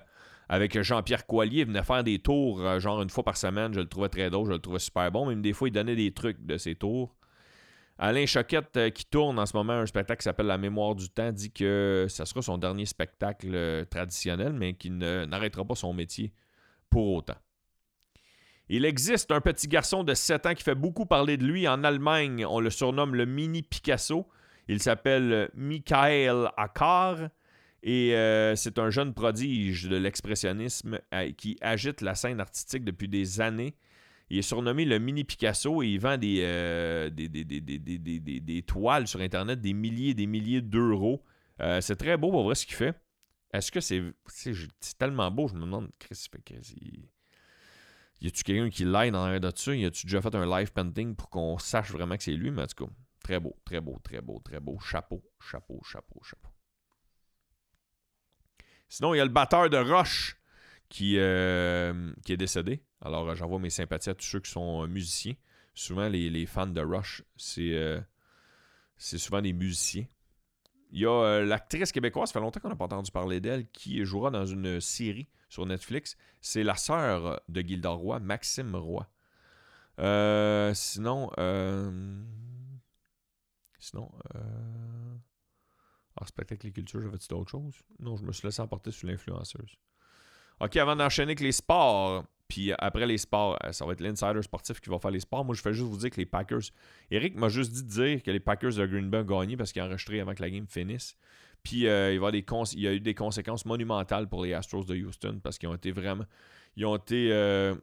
avec 0.50 0.82
Jean-Pierre 0.82 1.24
Coilier, 1.24 1.64
venait 1.64 1.82
faire 1.82 2.04
des 2.04 2.18
tours 2.18 2.60
euh, 2.60 2.78
genre 2.78 3.00
une 3.00 3.08
fois 3.08 3.24
par 3.24 3.38
semaine, 3.38 3.72
je 3.72 3.80
le 3.80 3.88
trouvais 3.88 4.10
très 4.10 4.28
drôle, 4.28 4.48
je 4.48 4.52
le 4.52 4.58
trouvais 4.58 4.78
super 4.78 5.10
bon, 5.10 5.24
même 5.24 5.40
des 5.40 5.54
fois 5.54 5.68
il 5.68 5.72
donnait 5.72 5.96
des 5.96 6.12
trucs 6.12 6.44
de 6.44 6.58
ses 6.58 6.74
tours. 6.74 7.16
Alain 8.04 8.26
Choquette, 8.26 8.76
euh, 8.78 8.90
qui 8.90 9.04
tourne 9.04 9.38
en 9.38 9.46
ce 9.46 9.56
moment 9.56 9.74
un 9.74 9.86
spectacle 9.86 10.18
qui 10.18 10.24
s'appelle 10.24 10.46
La 10.46 10.58
mémoire 10.58 10.96
du 10.96 11.08
temps, 11.08 11.30
dit 11.30 11.52
que 11.52 12.06
ça 12.08 12.26
sera 12.26 12.42
son 12.42 12.58
dernier 12.58 12.84
spectacle 12.84 13.54
euh, 13.54 13.84
traditionnel, 13.84 14.52
mais 14.52 14.74
qu'il 14.74 14.98
n'arrêtera 14.98 15.64
pas 15.64 15.76
son 15.76 15.92
métier 15.92 16.32
pour 16.90 17.14
autant. 17.14 17.36
Il 18.68 18.84
existe 18.84 19.30
un 19.30 19.40
petit 19.40 19.68
garçon 19.68 20.02
de 20.02 20.14
7 20.14 20.46
ans 20.46 20.54
qui 20.54 20.64
fait 20.64 20.74
beaucoup 20.74 21.06
parler 21.06 21.36
de 21.36 21.44
lui. 21.44 21.68
En 21.68 21.84
Allemagne, 21.84 22.44
on 22.44 22.58
le 22.58 22.70
surnomme 22.70 23.14
le 23.14 23.24
mini 23.24 23.62
Picasso. 23.62 24.26
Il 24.66 24.82
s'appelle 24.82 25.48
Michael 25.54 26.50
Akkar 26.56 27.28
et 27.84 28.16
euh, 28.16 28.56
c'est 28.56 28.80
un 28.80 28.90
jeune 28.90 29.14
prodige 29.14 29.88
de 29.88 29.96
l'expressionnisme 29.96 30.98
qui 31.36 31.56
agite 31.60 32.00
la 32.00 32.16
scène 32.16 32.40
artistique 32.40 32.84
depuis 32.84 33.08
des 33.08 33.40
années. 33.40 33.76
Il 34.32 34.38
est 34.38 34.42
surnommé 34.42 34.86
le 34.86 34.98
mini 34.98 35.24
Picasso 35.24 35.82
et 35.82 35.88
il 35.88 36.00
vend 36.00 36.16
des, 36.16 36.40
euh, 36.42 37.10
des, 37.10 38.62
toiles 38.66 39.06
sur 39.06 39.20
Internet, 39.20 39.60
des 39.60 39.74
milliers 39.74 40.12
et 40.12 40.14
des 40.14 40.26
milliers 40.26 40.62
d'euros. 40.62 41.22
Euh, 41.60 41.82
c'est 41.82 41.96
très 41.96 42.16
beau 42.16 42.30
pour 42.30 42.44
voir 42.44 42.56
ce 42.56 42.64
qu'il 42.64 42.74
fait. 42.74 42.98
Est-ce 43.52 43.70
que 43.70 43.80
c'est. 43.80 44.02
C'est 44.26 44.96
tellement 44.96 45.30
beau, 45.30 45.48
je 45.48 45.54
me 45.54 45.60
demande, 45.60 45.90
Chris, 45.98 46.28
fait 46.32 46.40
y 48.22 48.26
a-tu 48.26 48.42
quelqu'un 48.42 48.70
qui 48.70 48.86
l'aide 48.86 49.14
en 49.14 49.24
arrière 49.24 49.40
de 49.40 49.52
ça? 49.54 49.74
Y 49.74 49.84
a-tu 49.84 50.06
déjà 50.06 50.22
fait 50.22 50.34
un 50.34 50.46
live 50.46 50.72
painting 50.72 51.14
pour 51.14 51.28
qu'on 51.28 51.58
sache 51.58 51.90
vraiment 51.90 52.16
que 52.16 52.22
c'est 52.22 52.32
lui? 52.32 52.50
Mais 52.50 52.62
en 52.62 52.66
tout 52.66 52.86
cas, 52.86 52.92
très 53.22 53.38
beau, 53.38 53.54
très 53.66 53.82
beau, 53.82 54.00
très 54.02 54.22
beau, 54.22 54.40
très 54.42 54.60
beau. 54.60 54.78
Chapeau, 54.78 55.22
chapeau, 55.40 55.82
chapeau, 55.84 56.22
chapeau. 56.22 56.48
Sinon, 58.88 59.12
il 59.12 59.18
y 59.18 59.20
a 59.20 59.26
le 59.26 59.30
batteur 59.30 59.68
de 59.68 59.76
Roche 59.76 60.38
qui, 60.88 61.18
euh, 61.18 62.14
qui 62.24 62.32
est 62.32 62.38
décédé. 62.38 62.82
Alors, 63.02 63.28
euh, 63.28 63.34
j'envoie 63.34 63.58
mes 63.58 63.70
sympathies 63.70 64.10
à 64.10 64.14
tous 64.14 64.24
ceux 64.24 64.40
qui 64.40 64.50
sont 64.50 64.84
euh, 64.84 64.86
musiciens. 64.86 65.34
Souvent, 65.74 66.08
les, 66.08 66.46
fans 66.46 66.66
de 66.66 66.80
Rush, 66.80 67.22
c'est 67.36 68.02
c'est 68.98 69.16
souvent 69.16 69.40
des 69.40 69.54
musiciens. 69.54 70.04
Il 70.90 71.00
y 71.00 71.06
a 71.06 71.40
l'actrice 71.40 71.92
québécoise, 71.92 72.28
ça 72.28 72.34
fait 72.34 72.40
longtemps 72.40 72.60
qu'on 72.60 72.68
n'a 72.68 72.76
pas 72.76 72.84
entendu 72.84 73.10
parler 73.10 73.40
d'elle, 73.40 73.66
qui 73.70 74.04
jouera 74.04 74.30
dans 74.30 74.44
une 74.44 74.82
série 74.82 75.28
sur 75.48 75.64
Netflix. 75.64 76.16
C'est 76.42 76.62
la 76.62 76.76
sœur 76.76 77.40
de 77.48 77.60
Gilda 77.62 77.88
Roy, 77.88 78.20
Maxime 78.20 78.76
Roy. 78.76 79.08
Euh, 79.98 80.72
sinon, 80.74 81.30
euh, 81.38 82.22
sinon, 83.78 84.10
euh, 84.34 85.16
ah, 86.20 86.26
spectacle 86.26 86.66
et 86.66 86.72
culture, 86.72 87.00
j'avais-tu 87.00 87.28
d'autres 87.28 87.50
choses? 87.50 87.74
Non, 87.98 88.16
je 88.16 88.24
me 88.24 88.32
suis 88.32 88.46
laissé 88.46 88.62
emporter 88.62 88.90
sur 88.90 89.08
l'influenceuse. 89.08 89.76
OK, 90.60 90.76
avant 90.76 90.96
d'enchaîner 90.96 91.32
avec 91.32 91.40
les 91.40 91.52
sports, 91.52 92.24
puis 92.52 92.70
après 92.78 93.06
les 93.06 93.16
sports, 93.16 93.56
euh, 93.64 93.72
ça 93.72 93.86
va 93.86 93.92
être 93.94 94.02
l'insider 94.02 94.42
sportif 94.42 94.78
qui 94.78 94.90
va 94.90 94.98
faire 94.98 95.10
les 95.10 95.20
sports. 95.20 95.42
Moi, 95.42 95.54
je 95.54 95.62
fais 95.62 95.72
juste 95.72 95.88
vous 95.88 95.96
dire 95.96 96.10
que 96.10 96.18
les 96.18 96.26
Packers. 96.26 96.60
Eric 97.10 97.34
m'a 97.34 97.48
juste 97.48 97.72
dit 97.72 97.82
de 97.82 97.88
dire 97.88 98.22
que 98.22 98.30
les 98.30 98.40
Packers 98.40 98.74
de 98.74 98.84
Green 98.84 99.08
Bay 99.08 99.20
ont 99.20 99.24
gagné 99.24 99.56
parce 99.56 99.72
qu'ils 99.72 99.80
ont 99.80 99.86
enregistré 99.86 100.20
avant 100.20 100.34
que 100.34 100.42
la 100.42 100.50
game 100.50 100.66
finisse. 100.68 101.16
Puis 101.62 101.86
euh, 101.86 102.12
il, 102.12 102.80
y 102.80 102.86
a 102.86 102.92
eu 102.92 103.00
des 103.00 103.14
conséquences 103.14 103.64
monumentales 103.64 104.28
pour 104.28 104.44
les 104.44 104.52
Astros 104.52 104.84
de 104.84 104.94
Houston 104.94 105.40
parce 105.42 105.56
qu'ils 105.56 105.70
ont 105.70 105.74
été 105.74 105.92
vraiment. 105.92 106.26
Ils 106.76 106.84
ont 106.84 106.94
été 106.94 107.32
euh, 107.32 107.74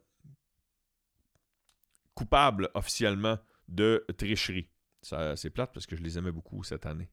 coupables 2.14 2.70
officiellement 2.76 3.40
de 3.70 4.06
tricherie. 4.20 4.70
C'est 5.02 5.50
plate 5.50 5.72
parce 5.74 5.88
que 5.88 5.96
je 5.96 6.04
les 6.04 6.16
aimais 6.20 6.32
beaucoup 6.32 6.64
cette 6.64 6.86
année. 6.86 7.10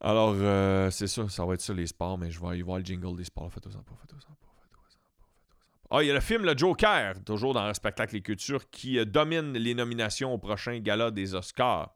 Alors, 0.00 0.36
c'est 0.92 1.08
ça, 1.08 1.28
ça 1.28 1.44
va 1.44 1.54
être 1.54 1.60
ça 1.60 1.74
les 1.74 1.88
sports, 1.88 2.18
mais 2.18 2.30
je 2.30 2.38
vais 2.38 2.46
aller 2.46 2.62
voir 2.62 2.78
le 2.78 2.84
jingle 2.84 3.16
des 3.16 3.24
sports. 3.24 3.52
Faites-en 3.52 3.82
pas, 3.82 3.96
faites-en 3.96 4.32
pas, 4.34 4.45
Ah, 5.90 6.02
il 6.02 6.08
y 6.08 6.10
a 6.10 6.14
le 6.14 6.20
film 6.20 6.44
Le 6.44 6.56
Joker, 6.56 7.14
toujours 7.24 7.54
dans 7.54 7.66
le 7.66 7.74
spectacle 7.74 8.16
et 8.16 8.20
culture, 8.20 8.68
qui 8.70 9.04
domine 9.06 9.52
les 9.52 9.74
nominations 9.74 10.34
au 10.34 10.38
prochain 10.38 10.78
gala 10.80 11.12
des 11.12 11.34
Oscars. 11.34 11.94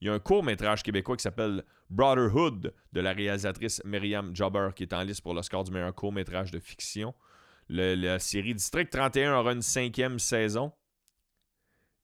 Il 0.00 0.06
y 0.06 0.10
a 0.10 0.14
un 0.14 0.18
court-métrage 0.18 0.82
québécois 0.82 1.16
qui 1.16 1.22
s'appelle 1.22 1.62
Brotherhood 1.90 2.72
de 2.92 3.00
la 3.00 3.12
réalisatrice 3.12 3.82
Myriam 3.84 4.34
Jobber 4.34 4.70
qui 4.74 4.84
est 4.84 4.92
en 4.92 5.02
liste 5.02 5.22
pour 5.22 5.34
le 5.34 5.42
score 5.42 5.64
du 5.64 5.70
meilleur 5.70 5.94
court-métrage 5.94 6.50
de 6.50 6.58
fiction. 6.58 7.14
la 7.68 8.18
série 8.18 8.54
District 8.54 8.90
31 8.90 9.38
aura 9.38 9.52
une 9.52 9.62
cinquième 9.62 10.18
saison. 10.18 10.72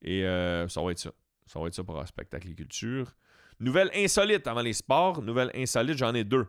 Et 0.03 0.25
euh, 0.25 0.68
ça 0.68 0.83
va 0.83 0.90
être 0.90 0.99
ça. 0.99 1.12
Ça 1.47 1.61
va 1.61 1.66
être 1.66 1.75
ça 1.75 1.85
pour 1.85 2.01
un 2.01 2.07
spectacle 2.07 2.49
et 2.51 2.55
culture. 2.55 3.14
Nouvelle 3.61 3.90
insolite 3.95 4.47
avant 4.47 4.62
les 4.62 4.73
sports. 4.73 5.23
Nouvelle 5.23 5.51
insolite, 5.55 5.99
j'en 5.99 6.14
ai 6.14 6.25
deux. 6.25 6.47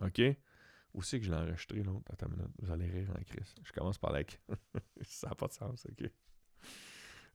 OK? 0.00 0.20
Où 0.94 1.02
c'est 1.02 1.18
que 1.18 1.24
je 1.24 1.30
l'ai 1.30 1.36
enregistré, 1.36 1.82
l'autre? 1.82 2.04
Attends 2.12 2.26
une 2.26 2.36
minute. 2.36 2.52
Vous 2.58 2.70
allez 2.70 2.86
rire 2.86 3.08
en 3.10 3.22
crise. 3.22 3.54
Je 3.64 3.72
commence 3.72 3.98
par 3.98 4.12
la... 4.12 4.22
ça 5.02 5.28
n'a 5.28 5.34
pas 5.34 5.48
de 5.48 5.52
sens, 5.52 5.86
OK. 5.88 6.10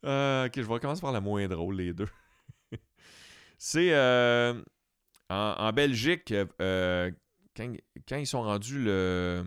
Euh, 0.05 0.45
OK, 0.45 0.53
je 0.55 0.61
vais 0.61 0.79
commencer 0.79 1.01
par 1.01 1.11
la 1.11 1.21
moins 1.21 1.47
drôle, 1.47 1.77
les 1.77 1.93
deux. 1.93 2.09
C'est 3.57 3.93
euh, 3.93 4.61
en, 5.29 5.73
Belgique, 5.73 6.31
euh, 6.61 7.11
quand, 7.55 8.17
ils 8.17 8.27
sont 8.27 8.43
rendus 8.43 8.79
le, 8.79 9.43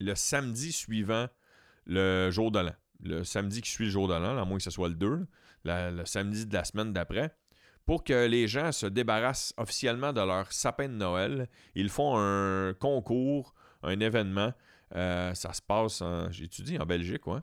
le 0.00 0.14
samedi 0.14 0.72
suivant 0.72 1.28
le 1.86 2.30
jour 2.30 2.50
de 2.50 2.58
l'an, 2.58 2.74
le 3.00 3.24
samedi 3.24 3.62
qui 3.62 3.70
suit 3.70 3.86
le 3.86 3.90
jour 3.90 4.08
de 4.08 4.14
l'an, 4.14 4.36
à 4.36 4.44
moins 4.44 4.58
que 4.58 4.64
ce 4.64 4.70
soit 4.70 4.88
le 4.88 4.94
2, 4.94 5.26
le 5.64 6.04
samedi 6.04 6.44
de 6.44 6.52
la 6.52 6.64
semaine 6.64 6.92
d'après, 6.92 7.34
pour 7.86 8.04
que 8.04 8.26
les 8.26 8.48
gens 8.48 8.72
se 8.72 8.86
débarrassent 8.86 9.54
officiellement 9.56 10.12
de 10.12 10.20
leur 10.20 10.52
sapin 10.52 10.88
de 10.88 10.94
Noël, 10.94 11.48
ils 11.74 11.88
font 11.88 12.18
un 12.18 12.74
concours, 12.74 13.54
un 13.82 13.98
événement. 14.00 14.52
Euh, 14.94 15.32
ça 15.34 15.52
se 15.52 15.62
passe, 15.62 16.02
j'étudie 16.30 16.78
en 16.78 16.84
Belgique, 16.86 17.26
ouais. 17.26 17.40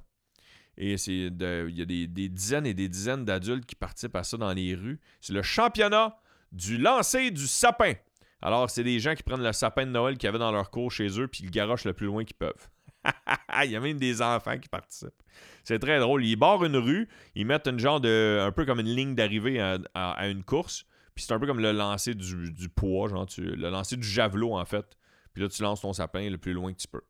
Et 0.77 0.97
c'est 0.97 1.11
il 1.11 1.77
y 1.77 1.81
a 1.81 1.85
des, 1.85 2.07
dizaines 2.07 2.65
et 2.65 2.73
des 2.73 2.89
dizaines 2.89 3.25
d'adultes 3.25 3.65
qui 3.65 3.75
participent 3.75 4.15
à 4.15 4.23
ça 4.23 4.37
dans 4.37 4.51
les 4.53 4.75
rues. 4.75 4.99
C'est 5.21 5.33
le 5.33 5.43
championnat 5.43 6.19
du 6.51 6.77
lancer 6.77 7.31
du 7.31 7.47
sapin. 7.47 7.93
Alors, 8.41 8.69
c'est 8.69 8.83
des 8.83 8.99
gens 8.99 9.15
qui 9.15 9.23
prennent 9.23 9.43
le 9.43 9.53
sapin 9.53 9.85
de 9.85 9.91
Noël 9.91 10.17
qu'ils 10.17 10.27
avaient 10.29 10.39
dans 10.39 10.51
leur 10.51 10.69
cours 10.69 10.91
chez 10.91 11.19
eux, 11.19 11.27
puis 11.27 11.41
ils 11.43 11.45
le 11.45 11.51
garochent 11.51 11.85
le 11.85 11.93
plus 11.93 12.07
loin 12.07 12.25
qu'ils 12.25 12.35
peuvent. 12.35 12.69
il 13.63 13.71
y 13.71 13.75
a 13.75 13.79
même 13.79 13.97
des 13.97 14.21
enfants 14.21 14.57
qui 14.57 14.69
participent. 14.69 15.21
C'est 15.63 15.79
très 15.79 15.99
drôle. 15.99 16.25
Ils 16.25 16.35
barrent 16.35 16.63
une 16.63 16.77
rue, 16.77 17.07
ils 17.35 17.45
mettent 17.45 17.67
une 17.67 17.79
genre 17.79 18.01
de. 18.01 18.39
un 18.41 18.51
peu 18.51 18.65
comme 18.65 18.79
une 18.79 18.93
ligne 18.93 19.15
d'arrivée 19.15 19.59
à, 19.59 20.27
une 20.27 20.43
course. 20.43 20.85
Puis 21.15 21.25
c'est 21.25 21.33
un 21.33 21.39
peu 21.39 21.45
comme 21.45 21.59
le 21.59 21.71
lancer 21.71 22.15
du, 22.15 22.69
poids, 22.69 23.07
genre 23.07 23.27
le 23.37 23.69
lancer 23.69 23.97
du 23.97 24.07
javelot 24.07 24.55
en 24.55 24.65
fait. 24.65 24.97
Puis 25.33 25.43
là, 25.43 25.49
tu 25.49 25.61
lances 25.61 25.81
ton 25.81 25.93
sapin 25.93 26.29
le 26.29 26.37
plus 26.37 26.53
loin 26.53 26.73
que 26.73 26.77
tu 26.77 26.87
peux. 26.87 27.01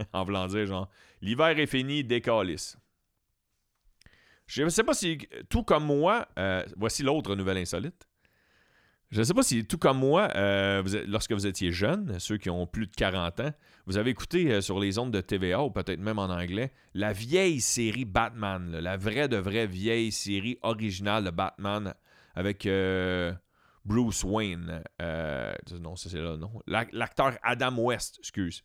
en 0.12 0.24
voulant 0.24 0.46
dire, 0.46 0.66
genre, 0.66 0.88
l'hiver 1.20 1.58
est 1.58 1.66
fini, 1.66 2.04
décalisse. 2.04 2.76
Je 4.46 4.68
sais 4.68 4.82
pas 4.82 4.94
si, 4.94 5.18
tout 5.48 5.62
comme 5.62 5.84
moi, 5.84 6.26
euh, 6.38 6.64
voici 6.76 7.02
l'autre 7.02 7.36
nouvelle 7.36 7.58
insolite. 7.58 8.08
Je 9.10 9.18
ne 9.18 9.24
sais 9.24 9.34
pas 9.34 9.42
si, 9.42 9.64
tout 9.64 9.76
comme 9.76 9.98
moi, 9.98 10.30
euh, 10.36 10.84
lorsque 11.08 11.32
vous 11.32 11.48
étiez 11.48 11.72
jeune, 11.72 12.20
ceux 12.20 12.36
qui 12.36 12.48
ont 12.48 12.68
plus 12.68 12.86
de 12.86 12.94
40 12.94 13.40
ans, 13.40 13.52
vous 13.86 13.96
avez 13.96 14.10
écouté 14.10 14.52
euh, 14.52 14.60
sur 14.60 14.78
les 14.78 14.98
ondes 14.98 15.12
de 15.12 15.20
TVA, 15.20 15.64
ou 15.64 15.70
peut-être 15.70 15.98
même 15.98 16.20
en 16.20 16.28
anglais, 16.28 16.72
la 16.94 17.12
vieille 17.12 17.60
série 17.60 18.04
Batman, 18.04 18.70
la 18.78 18.96
vraie 18.96 19.26
de 19.26 19.36
vraie 19.36 19.66
vieille 19.66 20.12
série 20.12 20.58
originale 20.62 21.24
de 21.24 21.30
Batman 21.30 21.92
avec 22.36 22.66
euh, 22.66 23.32
Bruce 23.84 24.22
Wayne. 24.22 24.84
non, 25.00 25.96
ça 25.96 26.08
c'est 26.08 26.20
là, 26.20 26.36
non. 26.36 26.52
L'acteur 26.68 27.36
Adam 27.42 27.76
West, 27.78 28.18
excuse. 28.20 28.62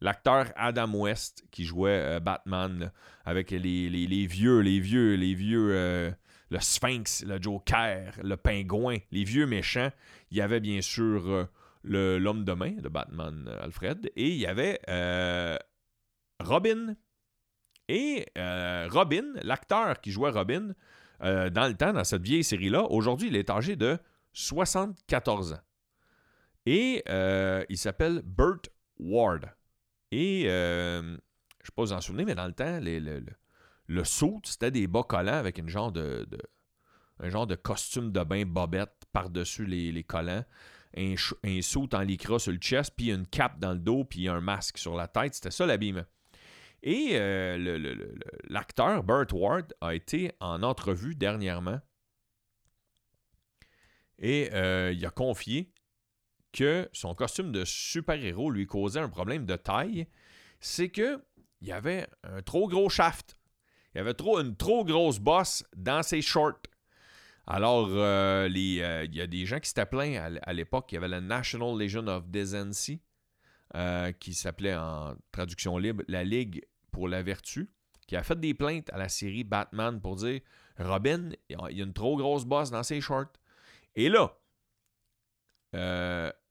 L'acteur 0.00 0.46
Adam 0.56 0.94
West 0.94 1.44
qui 1.50 1.64
jouait 1.64 2.20
Batman 2.20 2.90
avec 3.26 3.50
les, 3.50 3.90
les, 3.90 4.26
vieux, 4.26 4.60
les 4.60 4.80
vieux, 4.80 5.14
les 5.14 5.34
vieux 5.34 6.14
le 6.50 6.60
Sphinx, 6.60 7.24
le 7.24 7.40
Joker, 7.40 8.12
le 8.22 8.36
Pingouin, 8.36 8.98
les 9.10 9.24
vieux 9.24 9.46
méchants. 9.46 9.90
Il 10.30 10.38
y 10.38 10.40
avait 10.40 10.60
bien 10.60 10.80
sûr 10.80 11.28
euh, 11.28 12.18
l'homme 12.18 12.44
de 12.44 12.52
main 12.52 12.72
de 12.72 12.88
Batman 12.88 13.46
euh, 13.48 13.64
Alfred 13.64 14.10
et 14.16 14.28
il 14.28 14.36
y 14.36 14.46
avait 14.46 14.80
euh, 14.88 15.56
Robin. 16.40 16.96
Et 17.90 18.26
Robin, 18.36 19.24
l'acteur 19.42 19.98
qui 20.02 20.10
jouait 20.10 20.28
Robin, 20.28 20.74
dans 21.22 21.68
le 21.68 21.72
temps, 21.72 21.94
dans 21.94 22.04
cette 22.04 22.20
vieille 22.20 22.44
série-là, 22.44 22.82
aujourd'hui, 22.82 23.28
il 23.28 23.36
est 23.36 23.48
âgé 23.48 23.76
de 23.76 23.98
74 24.34 25.54
ans. 25.54 25.60
Et 26.66 27.02
il 27.70 27.78
s'appelle 27.78 28.20
Burt 28.22 28.68
Ward. 28.98 29.50
Et 30.10 30.42
je 30.42 31.00
ne 31.00 31.16
sais 31.64 31.72
pas 31.74 31.82
vous 31.82 31.94
en 31.94 32.02
souvenez, 32.02 32.26
mais 32.26 32.34
dans 32.34 32.46
le 32.46 32.52
temps, 32.52 32.78
les, 32.78 33.00
le 33.88 34.04
saut, 34.04 34.40
c'était 34.44 34.70
des 34.70 34.86
bas 34.86 35.02
collants 35.02 35.32
avec 35.32 35.58
un 35.58 35.66
genre 35.66 35.90
de 35.92 37.54
costume 37.56 38.12
de 38.12 38.22
bain 38.22 38.44
bobette 38.46 39.04
par-dessus 39.12 39.66
les, 39.66 40.04
collants. 40.04 40.44
Un, 40.96 41.14
un 41.44 41.62
saut 41.62 41.88
en 41.92 42.00
lycra 42.00 42.38
sur 42.38 42.52
le 42.52 42.58
chest, 42.58 42.92
puis 42.96 43.10
une 43.10 43.26
cape 43.26 43.58
dans 43.58 43.72
le 43.72 43.78
dos, 43.78 44.04
puis 44.04 44.28
un 44.28 44.40
masque 44.40 44.78
sur 44.78 44.94
la 44.94 45.08
tête. 45.08 45.34
C'était 45.34 45.50
ça 45.50 45.66
l'habillement. 45.66 46.04
Et 46.82 47.10
euh, 47.14 48.14
l'acteur 48.48 49.02
Burt 49.02 49.32
Ward 49.32 49.74
a 49.80 49.94
été 49.94 50.32
en 50.40 50.62
entrevue 50.62 51.16
dernièrement 51.16 51.80
et 54.18 54.50
euh, 54.52 54.92
il 54.92 55.04
a 55.04 55.10
confié 55.10 55.72
que 56.52 56.88
son 56.92 57.14
costume 57.14 57.52
de 57.52 57.64
super-héros 57.64 58.50
lui 58.50 58.66
causait 58.66 59.00
un 59.00 59.08
problème 59.08 59.46
de 59.46 59.56
taille. 59.56 60.06
C'est 60.60 60.88
que 60.88 61.22
il 61.60 61.68
y 61.68 61.72
avait 61.72 62.06
un 62.22 62.42
trop 62.42 62.68
gros 62.68 62.88
shaft. 62.88 63.37
Il 63.98 64.02
y 64.02 64.04
avait 64.04 64.14
trop, 64.14 64.38
une 64.38 64.54
trop 64.54 64.84
grosse 64.84 65.18
bosse 65.18 65.64
dans 65.74 66.04
ses 66.04 66.22
shorts. 66.22 66.62
Alors, 67.48 67.88
euh, 67.88 68.48
euh, 68.48 68.48
il 68.48 69.16
y 69.16 69.20
a 69.20 69.26
des 69.26 69.44
gens 69.44 69.58
qui 69.58 69.68
s'étaient 69.68 69.86
plaints 69.86 70.38
à, 70.40 70.52
l'époque. 70.52 70.92
Il 70.92 70.94
y 70.94 70.98
avait 70.98 71.08
la 71.08 71.20
National 71.20 71.76
Legion 71.76 72.06
of 72.06 72.28
Decency, 72.28 73.02
euh, 73.74 74.12
qui 74.12 74.34
s'appelait 74.34 74.76
en 74.76 75.16
traduction 75.32 75.78
libre 75.78 76.04
la 76.06 76.22
Ligue 76.22 76.64
pour 76.92 77.08
la 77.08 77.24
Vertu, 77.24 77.72
qui 78.06 78.14
a 78.14 78.22
fait 78.22 78.38
des 78.38 78.54
plaintes 78.54 78.88
à 78.92 78.98
la 78.98 79.08
série 79.08 79.42
Batman 79.42 80.00
pour 80.00 80.14
dire 80.14 80.42
Robin, 80.78 81.30
il 81.48 81.56
y 81.76 81.80
a 81.80 81.84
une 81.84 81.92
trop 81.92 82.16
grosse 82.16 82.44
bosse 82.44 82.70
dans 82.70 82.84
ses 82.84 83.00
shorts. 83.00 83.32
Et 83.96 84.08
là, 84.08 84.32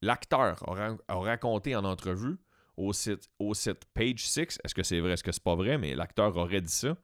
l'acteur 0.01 0.69
a, 0.69 0.97
raconté 1.15 1.77
en 1.77 1.85
entrevue 1.85 2.39
au 2.75 2.91
site, 2.91 3.29
au 3.39 3.53
site 3.53 3.85
Page 3.93 4.27
6, 4.27 4.59
est-ce 4.65 4.75
que 4.75 4.83
c'est 4.83 4.99
vrai, 4.99 5.13
est-ce 5.13 5.23
que 5.23 5.31
c'est 5.31 5.41
pas 5.41 5.55
vrai, 5.55 5.77
mais 5.77 5.95
l'acteur 5.95 6.35
aurait 6.35 6.59
dit 6.59 6.75
ça 6.75 6.97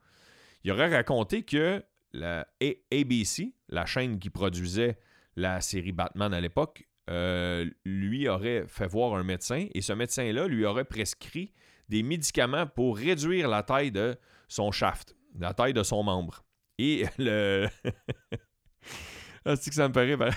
il 0.64 0.72
aurait 0.72 0.94
raconté 0.94 1.44
que 1.44 1.84
la 2.14 2.48
ABC, 2.92 3.54
la 3.70 3.86
chaîne 3.86 4.20
qui 4.20 4.30
produisait 4.30 4.98
la 5.36 5.62
série 5.62 5.92
Batman 5.92 6.34
à 6.34 6.42
l'époque, 6.42 6.88
euh, 7.10 7.70
lui 7.84 8.30
aurait 8.30 8.66
fait 8.68 8.88
voir 8.88 9.16
un 9.16 9.24
médecin 9.24 9.68
et 9.74 9.82
ce 9.82 9.92
médecin-là 9.92 10.48
lui 10.48 10.66
aurait 10.66 10.86
prescrit 10.86 11.52
des 11.90 12.02
médicaments 12.02 12.66
pour 12.66 12.98
réduire 12.98 13.50
la 13.50 13.62
taille 13.62 13.92
de 13.92 14.16
son 14.48 14.72
shaft, 14.72 15.16
la 15.38 15.54
taille 15.54 15.74
de 15.74 15.84
son 15.84 16.04
membre. 16.04 16.46
Et 16.78 17.06
le. 17.18 17.68
c'est 19.46 19.70
que 19.70 19.76
ça 19.76 19.90
me 19.90 19.94
paraît. 19.94 20.18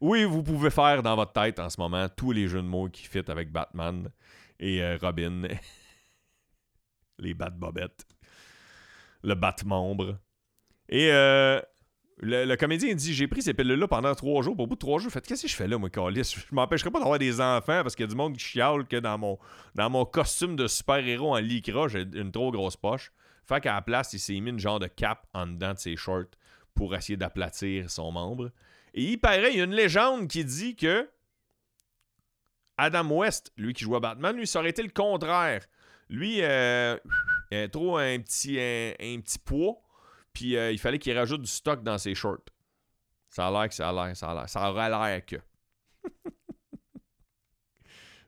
oui, 0.00 0.24
vous 0.24 0.42
pouvez 0.42 0.70
faire 0.70 1.02
dans 1.02 1.16
votre 1.16 1.32
tête 1.32 1.58
en 1.58 1.70
ce 1.70 1.80
moment 1.80 2.08
tous 2.10 2.32
les 2.32 2.48
jeux 2.48 2.62
de 2.62 2.66
mots 2.66 2.88
qui 2.90 3.06
fit 3.06 3.22
avec 3.28 3.50
Batman 3.50 4.10
et 4.60 4.82
euh, 4.82 4.98
Robin. 5.00 5.48
les 7.18 7.32
Bat-Bobettes 7.32 8.06
le 9.24 9.34
bat-membre. 9.34 10.18
Et 10.88 11.10
euh, 11.10 11.60
le, 12.18 12.54
comédien 12.56 12.94
dit 12.94 13.14
J'ai 13.14 13.26
pris 13.26 13.42
ces 13.42 13.54
pilules-là 13.54 13.88
pendant 13.88 14.14
trois 14.14 14.42
jours. 14.42 14.58
Au 14.58 14.66
bout 14.66 14.74
de 14.74 14.78
trois 14.78 15.00
jours, 15.00 15.10
fait 15.10 15.26
Qu'est-ce 15.26 15.42
que 15.42 15.48
je 15.48 15.56
fais 15.56 15.66
là, 15.66 15.78
moi, 15.78 15.90
Calis? 15.90 16.36
Je 16.48 16.54
m'empêcherai 16.54 16.90
pas 16.90 17.00
d'avoir 17.00 17.18
des 17.18 17.40
enfants 17.40 17.82
parce 17.82 17.96
qu'il 17.96 18.04
y 18.04 18.08
a 18.08 18.10
du 18.10 18.16
monde 18.16 18.34
qui 18.36 18.44
chiale 18.44 18.86
que 18.86 18.96
dans 18.96 19.18
mon, 19.18 20.04
costume 20.04 20.56
de 20.56 20.66
super-héros 20.68 21.34
en 21.34 21.40
lycra, 21.40 21.88
j'ai 21.88 22.02
une 22.02 22.30
trop 22.30 22.52
grosse 22.52 22.76
poche. 22.76 23.12
Fait 23.46 23.60
qu'à 23.60 23.74
la 23.74 23.82
place, 23.82 24.12
il 24.12 24.20
s'est 24.20 24.38
mis 24.40 24.50
une 24.50 24.58
genre 24.58 24.78
de 24.78 24.86
cap 24.86 25.26
en 25.34 25.46
dedans 25.46 25.74
de 25.74 25.78
ses 25.78 25.96
shorts 25.96 26.30
pour 26.74 26.94
essayer 26.94 27.16
d'aplatir 27.16 27.90
son 27.90 28.12
membre. 28.12 28.50
Et 28.94 29.02
il 29.04 29.18
paraît, 29.18 29.52
il 29.52 29.58
y 29.58 29.60
a 29.60 29.64
une 29.64 29.74
légende 29.74 30.28
qui 30.28 30.44
dit 30.44 30.76
que 30.76 31.08
Adam 32.76 33.08
West, 33.10 33.52
lui 33.56 33.72
qui 33.72 33.84
joue 33.84 33.96
à 33.96 34.00
Batman, 34.00 34.36
lui, 34.36 34.46
ça 34.46 34.60
aurait 34.60 34.70
été 34.70 34.82
le 34.82 34.88
contraire. 34.88 35.64
Lui, 36.08 36.38
euh, 36.42 36.96
il 37.54 37.64
a 37.64 37.68
trop 37.68 37.96
un 37.98 38.18
petit, 38.18 38.58
un, 38.58 39.20
petit 39.20 39.38
poids, 39.38 39.76
puis 40.32 40.56
euh, 40.56 40.72
il 40.72 40.78
fallait 40.78 40.98
qu'il 40.98 41.16
rajoute 41.16 41.42
du 41.42 41.50
stock 41.50 41.82
dans 41.82 41.98
ses 41.98 42.14
shorts. 42.14 42.44
Ça 43.30 43.46
a 43.46 43.50
l'air 43.50 43.68
que 43.68 43.74
ça 43.74 43.88
a 43.88 43.92
l'air, 43.92 44.16
ça 44.16 44.30
a 44.30 44.34
l'air. 44.34 44.48
Ça 44.48 44.70
aurait 44.70 44.88
l'air 44.88 45.24
que. 45.24 45.36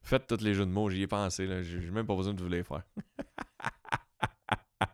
Faites 0.03 0.27
tous 0.27 0.41
les 0.41 0.55
jeux 0.55 0.67
de 0.67 0.71
mots, 0.71 0.89
j'y 0.89 1.03
ai 1.03 1.07
pensé, 1.07 1.47
là. 1.47 1.63
J'ai 1.63 1.79
même 1.91 2.07
pas 2.07 2.15
besoin 2.15 2.35
de 2.35 2.43
vous 2.43 2.49
les 2.49 2.63
faire. 2.63 2.83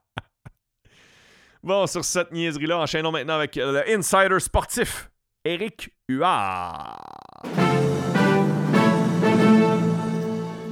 bon, 1.62 1.86
sur 1.86 2.04
cette 2.04 2.32
niaiserie-là, 2.32 2.78
enchaînons 2.78 3.12
maintenant 3.12 3.34
avec 3.34 3.56
le 3.56 3.84
insider 3.90 4.40
sportif, 4.40 5.10
Eric 5.44 5.94
Huard. 6.08 6.98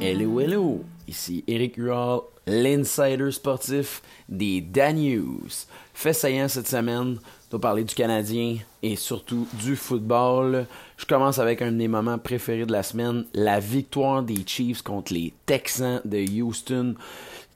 Hello, 0.00 0.40
hello. 0.40 0.84
Ici 1.10 1.42
Eric 1.48 1.74
Huard, 1.76 2.22
l'insider 2.46 3.32
sportif 3.32 4.00
des 4.28 4.60
Dan 4.60 4.94
News. 4.94 5.48
Fait 5.92 6.12
saillant 6.12 6.46
cette 6.46 6.68
semaine, 6.68 7.18
on 7.52 7.58
parler 7.58 7.82
du 7.82 7.96
Canadien 7.96 8.58
et 8.80 8.94
surtout 8.94 9.48
du 9.54 9.74
football. 9.74 10.66
Je 10.96 11.06
commence 11.06 11.40
avec 11.40 11.62
un 11.62 11.72
de 11.72 11.76
mes 11.76 11.88
moments 11.88 12.16
préférés 12.16 12.64
de 12.64 12.70
la 12.70 12.84
semaine, 12.84 13.24
la 13.34 13.58
victoire 13.58 14.22
des 14.22 14.44
Chiefs 14.46 14.82
contre 14.82 15.12
les 15.12 15.32
Texans 15.46 16.00
de 16.04 16.24
Houston. 16.40 16.94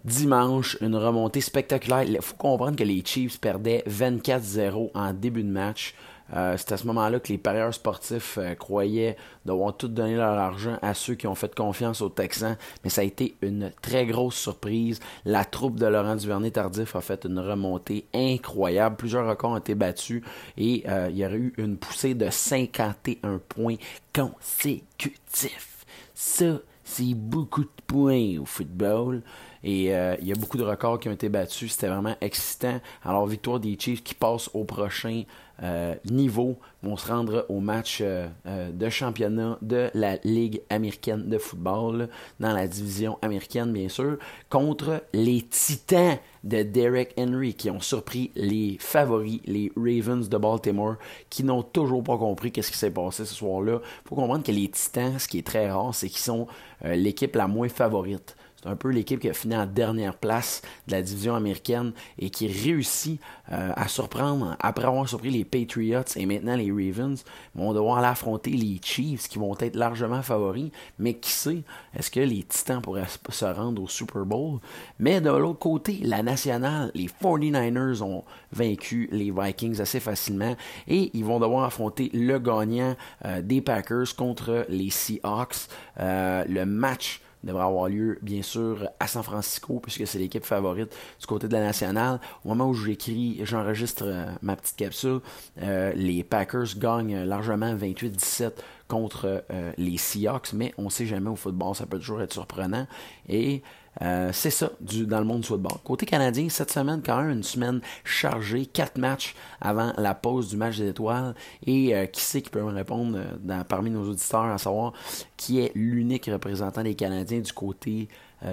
Dimanche, 0.04 0.76
une 0.80 0.96
remontée 0.96 1.40
spectaculaire. 1.40 2.02
Il 2.02 2.18
faut 2.22 2.34
comprendre 2.34 2.76
que 2.76 2.82
les 2.82 3.04
Chiefs 3.04 3.38
perdaient 3.38 3.84
24-0 3.88 4.90
en 4.94 5.12
début 5.12 5.44
de 5.44 5.48
match. 5.48 5.94
Euh, 6.32 6.56
c'est 6.56 6.72
à 6.72 6.76
ce 6.76 6.87
moment-là 6.87 7.20
que 7.20 7.28
les 7.28 7.38
parieurs 7.38 7.74
sportifs 7.74 8.38
euh, 8.38 8.54
croyaient 8.54 9.16
devoir 9.44 9.76
tout 9.76 9.88
donner 9.88 10.16
leur 10.16 10.38
argent 10.38 10.78
à 10.80 10.94
ceux 10.94 11.14
qui 11.14 11.26
ont 11.26 11.34
fait 11.34 11.54
confiance 11.54 12.00
aux 12.00 12.08
Texans, 12.08 12.56
mais 12.82 12.90
ça 12.90 13.02
a 13.02 13.04
été 13.04 13.37
une 13.42 13.72
très 13.82 14.06
grosse 14.06 14.37
surprise. 14.37 15.00
La 15.24 15.44
troupe 15.44 15.78
de 15.78 15.87
Laurent 15.87 16.16
Duvernay-Tardif 16.16 16.96
a 16.96 17.00
fait 17.00 17.26
une 17.26 17.38
remontée 17.38 18.06
incroyable. 18.14 18.96
Plusieurs 18.96 19.28
records 19.28 19.50
ont 19.50 19.56
été 19.58 19.74
battus 19.74 20.22
et 20.56 20.84
euh, 20.88 21.08
il 21.10 21.18
y 21.18 21.26
aurait 21.26 21.37
eu 21.37 21.52
une 21.58 21.76
poussée 21.76 22.14
de 22.14 22.30
51 22.30 23.40
points 23.48 23.76
consécutifs. 24.14 25.84
Ça, 26.14 26.58
c'est 26.84 27.14
beaucoup 27.14 27.64
de 27.64 27.70
points 27.87 28.38
au 28.40 28.44
football. 28.44 29.22
Et 29.64 29.87
il 29.87 30.27
y 30.29 30.33
a 30.33 30.35
beaucoup 30.38 30.59
de 30.59 30.62
records 30.62 31.00
qui 31.00 31.09
ont 31.09 31.12
été 31.12 31.29
battus. 31.29 31.72
C'était 31.72 31.88
vraiment 31.88 32.16
excitant. 32.20 32.81
Alors, 33.03 33.27
victoire 33.27 33.61
des 33.61 33.77
Chiefs 33.79 34.03
qui 34.03 34.14
passe 34.14 34.50
au 34.53 34.64
prochain 34.64 35.24
euh, 35.62 35.94
niveau 36.11 36.59
vont 36.83 36.96
se 36.96 37.07
rendre 37.07 37.46
au 37.48 37.61
match 37.61 38.00
euh, 38.00 38.27
euh, 38.46 38.72
de 38.72 38.88
championnat 38.88 39.57
de 39.62 39.88
la 39.94 40.16
Ligue 40.24 40.62
américaine 40.68 41.29
de 41.29 41.38
football, 41.38 42.09
dans 42.40 42.53
la 42.53 42.66
division 42.66 43.18
américaine 43.22 43.72
bien 43.72 43.88
sûr, 43.88 44.18
contre 44.50 45.05
les 45.12 45.42
Titans 45.42 46.18
de 46.42 46.62
Derek 46.64 47.14
Henry 47.16 47.55
qui 47.55 47.70
ont 47.70 47.81
surpris 47.81 48.33
les 48.35 48.77
favoris, 48.81 49.40
les 49.44 49.70
Ravens 49.77 50.29
de 50.29 50.37
Baltimore, 50.37 50.96
qui 51.31 51.44
n'ont 51.44 51.62
toujours 51.62 52.03
pas 52.03 52.18
compris 52.18 52.50
qu'est-ce 52.50 52.72
qui 52.72 52.79
s'est 52.79 52.90
passé 52.90 53.24
ce 53.24 53.35
soir-là. 53.35 53.81
Il 53.81 54.09
faut 54.09 54.16
comprendre 54.16 54.42
que 54.42 54.53
les 54.53 54.68
Titans, 54.68 55.18
ce 55.20 55.29
qui 55.29 55.38
est 55.38 55.46
très 55.46 55.70
rare, 55.70 55.94
c'est 55.94 56.09
qu'ils 56.09 56.18
sont 56.18 56.48
l'équipe 56.83 57.35
la 57.37 57.46
moins 57.46 57.68
favorite 57.68 58.37
C'est 58.64 58.70
un 58.70 58.77
peu 58.77 58.88
l'équipe 58.88 59.20
qui 59.20 59.29
a 59.29 59.35
fini 59.35 59.55
en 59.55 59.66
dernière 59.66 60.14
place 60.14 60.62
de 60.87 60.92
la 60.92 61.03
division 61.03 61.35
américaine 61.35 61.92
et 62.18 62.31
qui 62.31 62.46
réussit 62.46 63.20
euh, 63.53 63.72
à 63.77 63.88
surprendre 63.88 64.57
après 64.59 64.87
avoir 64.87 65.07
surpris 65.07 65.31
les 65.31 65.44
Patriots 65.44 66.00
et 66.16 66.24
maintenant 66.24 66.57
les 66.57 66.70
Ravens. 66.72 67.22
vont 67.55 67.74
devoir 67.74 67.98
aller 67.98 68.07
affronter 68.07 68.53
les 68.53 68.81
Chiefs 68.83 69.29
qui 69.29 69.38
vont 69.38 69.55
être 69.59 69.77
largement 69.77 70.22
favoris. 70.22 70.70
Mais 70.98 71.12
qui 71.12 71.31
sait, 71.31 71.62
est-ce 71.94 72.11
que 72.11 72.20
les 72.20 72.42
Titans 72.44 72.81
pourraient 72.81 73.05
se 73.29 73.44
rendre 73.44 73.83
au 73.83 73.88
Super 73.88 74.24
Bowl? 74.24 74.61
Mais 74.98 75.20
de 75.20 75.29
l'autre 75.29 75.59
côté, 75.59 76.00
la 76.03 76.22
nationale, 76.22 76.90
les 76.94 77.09
49ers 77.09 78.00
ont 78.00 78.24
vaincu 78.50 79.11
les 79.12 79.31
Vikings 79.31 79.83
assez 79.83 80.00
facilement 80.00 80.57
et 80.88 81.11
ils 81.12 81.24
vont 81.24 81.38
devoir 81.38 81.64
affronter 81.64 82.11
le 82.14 82.38
gagnant 82.38 82.96
euh, 83.27 83.42
des 83.42 83.61
Packers 83.61 84.16
contre 84.16 84.64
les 84.70 84.88
Seahawks. 84.88 85.68
Euh, 86.00 86.44
le 86.48 86.64
match 86.64 87.20
devrait 87.44 87.64
avoir 87.64 87.88
lieu, 87.88 88.18
bien 88.22 88.42
sûr, 88.42 88.88
à 89.00 89.07
San 89.07 89.22
Francisco, 89.22 89.80
puisque 89.80 90.07
c'est 90.07 90.18
l'équipe 90.18 90.44
favorite 90.44 90.94
du 91.20 91.26
côté 91.26 91.48
de 91.48 91.52
la 91.52 91.61
nationale. 91.61 92.20
Au 92.44 92.48
moment 92.48 92.68
où 92.68 92.74
j'écris, 92.74 93.40
j'enregistre 93.44 94.04
euh, 94.07 94.26
ma 94.42 94.57
petite 94.57 94.76
capsule, 94.76 95.20
les 95.57 96.24
Packers 96.24 96.76
gagnent 96.76 97.24
largement 97.24 97.74
28-17 97.74 98.52
contre 98.88 99.44
les 99.78 99.96
Seahawks, 99.96 100.52
mais 100.52 100.74
on 100.78 100.85
ne 100.85 100.90
sait 100.90 101.07
jamais 101.07 101.30
au 101.30 101.37
football, 101.37 101.74
ça 101.74 101.87
peut 101.87 101.98
toujours 101.98 102.20
être 102.22 102.33
surprenant. 102.33 102.87
Et 103.28 103.62
euh, 104.02 104.30
c'est 104.33 104.50
ça 104.50 104.70
dans 104.80 105.18
le 105.18 105.24
monde 105.24 105.42
du 105.42 105.48
football. 105.48 105.78
Côté 105.85 106.07
canadien, 106.07 106.48
cette 106.48 106.70
semaine, 106.70 107.00
quand 107.04 107.18
même, 107.18 107.30
une 107.30 107.42
semaine 107.42 107.80
chargée, 108.04 108.66
quatre 108.66 108.98
matchs 108.98 109.35
avant 109.61 109.92
la 109.96 110.14
pause 110.14 110.48
du 110.48 110.57
match 110.57 110.78
des 110.78 110.88
étoiles. 110.88 111.35
Et 111.66 111.94
euh, 111.94 112.07
qui 112.07 112.20
sait 112.20 112.42
qui 112.42 112.50
peut 112.50 112.62
me 112.62 112.72
répondre 112.72 113.18
euh, 113.18 113.64
parmi 113.64 113.90
nos 113.90 114.09
auditeurs 114.09 114.44
à 114.44 114.59
savoir 114.59 114.92
qui 115.37 115.61
est 115.61 115.72
l'unique 115.74 116.26
représentant 116.26 116.83
des 116.83 116.94
Canadiens 116.94 117.40
du 117.40 117.52
côté 117.52 118.09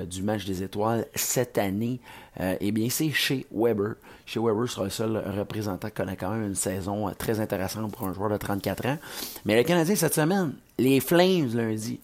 du 0.09 0.23
match 0.23 0.45
des 0.45 0.63
étoiles 0.63 1.05
cette 1.15 1.57
année? 1.57 1.99
eh 2.39 2.71
bien, 2.71 2.89
c'est 2.89 3.11
chez 3.11 3.45
Weber. 3.51 3.95
Chez 4.25 4.39
Weber 4.39 4.69
sera 4.69 4.85
le 4.85 4.89
seul 4.89 5.17
représentant 5.37 5.89
qui 5.89 5.93
connaît 5.93 6.15
quand 6.15 6.31
même 6.31 6.47
une 6.47 6.55
saison 6.55 7.11
très 7.17 7.41
intéressante 7.41 7.91
pour 7.91 8.07
un 8.07 8.13
joueur 8.13 8.29
de 8.29 8.37
34 8.37 8.85
ans. 8.85 8.97
Mais 9.43 9.57
le 9.57 9.63
Canadien 9.63 9.95
cette 9.95 10.13
semaine, 10.13 10.53
les 10.77 11.01
Flames 11.01 11.49
lundi 11.53 11.99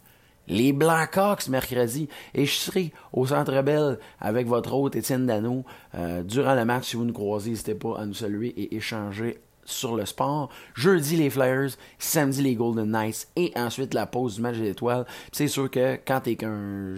les 0.47 0.73
Blackhawks 0.73 1.47
mercredi. 1.49 2.09
Et 2.33 2.45
je 2.45 2.53
serai 2.53 2.93
au 3.13 3.25
Centre 3.25 3.61
Bell 3.61 3.99
avec 4.19 4.47
votre 4.47 4.73
hôte 4.73 4.95
Étienne 4.95 5.25
Dano 5.25 5.63
euh, 5.95 6.23
durant 6.23 6.55
le 6.55 6.65
match. 6.65 6.89
Si 6.89 6.95
vous 6.95 7.05
nous 7.05 7.13
croisez, 7.13 7.51
n'hésitez 7.51 7.75
pas 7.75 7.99
à 7.99 8.05
nous 8.05 8.13
saluer 8.13 8.49
et 8.49 8.75
échanger 8.75 9.39
sur 9.67 9.95
le 9.95 10.05
sport. 10.05 10.49
Jeudi, 10.73 11.17
les 11.17 11.29
Flyers. 11.29 11.71
Samedi, 11.99 12.41
les 12.41 12.55
Golden 12.55 12.89
Knights. 12.89 13.27
Et 13.35 13.51
ensuite, 13.55 13.93
la 13.93 14.05
pause 14.07 14.35
du 14.35 14.41
match 14.41 14.57
des 14.57 14.69
étoiles. 14.69 15.05
C'est 15.31 15.47
sûr 15.47 15.69
que 15.69 15.99
quand 16.07 16.21
tu 16.21 16.31
es 16.31 16.35
qu'un 16.35 16.95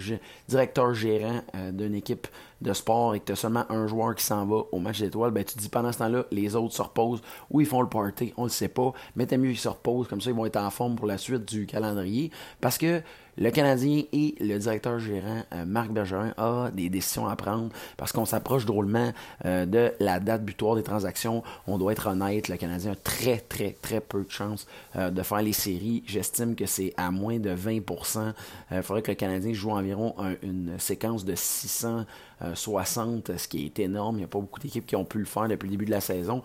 directeur 0.48 0.94
gérant 0.94 1.42
euh, 1.56 1.72
d'une 1.72 1.96
équipe 1.96 2.28
de 2.62 2.74
sport 2.74 3.16
et 3.16 3.20
que 3.20 3.26
tu 3.26 3.32
as 3.32 3.36
seulement 3.36 3.66
un 3.70 3.88
joueur 3.88 4.16
qui 4.16 4.24
s'en 4.24 4.46
va 4.46 4.64
au 4.72 4.80
match 4.80 5.00
d'étoiles, 5.00 5.32
ben 5.32 5.44
tu 5.44 5.58
dis 5.58 5.70
pendant 5.70 5.92
ce 5.92 6.00
temps-là, 6.00 6.26
les 6.32 6.56
autres 6.56 6.76
se 6.76 6.82
reposent 6.82 7.22
ou 7.50 7.62
ils 7.62 7.68
font 7.68 7.82
le 7.82 7.88
party, 7.88 8.34
on 8.38 8.44
le 8.44 8.50
sait 8.50 8.68
pas. 8.68 8.94
Mais 9.16 9.26
t'as 9.26 9.38
mieux 9.38 9.50
qu'ils 9.50 9.60
se 9.60 9.70
reposent, 9.70 10.08
comme 10.08 10.20
ça 10.20 10.30
ils 10.30 10.36
vont 10.36 10.46
être 10.46 10.58
en 10.58 10.70
forme 10.70 10.96
pour 10.96 11.08
la 11.08 11.18
suite 11.18 11.46
du 11.46 11.66
calendrier. 11.66 12.32
Parce 12.60 12.78
que 12.78 13.02
le 13.40 13.52
Canadien 13.52 14.04
et 14.12 14.36
le 14.42 14.60
directeur 14.60 15.00
gérant 15.00 15.44
euh, 15.54 15.64
Marc 15.66 15.92
Bergerin 15.92 16.34
ont 16.38 16.70
des 16.74 16.90
décisions 16.90 17.26
à 17.26 17.38
prendre 17.38 17.70
parce 17.96 18.12
qu'on 18.12 18.26
s'approche 18.26 18.66
drôlement 18.66 19.14
euh, 19.46 19.66
de 19.66 19.94
la 20.02 20.20
date 20.20 20.44
butoir 20.44 20.76
des 20.76 20.84
transactions. 20.84 21.42
On 21.66 21.78
doit 21.78 21.94
être 21.94 22.08
honnête, 22.08 22.50
le 22.50 22.58
Canadien 22.58 22.92
a 22.92 22.96
très 22.96 23.38
très 23.38 23.72
très 23.82 24.02
peu 24.02 24.26
de 24.26 24.30
chances 24.30 24.68
euh, 24.98 25.10
de 25.10 25.24
faire 25.24 25.42
les 25.42 25.54
séries. 25.54 26.04
J'estime 26.06 26.54
que 26.54 26.66
c'est 26.66 26.94
à 26.98 27.12
moins 27.12 27.40
de 27.40 27.56
20%. 27.56 28.34
Il 28.72 28.84
faudrait 28.84 29.04
que 29.04 29.12
le 29.12 29.16
Canadien 29.16 29.54
joue 29.54 29.72
environ 29.72 30.16
une 30.44 30.78
séquence 30.78 31.24
de 31.24 31.34
600 31.34 32.06
60, 32.54 33.38
ce 33.38 33.48
qui 33.48 33.66
est 33.66 33.80
énorme. 33.80 34.16
Il 34.16 34.20
n'y 34.20 34.24
a 34.24 34.28
pas 34.28 34.40
beaucoup 34.40 34.60
d'équipes 34.60 34.86
qui 34.86 34.96
ont 34.96 35.04
pu 35.04 35.20
le 35.20 35.26
faire 35.26 35.48
depuis 35.48 35.68
le 35.68 35.72
début 35.72 35.86
de 35.86 35.92
la 35.92 36.02
saison. 36.02 36.42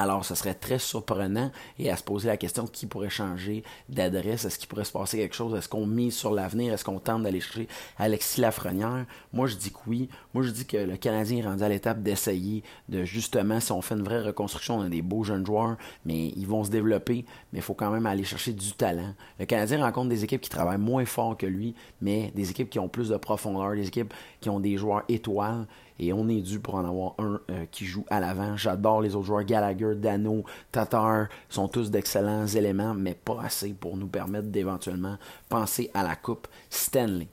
Alors, 0.00 0.24
ce 0.24 0.34
serait 0.34 0.54
très 0.54 0.78
surprenant 0.78 1.50
et 1.78 1.90
à 1.90 1.96
se 1.98 2.02
poser 2.02 2.28
la 2.28 2.38
question 2.38 2.66
qui 2.66 2.86
pourrait 2.86 3.10
changer 3.10 3.62
d'adresse? 3.90 4.46
Est-ce 4.46 4.58
qu'il 4.58 4.66
pourrait 4.66 4.86
se 4.86 4.92
passer 4.92 5.18
quelque 5.18 5.36
chose? 5.36 5.54
Est-ce 5.54 5.68
qu'on 5.68 5.84
mise 5.84 6.14
sur 6.14 6.32
l'avenir? 6.32 6.72
Est-ce 6.72 6.86
qu'on 6.86 6.98
tente 6.98 7.22
d'aller 7.22 7.40
chercher 7.40 7.68
Alexis 7.98 8.40
Lafrenière? 8.40 9.04
Moi, 9.34 9.46
je 9.46 9.56
dis 9.56 9.70
que 9.70 9.78
oui. 9.86 10.08
Moi, 10.32 10.42
je 10.42 10.52
dis 10.52 10.64
que 10.64 10.78
le 10.78 10.96
Canadien 10.96 11.40
est 11.40 11.46
rendu 11.46 11.62
à 11.62 11.68
l'étape 11.68 12.02
d'essayer 12.02 12.62
de 12.88 13.04
justement, 13.04 13.60
si 13.60 13.72
on 13.72 13.82
fait 13.82 13.94
une 13.94 14.02
vraie 14.02 14.22
reconstruction, 14.22 14.78
on 14.78 14.82
a 14.84 14.88
des 14.88 15.02
beaux 15.02 15.22
jeunes 15.22 15.44
joueurs, 15.44 15.76
mais 16.06 16.28
ils 16.28 16.46
vont 16.46 16.64
se 16.64 16.70
développer, 16.70 17.26
mais 17.52 17.58
il 17.58 17.62
faut 17.62 17.74
quand 17.74 17.90
même 17.90 18.06
aller 18.06 18.24
chercher 18.24 18.54
du 18.54 18.72
talent. 18.72 19.12
Le 19.38 19.44
Canadien 19.44 19.84
rencontre 19.84 20.08
des 20.08 20.24
équipes 20.24 20.40
qui 20.40 20.48
travaillent 20.48 20.78
moins 20.78 21.04
fort 21.04 21.36
que 21.36 21.44
lui, 21.44 21.74
mais 22.00 22.32
des 22.34 22.48
équipes 22.50 22.70
qui 22.70 22.78
ont 22.78 22.88
plus 22.88 23.10
de 23.10 23.18
profondeur, 23.18 23.74
des 23.74 23.88
équipes 23.88 24.14
qui 24.40 24.48
ont 24.48 24.60
des 24.60 24.78
joueurs 24.78 25.02
étoiles 25.10 25.66
et 26.00 26.12
on 26.14 26.28
est 26.28 26.40
dû 26.40 26.58
pour 26.58 26.76
en 26.76 26.84
avoir 26.84 27.14
un 27.18 27.40
euh, 27.50 27.66
qui 27.70 27.84
joue 27.84 28.04
à 28.08 28.20
l'avant. 28.20 28.56
J'adore 28.56 29.02
les 29.02 29.14
autres 29.14 29.26
joueurs, 29.26 29.44
Gallagher, 29.44 29.94
Dano, 29.94 30.44
Tatar, 30.72 31.28
sont 31.50 31.68
tous 31.68 31.90
d'excellents 31.90 32.46
éléments, 32.46 32.94
mais 32.94 33.14
pas 33.14 33.42
assez 33.42 33.74
pour 33.74 33.96
nous 33.96 34.08
permettre 34.08 34.48
d'éventuellement 34.48 35.18
penser 35.48 35.90
à 35.92 36.02
la 36.02 36.16
Coupe 36.16 36.48
Stanley 36.70 37.28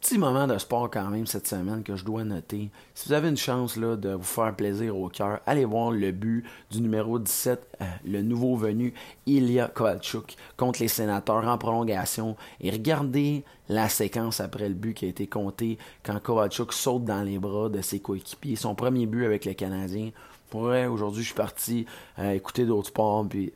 petit 0.00 0.18
moment 0.18 0.46
de 0.46 0.58
sport 0.58 0.90
quand 0.90 1.08
même 1.08 1.26
cette 1.26 1.46
semaine 1.46 1.82
que 1.82 1.96
je 1.96 2.04
dois 2.04 2.22
noter. 2.24 2.70
Si 2.94 3.08
vous 3.08 3.14
avez 3.14 3.28
une 3.28 3.36
chance 3.36 3.76
là, 3.76 3.96
de 3.96 4.10
vous 4.10 4.22
faire 4.22 4.54
plaisir 4.54 4.96
au 4.96 5.08
cœur, 5.08 5.40
allez 5.46 5.64
voir 5.64 5.90
le 5.90 6.12
but 6.12 6.44
du 6.70 6.82
numéro 6.82 7.18
17, 7.18 7.76
euh, 7.80 7.84
le 8.04 8.22
nouveau 8.22 8.56
venu 8.56 8.92
Ilya 9.26 9.68
Kovalchuk 9.68 10.36
contre 10.56 10.80
les 10.80 10.88
sénateurs 10.88 11.48
en 11.48 11.56
prolongation 11.56 12.36
et 12.60 12.70
regardez 12.70 13.42
la 13.68 13.88
séquence 13.88 14.40
après 14.40 14.68
le 14.68 14.74
but 14.74 14.94
qui 14.94 15.06
a 15.06 15.08
été 15.08 15.26
compté 15.26 15.78
quand 16.02 16.20
Kovalchuk 16.20 16.72
saute 16.72 17.04
dans 17.04 17.22
les 17.22 17.38
bras 17.38 17.70
de 17.70 17.80
ses 17.80 18.00
coéquipiers. 18.00 18.56
Son 18.56 18.74
premier 18.74 19.06
but 19.06 19.24
avec 19.24 19.46
les 19.46 19.54
Canadiens. 19.54 20.10
Vrai, 20.52 20.86
aujourd'hui, 20.86 21.22
je 21.22 21.28
suis 21.28 21.36
parti 21.36 21.86
euh, 22.18 22.32
écouter 22.32 22.66
d'autres 22.66 22.88
sports, 22.88 23.24
puis 23.28 23.52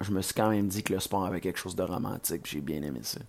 je 0.00 0.12
me 0.12 0.20
suis 0.20 0.34
quand 0.34 0.50
même 0.50 0.68
dit 0.68 0.82
que 0.82 0.92
le 0.92 1.00
sport 1.00 1.24
avait 1.24 1.40
quelque 1.40 1.58
chose 1.58 1.74
de 1.74 1.82
romantique, 1.82 2.42
j'ai 2.44 2.60
bien 2.60 2.82
aimé 2.82 3.00
ça. 3.02 3.20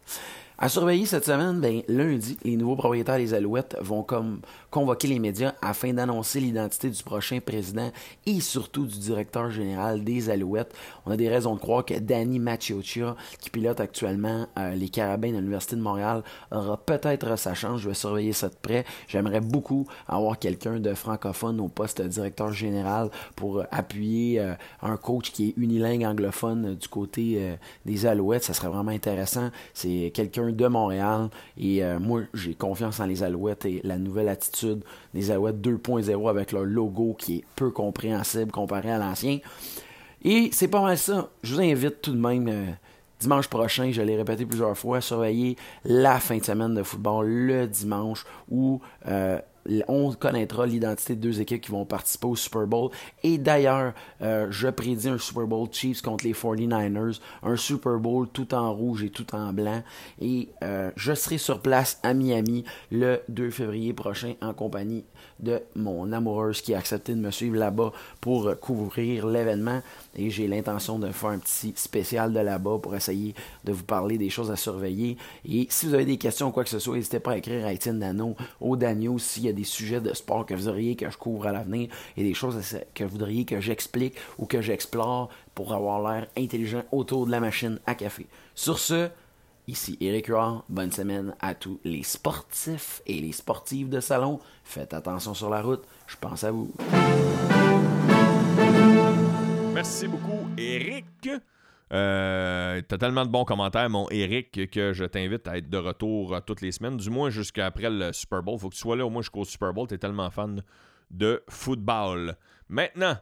À 0.58 0.70
surveiller 0.70 1.06
cette 1.06 1.26
semaine, 1.26 1.60
ben, 1.60 1.82
lundi, 1.90 2.38
les 2.46 2.56
nouveaux 2.56 2.78
propriétaires 2.78 3.18
des 3.18 3.34
Alouettes 3.34 3.76
vont 3.82 4.04
comme 4.04 4.40
convoquer 4.72 5.10
les 5.10 5.20
médias 5.20 5.54
afin 5.62 5.92
d'annoncer 5.92 6.40
l'identité 6.40 6.90
du 6.90 7.04
prochain 7.04 7.40
président 7.46 7.92
et 8.26 8.40
surtout 8.40 8.86
du 8.86 8.98
directeur 8.98 9.52
général 9.52 10.06
des 10.06 10.30
Alouettes. 10.30 10.74
On 11.06 11.12
a 11.12 11.18
des 11.18 11.28
raisons 11.28 11.56
de 11.56 11.60
croire 11.60 11.84
que 11.84 12.00
Danny 12.00 12.40
Macchiocia, 12.40 13.18
qui 13.42 13.50
pilote 13.50 13.82
actuellement 13.82 14.48
euh, 14.58 14.76
les 14.76 14.88
Carabins 14.88 15.32
de 15.32 15.38
l'Université 15.38 15.76
de 15.76 15.82
Montréal, 15.82 16.24
aura 16.52 16.78
peut-être 16.78 17.38
sa 17.38 17.54
chance. 17.54 17.82
Je 17.82 17.90
vais 17.90 17.94
surveiller 17.94 18.32
ça 18.32 18.48
de 18.48 18.56
près. 18.56 18.86
J'aimerais 19.10 19.42
beaucoup 19.42 19.86
avoir 20.08 20.40
quelqu'un 20.40 20.80
de 20.80 20.94
francophone 20.94 21.60
au 21.60 21.68
poste 21.68 22.02
de 22.02 22.08
directeur 22.08 22.54
général 22.54 23.10
pour 23.36 23.64
appuyer 23.72 24.40
euh, 24.40 24.54
un 24.82 24.96
coach 24.96 25.32
qui 25.32 25.50
est 25.50 25.54
unilingue 25.58 26.06
anglophone 26.06 26.76
du 26.76 26.88
côté 26.88 27.36
euh, 27.40 27.56
des 27.86 28.06
Alouettes. 28.06 28.46
Ça 28.46 28.54
serait 28.54 28.70
vraiment 28.70 28.92
intéressant. 28.92 29.50
C'est 29.74 30.14
quelqu'un 30.14 30.45
de 30.54 30.68
Montréal. 30.68 31.30
Et 31.58 31.84
euh, 31.84 32.00
moi, 32.00 32.22
j'ai 32.34 32.54
confiance 32.54 33.00
en 33.00 33.06
les 33.06 33.24
Alouettes 33.24 33.66
et 33.66 33.82
la 33.84 33.98
nouvelle 33.98 34.30
attitude 34.30 34.84
des 35.14 35.32
Alouettes 35.32 35.62
2.0 35.62 36.30
avec 36.30 36.52
leur 36.52 36.66
logo 36.66 37.16
qui 37.18 37.38
est 37.38 37.44
peu 37.56 37.72
compréhensible 37.72 38.52
comparé 38.52 38.92
à 38.92 38.98
l'ancien. 38.98 39.40
Et 40.24 40.50
c'est 40.52 40.68
pas 40.68 40.82
mal 40.82 40.98
ça. 40.98 41.30
Je 41.44 41.54
vous 41.54 41.62
invite 41.62 42.02
tout 42.02 42.12
de 42.12 42.20
même. 42.20 42.48
Euh, 42.48 42.66
dimanche 43.20 43.48
prochain, 43.48 43.92
je 43.92 44.02
l'ai 44.02 44.16
répété 44.18 44.46
plusieurs 44.46 44.78
fois, 44.78 45.02
surveiller 45.02 45.56
la 45.84 46.20
fin 46.20 46.38
de 46.38 46.44
semaine 46.44 46.76
de 46.76 46.84
football 46.84 47.28
le 47.28 47.68
dimanche 47.68 48.26
où 48.50 48.82
euh, 49.08 49.40
on 49.88 50.14
connaîtra 50.14 50.66
l'identité 50.66 51.16
de 51.16 51.22
deux 51.22 51.42
équipes 51.42 51.62
qui 51.62 51.72
vont 51.72 51.86
participer 51.86 52.28
au 52.28 52.36
Super 52.36 52.68
Bowl. 52.68 52.92
Et 53.24 53.38
d'ailleurs, 53.38 53.94
euh, 54.22 54.48
je 54.52 54.68
prédis 54.68 55.10
un 55.10 55.18
Super 55.18 55.48
Bowl 55.48 55.68
Chiefs 55.72 56.02
contre 56.02 56.26
les 56.26 56.34
49ers, 56.34 57.20
un 57.44 57.56
Super 57.56 57.98
Bowl 57.98 58.28
tout 58.28 58.54
en 58.54 58.74
rouge 58.74 59.04
et 59.04 59.10
tout 59.10 59.36
en 59.36 59.54
blanc. 59.54 59.84
Et 60.22 60.50
euh, 60.64 60.92
je 60.96 61.14
serai 61.14 61.38
sur 61.38 61.60
place 61.60 62.00
à 62.04 62.14
Miami 62.14 62.64
le 62.92 63.22
2 63.30 63.50
février 63.50 63.94
prochain 63.94 64.34
en 64.42 64.54
compagnie 64.54 65.06
de 65.40 65.62
mon 65.76 66.12
amoureuse 66.12 66.62
qui 66.62 66.74
a 66.74 66.78
accepté 66.78 67.14
de 67.14 67.20
me 67.20 67.32
suivre 67.32 67.58
là-bas 67.58 67.92
pour 68.22 68.58
couvrir 68.60 69.28
l'événement. 69.28 69.82
Et 70.18 70.30
j'ai 70.30 70.48
l'intention 70.48 71.00
de 71.00 71.10
faire 71.12 71.30
un 71.30 71.40
petit 71.40 71.74
spécial 71.76 72.34
de 72.34 72.40
là-bas 72.40 72.80
pour 72.82 72.96
essayer 72.96 73.36
de 73.64 73.72
vous 73.72 73.84
parler 73.84 74.18
des 74.18 74.30
choses 74.30 74.52
à 74.52 74.56
surveiller. 74.56 75.18
Et 75.48 75.68
si 75.70 75.88
vous 75.88 75.94
avez 75.94 76.06
des 76.06 76.18
questions 76.18 76.48
ou 76.48 76.52
quoi 76.52 76.64
que 76.64 76.70
ce 76.70 76.80
soit, 76.80 76.96
n'hésitez 76.96 77.20
pas 77.20 77.32
à 77.32 77.38
écrire 77.38 77.66
à 77.66 77.74
Étienne 77.74 78.00
Dano, 78.00 78.36
au 78.60 78.76
Daniel 78.76 79.20
s'il 79.20 79.44
y 79.44 79.50
a 79.50 79.54
des 79.54 79.64
sujets 79.64 80.02
de 80.02 80.14
sport 80.14 80.46
que 80.46 80.54
vous 80.54 80.64
voudriez 80.64 80.96
que 80.96 81.10
je 81.10 81.18
couvre 81.18 81.48
à 81.48 81.52
l'avenir 81.52 81.90
et 82.18 82.24
des 82.24 82.34
choses 82.34 82.60
que 82.94 83.04
vous 83.04 83.12
voudriez 83.12 83.46
que 83.46 83.60
j'explique 83.60 84.16
ou 84.38 84.46
que 84.46 84.62
j'explore 84.62 85.30
pour 85.54 85.74
avoir 85.74 86.02
l'air 86.02 86.28
intelligent 86.38 86.84
autour 86.92 87.26
de 87.26 87.32
la 87.32 87.40
machine 87.40 87.80
à 87.86 87.96
café. 87.96 88.26
Sur 88.56 88.80
ce, 88.80 89.10
Ici 89.68 89.98
Eric 90.00 90.28
Huard, 90.28 90.64
bonne 90.70 90.92
semaine 90.92 91.34
à 91.40 91.56
tous 91.56 91.80
les 91.84 92.04
sportifs 92.04 93.02
et 93.08 93.20
les 93.20 93.32
sportives 93.32 93.90
de 93.90 94.00
salon. 94.00 94.40
Faites 94.64 94.94
attention 94.94 95.34
sur 95.34 95.50
la 95.50 95.62
route, 95.64 95.84
je 96.06 96.18
pense 96.18 96.44
à 96.44 96.52
vous. 96.52 96.72
Merci 99.76 100.08
beaucoup, 100.08 100.48
Eric. 100.58 101.30
Euh, 101.92 102.82
T'as 102.88 102.98
tellement 102.98 103.26
de 103.26 103.30
bons 103.30 103.44
commentaires, 103.44 103.90
mon 103.90 104.08
Eric, 104.10 104.72
que 104.72 104.94
je 104.94 105.04
t'invite 105.04 105.50
à 105.50 105.58
être 105.58 105.70
de 105.70 105.78
retour 105.78 106.34
euh, 106.34 106.40
toutes 106.40 106.62
les 106.62 106.72
semaines, 106.72 106.96
du 106.96 107.10
moins 107.10 107.30
jusqu'après 107.30 107.90
le 107.90 108.14
Super 108.14 108.42
Bowl. 108.42 108.58
Faut 108.58 108.70
que 108.70 108.76
tu 108.76 108.80
sois 108.80 108.96
là 108.96 109.06
au 109.06 109.10
moins 109.10 109.22
jusqu'au 109.22 109.44
Super 109.44 109.74
Bowl. 109.74 109.86
T'es 109.86 109.98
tellement 109.98 110.30
fan 110.30 110.64
de 111.12 111.44
football. 111.50 112.38
Maintenant, 112.70 113.18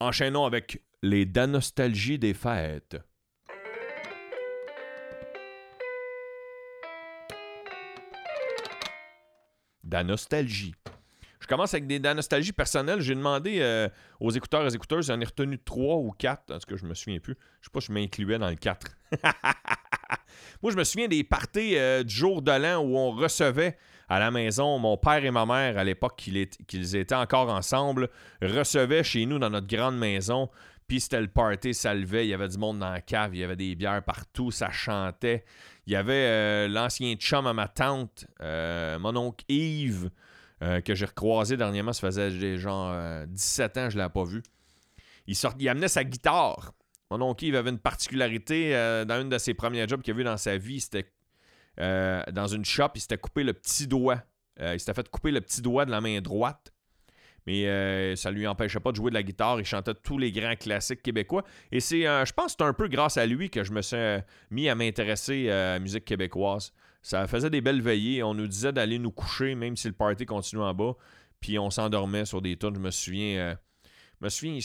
enchaînons 0.00 0.44
avec 0.44 0.84
les 1.02 1.24
danostalgies 1.24 2.18
des 2.18 2.34
fêtes. 2.34 2.98
Danostalgie. 9.82 10.74
Commence 11.48 11.74
avec 11.74 11.88
des 11.88 11.98
nostalgies 11.98 12.52
personnelles. 12.52 13.00
J'ai 13.00 13.14
demandé 13.14 13.58
euh, 13.60 13.88
aux 14.20 14.30
écouteurs 14.30 14.64
et 14.64 14.74
écouteuses, 14.74 15.06
j'en 15.06 15.20
ai 15.20 15.24
retenu 15.24 15.58
trois 15.58 15.96
ou 15.96 16.12
quatre, 16.16 16.44
parce 16.46 16.64
que 16.64 16.76
je 16.76 16.86
me 16.86 16.94
souviens 16.94 17.18
plus. 17.18 17.36
Je 17.60 17.66
sais 17.66 17.70
pas 17.72 17.80
si 17.80 17.88
je 17.88 17.92
m'incluais 17.92 18.38
dans 18.38 18.48
le 18.48 18.54
4. 18.54 18.86
Moi, 20.62 20.72
je 20.72 20.76
me 20.76 20.84
souviens 20.84 21.08
des 21.08 21.24
parties 21.24 21.76
euh, 21.76 22.04
du 22.04 22.14
jour 22.14 22.42
de 22.42 22.52
l'an 22.52 22.78
où 22.78 22.96
on 22.96 23.10
recevait 23.10 23.76
à 24.08 24.18
la 24.18 24.30
maison, 24.30 24.78
mon 24.78 24.96
père 24.96 25.24
et 25.24 25.30
ma 25.30 25.44
mère, 25.44 25.76
à 25.76 25.84
l'époque 25.84 26.16
qu'ils 26.16 26.96
étaient 26.96 27.14
encore 27.14 27.50
ensemble, 27.50 28.08
recevaient 28.40 29.02
chez 29.02 29.26
nous 29.26 29.38
dans 29.38 29.50
notre 29.50 29.66
grande 29.66 29.98
maison. 29.98 30.48
Puis 30.86 31.00
c'était 31.00 31.20
le 31.20 31.28
party, 31.28 31.74
ça 31.74 31.92
levait, 31.92 32.24
il 32.24 32.30
y 32.30 32.34
avait 32.34 32.48
du 32.48 32.56
monde 32.56 32.78
dans 32.78 32.90
la 32.90 33.02
cave, 33.02 33.34
il 33.34 33.40
y 33.40 33.44
avait 33.44 33.56
des 33.56 33.74
bières 33.74 34.02
partout, 34.02 34.50
ça 34.50 34.70
chantait. 34.70 35.44
Il 35.86 35.92
y 35.92 35.96
avait 35.96 36.14
euh, 36.14 36.68
l'ancien 36.68 37.14
chum 37.16 37.46
à 37.46 37.52
ma 37.52 37.68
tante, 37.68 38.26
mon 38.40 39.14
oncle 39.16 39.44
Yves, 39.50 40.08
euh, 40.62 40.80
que 40.80 40.94
j'ai 40.94 41.06
recroisé 41.06 41.56
dernièrement. 41.56 41.92
Ça 41.92 42.08
faisait 42.08 42.58
genre 42.58 42.92
17 43.28 43.76
euh, 43.76 43.80
ans, 43.80 43.90
je 43.90 43.96
ne 43.96 43.98
l'avais 44.02 44.12
pas 44.12 44.24
vu. 44.24 44.42
Il, 45.26 45.36
il 45.60 45.68
amenait 45.68 45.88
sa 45.88 46.02
guitare. 46.02 46.72
Mon 47.10 47.22
oncle 47.22 47.44
Yves 47.44 47.56
avait 47.56 47.70
une 47.70 47.78
particularité 47.78 48.74
euh, 48.74 49.04
dans 49.04 49.20
une 49.20 49.28
de 49.28 49.38
ses 49.38 49.54
premiers 49.54 49.86
jobs 49.86 50.02
qu'il 50.02 50.14
a 50.14 50.16
vu 50.16 50.24
dans 50.24 50.36
sa 50.36 50.56
vie. 50.56 50.80
C'était 50.80 51.10
dans 51.78 52.48
une 52.48 52.64
shop, 52.64 52.88
il 52.96 53.00
s'était 53.00 53.18
coupé 53.18 53.44
le 53.44 53.52
petit 53.52 53.86
doigt. 53.86 54.20
il 54.60 54.80
s'était 54.80 54.94
fait 54.94 55.08
couper 55.08 55.30
le 55.30 55.40
petit 55.40 55.62
doigt 55.62 55.84
de 55.84 55.92
la 55.92 56.00
main 56.00 56.20
droite. 56.20 56.72
Mais 57.46 58.16
ça 58.16 58.32
lui 58.32 58.48
empêchait 58.48 58.80
pas 58.80 58.90
de 58.90 58.96
jouer 58.96 59.12
de 59.12 59.14
la 59.14 59.22
guitare. 59.22 59.60
Il 59.60 59.64
chantait 59.64 59.94
tous 59.94 60.18
les 60.18 60.32
grands 60.32 60.56
classiques 60.56 61.02
québécois. 61.02 61.44
Et 61.70 61.78
c'est, 61.78 62.00
je 62.00 62.32
pense 62.32 62.56
que 62.56 62.56
c'est 62.58 62.68
un 62.68 62.72
peu 62.72 62.88
grâce 62.88 63.16
à 63.16 63.26
lui 63.26 63.48
que 63.48 63.62
je 63.62 63.70
me 63.70 63.80
suis 63.80 63.96
mis 64.50 64.68
à 64.68 64.74
m'intéresser 64.74 65.50
à 65.50 65.74
la 65.74 65.78
musique 65.78 66.04
québécoise. 66.04 66.72
Ça 67.08 67.26
faisait 67.26 67.48
des 67.48 67.62
belles 67.62 67.80
veillées. 67.80 68.22
On 68.22 68.34
nous 68.34 68.46
disait 68.46 68.70
d'aller 68.70 68.98
nous 68.98 69.10
coucher, 69.10 69.54
même 69.54 69.78
si 69.78 69.88
le 69.88 69.94
party 69.94 70.26
continuait 70.26 70.64
en 70.64 70.74
bas. 70.74 70.92
Puis 71.40 71.58
on 71.58 71.70
s'endormait 71.70 72.26
sur 72.26 72.42
des 72.42 72.58
tunes. 72.58 72.74
Je 72.74 72.80
me 72.80 72.90
souviens. 72.90 73.38
Euh, 73.38 73.54
me 74.20 74.28
souviens, 74.28 74.58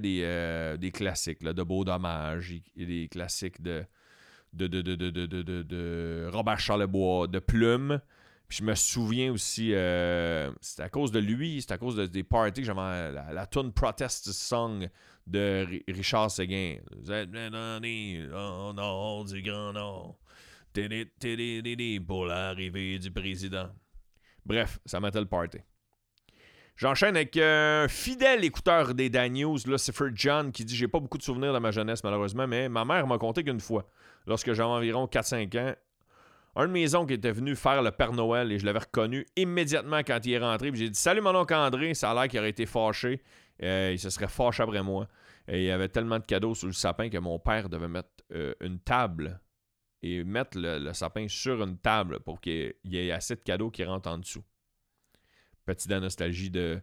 des, 0.00 0.22
euh, 0.24 0.78
des 0.78 0.92
classiques 0.92 1.44
de 1.44 1.62
Beau 1.62 1.84
Dommage, 1.84 2.54
et 2.74 2.86
des 2.86 3.06
classiques 3.08 3.60
de, 3.60 3.84
de, 4.54 4.66
de, 4.66 4.80
de, 4.80 5.10
de, 5.10 6.30
Robert 6.32 6.58
Charlebois, 6.58 7.26
de 7.26 7.38
Plume. 7.38 8.00
Puis 8.48 8.60
je 8.60 8.64
me 8.64 8.74
souviens 8.74 9.30
aussi, 9.30 9.74
euh, 9.74 10.50
c'est 10.62 10.80
à 10.80 10.88
cause 10.88 11.12
de 11.12 11.18
lui, 11.18 11.60
c'est 11.60 11.72
à 11.72 11.78
cause 11.78 11.96
des 11.96 12.22
parties 12.22 12.62
que 12.62 12.66
j'avais 12.66 13.12
la, 13.12 13.30
la 13.30 13.46
tune 13.46 13.72
Protest 13.72 14.32
Song 14.32 14.88
de 15.26 15.66
Richard 15.86 16.30
Seguin. 16.30 16.76
Vous 16.96 17.12
êtes 17.12 17.30
du 17.30 18.22
Grand 19.42 19.74
Nord 19.74 20.16
pour 22.06 22.26
l'arrivée 22.26 22.98
du 22.98 23.10
président. 23.10 23.68
Bref, 24.44 24.78
ça 24.84 25.00
mettait 25.00 25.20
le 25.20 25.26
party. 25.26 25.58
J'enchaîne 26.76 27.14
avec 27.14 27.36
un 27.36 27.88
fidèle 27.88 28.42
écouteur 28.42 28.94
des 28.94 29.10
Dan 29.10 29.34
News, 29.34 29.58
Lucifer 29.66 30.06
John, 30.14 30.50
qui 30.50 30.64
dit 30.64 30.74
J'ai 30.74 30.88
pas 30.88 30.98
beaucoup 30.98 31.18
de 31.18 31.22
souvenirs 31.22 31.52
de 31.52 31.58
ma 31.58 31.70
jeunesse, 31.70 32.02
malheureusement, 32.02 32.46
mais 32.46 32.70
ma 32.70 32.86
mère 32.86 33.06
m'a 33.06 33.18
conté 33.18 33.44
qu'une 33.44 33.60
fois, 33.60 33.86
lorsque 34.26 34.52
j'avais 34.54 34.70
environ 34.70 35.04
4-5 35.04 35.58
ans, 35.58 35.74
un 36.56 36.66
de 36.66 36.72
mes 36.72 36.94
oncles 36.94 37.12
était 37.12 37.32
venu 37.32 37.54
faire 37.54 37.82
le 37.82 37.90
Père 37.90 38.12
Noël 38.12 38.50
et 38.50 38.58
je 38.58 38.66
l'avais 38.66 38.80
reconnu 38.80 39.26
immédiatement 39.36 39.98
quand 39.98 40.18
il 40.24 40.32
est 40.32 40.38
rentré. 40.38 40.70
J'ai 40.74 40.88
dit 40.88 40.98
Salut 40.98 41.20
mon 41.20 41.34
oncle 41.34 41.54
André, 41.54 41.94
ça 41.94 42.10
a 42.10 42.14
l'air 42.14 42.28
qu'il 42.28 42.38
aurait 42.38 42.50
été 42.50 42.66
fâché. 42.66 43.22
Euh, 43.62 43.90
il 43.92 43.98
se 43.98 44.08
serait 44.10 44.28
fâché 44.28 44.62
après 44.62 44.82
moi. 44.82 45.06
Et 45.46 45.58
il 45.58 45.64
y 45.66 45.70
avait 45.70 45.88
tellement 45.88 46.18
de 46.18 46.24
cadeaux 46.24 46.54
sur 46.54 46.66
le 46.66 46.72
sapin 46.72 47.08
que 47.08 47.18
mon 47.18 47.38
père 47.38 47.68
devait 47.68 47.88
mettre 47.88 48.08
euh, 48.32 48.54
une 48.60 48.78
table 48.80 49.40
et 50.02 50.24
mettre 50.24 50.58
le, 50.58 50.92
sapin 50.92 51.26
sur 51.28 51.62
une 51.62 51.78
table 51.78 52.20
pour 52.20 52.40
qu'il 52.40 52.74
y 52.84 52.98
ait 52.98 53.10
assez 53.10 53.36
de 53.36 53.40
cadeaux 53.40 53.70
qui 53.70 53.84
rentrent 53.84 54.10
en 54.10 54.18
dessous. 54.18 54.44
Petite 55.66 55.90
nostalgie 55.90 56.50
de, 56.50 56.80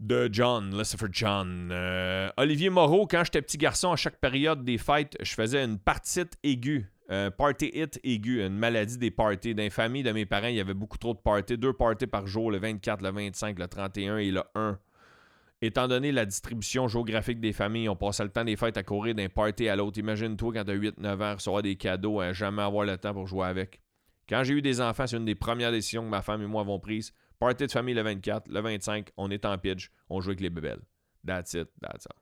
de 0.00 0.28
John, 0.32 0.76
Lucifer 0.76 1.06
John. 1.10 1.70
Euh, 1.72 2.30
Olivier 2.36 2.70
Moreau, 2.70 3.06
quand 3.06 3.24
j'étais 3.24 3.42
petit 3.42 3.58
garçon, 3.58 3.92
à 3.92 3.96
chaque 3.96 4.18
période 4.18 4.64
des 4.64 4.78
fêtes, 4.78 5.16
je 5.20 5.34
faisais 5.34 5.64
une 5.64 5.78
partite 5.78 6.38
aiguë. 6.42 6.90
Party 7.08 7.70
hit 7.72 8.00
aigu, 8.02 8.42
une 8.42 8.58
maladie 8.58 8.98
des 8.98 9.10
parties. 9.10 9.54
Dans 9.54 9.62
de 9.62 10.12
mes 10.12 10.26
parents, 10.26 10.48
il 10.48 10.56
y 10.56 10.60
avait 10.60 10.74
beaucoup 10.74 10.98
trop 10.98 11.14
de 11.14 11.18
parties. 11.18 11.56
Deux 11.56 11.72
parties 11.72 12.06
par 12.06 12.26
jour, 12.26 12.50
le 12.50 12.58
24, 12.58 13.02
le 13.02 13.10
25, 13.10 13.58
le 13.58 13.68
31 13.68 14.18
et 14.18 14.30
le 14.30 14.42
1. 14.54 14.78
Étant 15.62 15.88
donné 15.88 16.12
la 16.12 16.26
distribution 16.26 16.86
géographique 16.86 17.40
des 17.40 17.54
familles, 17.54 17.88
on 17.88 17.96
passait 17.96 18.24
le 18.24 18.30
temps 18.30 18.44
des 18.44 18.56
fêtes 18.56 18.76
à 18.76 18.82
courir 18.82 19.14
d'un 19.14 19.30
party 19.30 19.68
à 19.68 19.76
l'autre. 19.76 19.98
Imagine-toi 19.98 20.52
quand 20.52 20.64
tu 20.64 20.70
as 20.70 20.76
8-9 20.76 21.22
ans, 21.22 21.34
recevoir 21.34 21.62
des 21.62 21.76
cadeaux, 21.76 22.20
à 22.20 22.34
jamais 22.34 22.62
avoir 22.62 22.84
le 22.84 22.98
temps 22.98 23.14
pour 23.14 23.26
jouer 23.26 23.46
avec. 23.46 23.80
Quand 24.28 24.44
j'ai 24.44 24.54
eu 24.54 24.62
des 24.62 24.80
enfants, 24.82 25.06
c'est 25.06 25.16
une 25.16 25.24
des 25.24 25.34
premières 25.34 25.72
décisions 25.72 26.02
que 26.02 26.08
ma 26.08 26.20
femme 26.20 26.42
et 26.42 26.46
moi 26.46 26.60
avons 26.60 26.78
prises. 26.78 27.14
Party 27.38 27.66
de 27.66 27.72
famille 27.72 27.94
le 27.94 28.02
24, 28.02 28.48
le 28.48 28.60
25, 28.60 29.10
on 29.16 29.30
est 29.30 29.44
en 29.46 29.56
pitch, 29.56 29.90
on 30.10 30.20
joue 30.20 30.30
avec 30.30 30.40
les 30.40 30.50
bébelles. 30.50 30.82
That's 31.26 31.54
it, 31.54 31.68
that's 31.80 32.06
all. 32.06 32.20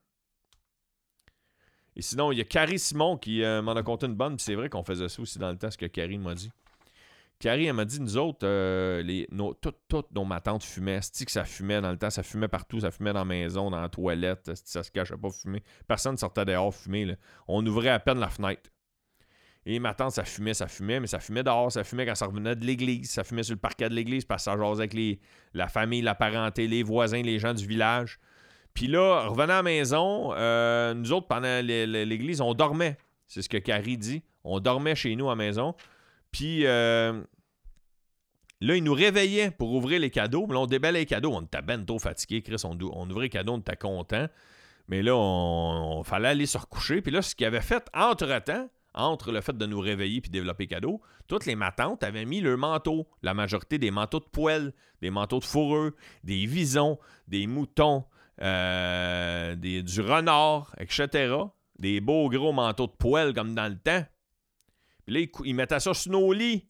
Et 1.97 2.03
sinon, 2.03 2.33
il 2.33 2.39
y 2.39 2.41
a 2.41 2.45
Carrie 2.45 2.79
Simon 2.79 3.17
qui 3.17 3.43
euh, 3.43 3.63
m'en 3.63 3.73
a 3.73 3.83
conté 3.83 4.07
une 4.07 4.15
bonne, 4.15 4.39
c'est 4.39 4.55
vrai 4.55 4.69
qu'on 4.69 4.83
faisait 4.83 5.09
ça 5.09 5.23
aussi 5.23 5.39
dans 5.39 5.51
le 5.51 5.59
temps, 5.59 5.71
ce 5.71 5.79
que 5.79 5.87
Carrie 5.87 6.19
m'a 6.19 6.35
dit. 6.35 6.51
Carrie, 7.39 7.67
elle 7.67 7.75
m'a 7.75 7.85
dit, 7.85 8.01
nous 8.01 8.17
autres, 8.17 8.47
euh, 8.47 9.03
les, 9.03 9.27
nos, 9.31 9.55
toutes, 9.55 10.11
nos 10.15 10.25
ma 10.25 10.41
tante 10.41 10.63
fumait. 10.63 11.03
cest 11.03 11.25
que 11.25 11.33
ça 11.33 11.45
fumait 11.45 11.81
dans 11.81 11.91
le 11.91 11.99
temps? 11.99 12.11
Ça 12.11 12.23
fumait 12.23 12.49
partout. 12.49 12.81
Ça 12.81 12.91
fumait 12.91 13.13
dans 13.13 13.21
la 13.21 13.25
maison, 13.25 13.71
dans 13.71 13.81
la 13.81 13.89
toilette. 13.89 14.51
Ça 14.65 14.83
se 14.83 14.91
cachait 14.91 15.17
pas 15.17 15.31
fumer. 15.31 15.63
Personne 15.87 16.13
ne 16.13 16.19
sortait 16.19 16.45
dehors 16.45 16.75
fumer. 16.75 17.17
On 17.49 17.65
ouvrait 17.67 17.91
à 17.91 17.99
peine 17.99 18.19
la 18.19 18.31
fenêtre. 18.31 18.71
Et 19.67 19.79
ma 19.79 19.95
tante, 19.95 20.13
ça 20.13 20.25
fumait, 20.25 20.55
ça 20.55 20.69
fumait, 20.69 21.01
mais 21.01 21.07
ça 21.07 21.21
fumait 21.21 21.43
dehors, 21.43 21.73
ça 21.73 21.85
fumait 21.85 22.05
quand 22.05 22.15
ça 22.15 22.27
revenait 22.27 22.55
de 22.55 22.67
l'église, 22.67 23.11
ça 23.11 23.25
fumait 23.25 23.43
sur 23.43 23.55
le 23.55 23.61
parquet 23.61 23.89
de 23.89 23.95
l'église 23.95 24.27
parce 24.27 24.45
que 24.45 24.51
ça 24.51 24.59
jasait 24.59 24.83
avec 24.83 25.21
la 25.55 25.69
famille, 25.69 26.03
la 26.03 26.15
parenté, 26.15 26.67
les 26.67 26.83
voisins, 26.83 27.23
les 27.23 27.39
gens 27.39 27.55
du 27.55 27.67
village. 27.67 28.19
Puis 28.75 28.89
là, 28.89 29.27
revenant 29.29 29.55
à 29.55 29.57
la 29.57 29.63
maison, 29.63 30.35
euh, 30.35 30.93
nous 30.93 31.13
autres, 31.13 31.29
pendant 31.29 31.65
l'église, 31.65 32.41
on 32.41 32.53
dormait. 32.53 32.99
C'est 33.27 33.41
ce 33.41 33.49
que 33.49 33.57
Carrie 33.57 33.97
dit. 33.97 34.23
On 34.43 34.61
dormait 34.61 34.95
chez 34.95 35.17
nous 35.17 35.29
à 35.29 35.33
la 35.33 35.37
maison. 35.37 35.75
Puis 36.35 36.67
euh, 36.67 37.23
là, 38.61 38.75
il 38.75 38.83
nous 38.83 38.93
réveillait 38.93 39.53
pour 39.53 39.73
ouvrir 39.73 40.01
les 40.01 40.11
cadeaux. 40.11 40.47
Mais 40.49 40.55
là, 40.55 40.61
on 40.63 40.67
déballait 40.67 40.99
les 40.99 41.07
cadeaux. 41.07 41.31
On 41.33 41.43
était 41.43 41.63
ben 41.63 41.87
trop 41.87 42.01
fatigué, 42.01 42.43
Chris. 42.43 42.61
On, 42.65 42.77
ouvrait 43.09 43.27
les 43.27 43.29
cadeaux, 43.29 43.53
on 43.53 43.59
était 43.59 43.77
content. 43.77 44.27
Mais 44.89 45.01
là, 45.05 45.15
on, 45.15 46.03
fallait 46.03 46.27
aller 46.27 46.47
se 46.47 46.59
recoucher. 46.59 47.03
Puis 47.03 47.13
là, 47.13 47.23
ce 47.23 47.37
qu'il 47.37 47.47
avait 47.47 47.61
fait 47.61 47.89
entre-temps, 47.95 48.69
entre 48.95 49.31
le 49.31 49.43
fait 49.43 49.57
de 49.57 49.65
nous 49.65 49.79
réveiller 49.79 50.21
puis 50.21 50.31
développer 50.33 50.67
cadeaux, 50.67 51.01
toutes 51.29 51.47
les 51.47 51.55
matantes 51.55 52.03
avaient 52.03 52.25
mis 52.25 52.41
leur 52.41 52.59
manteau. 52.59 53.07
La 53.23 53.33
majorité 53.33 53.79
des 53.79 53.93
manteaux 53.93 54.19
de 54.19 54.25
poêle, 54.25 54.73
des 55.03 55.11
manteaux 55.11 55.39
de 55.39 55.45
fourreux, 55.45 55.95
des 56.25 56.47
visons, 56.47 56.99
des 57.29 57.47
moutons, 57.47 58.07
euh, 58.43 59.55
du 59.55 60.01
renard, 60.01 60.75
etc. 60.81 61.33
Des 61.79 62.01
beaux 62.01 62.29
gros 62.29 62.53
manteaux 62.53 62.89
de 62.89 62.93
poêle 62.93 63.35
comme 63.35 63.55
dans 63.55 63.69
le 63.69 63.79
temps. 63.79 64.05
Puis 65.07 65.15
là, 65.15 65.27
il, 65.45 65.55
mettait 65.55 65.81
ça 65.81 65.95
sur 65.95 66.13
nos 66.13 66.33
lits. 66.33 66.67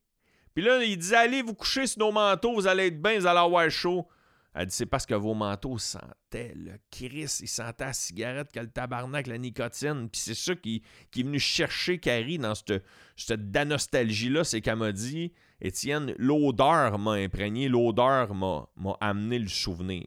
Puis 0.54 0.64
là, 0.64 0.82
il 0.82 0.96
disait 0.96 1.16
Allez 1.16 1.42
vous 1.42 1.54
coucher 1.54 1.86
sur 1.86 2.00
nos 2.00 2.12
manteaux, 2.12 2.54
vous 2.54 2.66
allez 2.66 2.86
être 2.86 3.00
bien, 3.00 3.18
vous 3.18 3.26
allez 3.26 3.38
avoir 3.38 3.68
chaud. 3.70 4.06
Elle 4.54 4.66
dit 4.66 4.74
C'est 4.74 4.86
parce 4.86 5.06
que 5.06 5.14
vos 5.14 5.34
manteaux 5.34 5.78
sentaient 5.78 6.54
le 6.54 6.72
Chris, 6.90 7.38
ils 7.40 7.48
sentaient 7.48 7.86
la 7.86 7.92
cigarette, 7.92 8.52
que 8.52 8.60
le 8.60 8.70
tabarnak, 8.70 9.26
la 9.26 9.38
nicotine. 9.38 10.08
Puis 10.10 10.20
c'est 10.20 10.34
ça 10.34 10.54
qui, 10.54 10.82
qui, 11.10 11.20
est 11.20 11.24
venu 11.24 11.38
chercher 11.38 11.98
Carrie 11.98 12.38
dans 12.38 12.54
cette, 12.54 12.84
cette 13.16 13.50
danostalgie-là. 13.50 14.44
C'est 14.44 14.60
qu'elle 14.60 14.76
m'a 14.76 14.92
dit 14.92 15.32
Étienne, 15.60 16.14
l'odeur 16.18 16.98
m'a 16.98 17.12
imprégné, 17.12 17.68
l'odeur 17.68 18.34
m'a 18.34 18.68
amené 19.00 19.38
le 19.38 19.48
souvenir. 19.48 20.06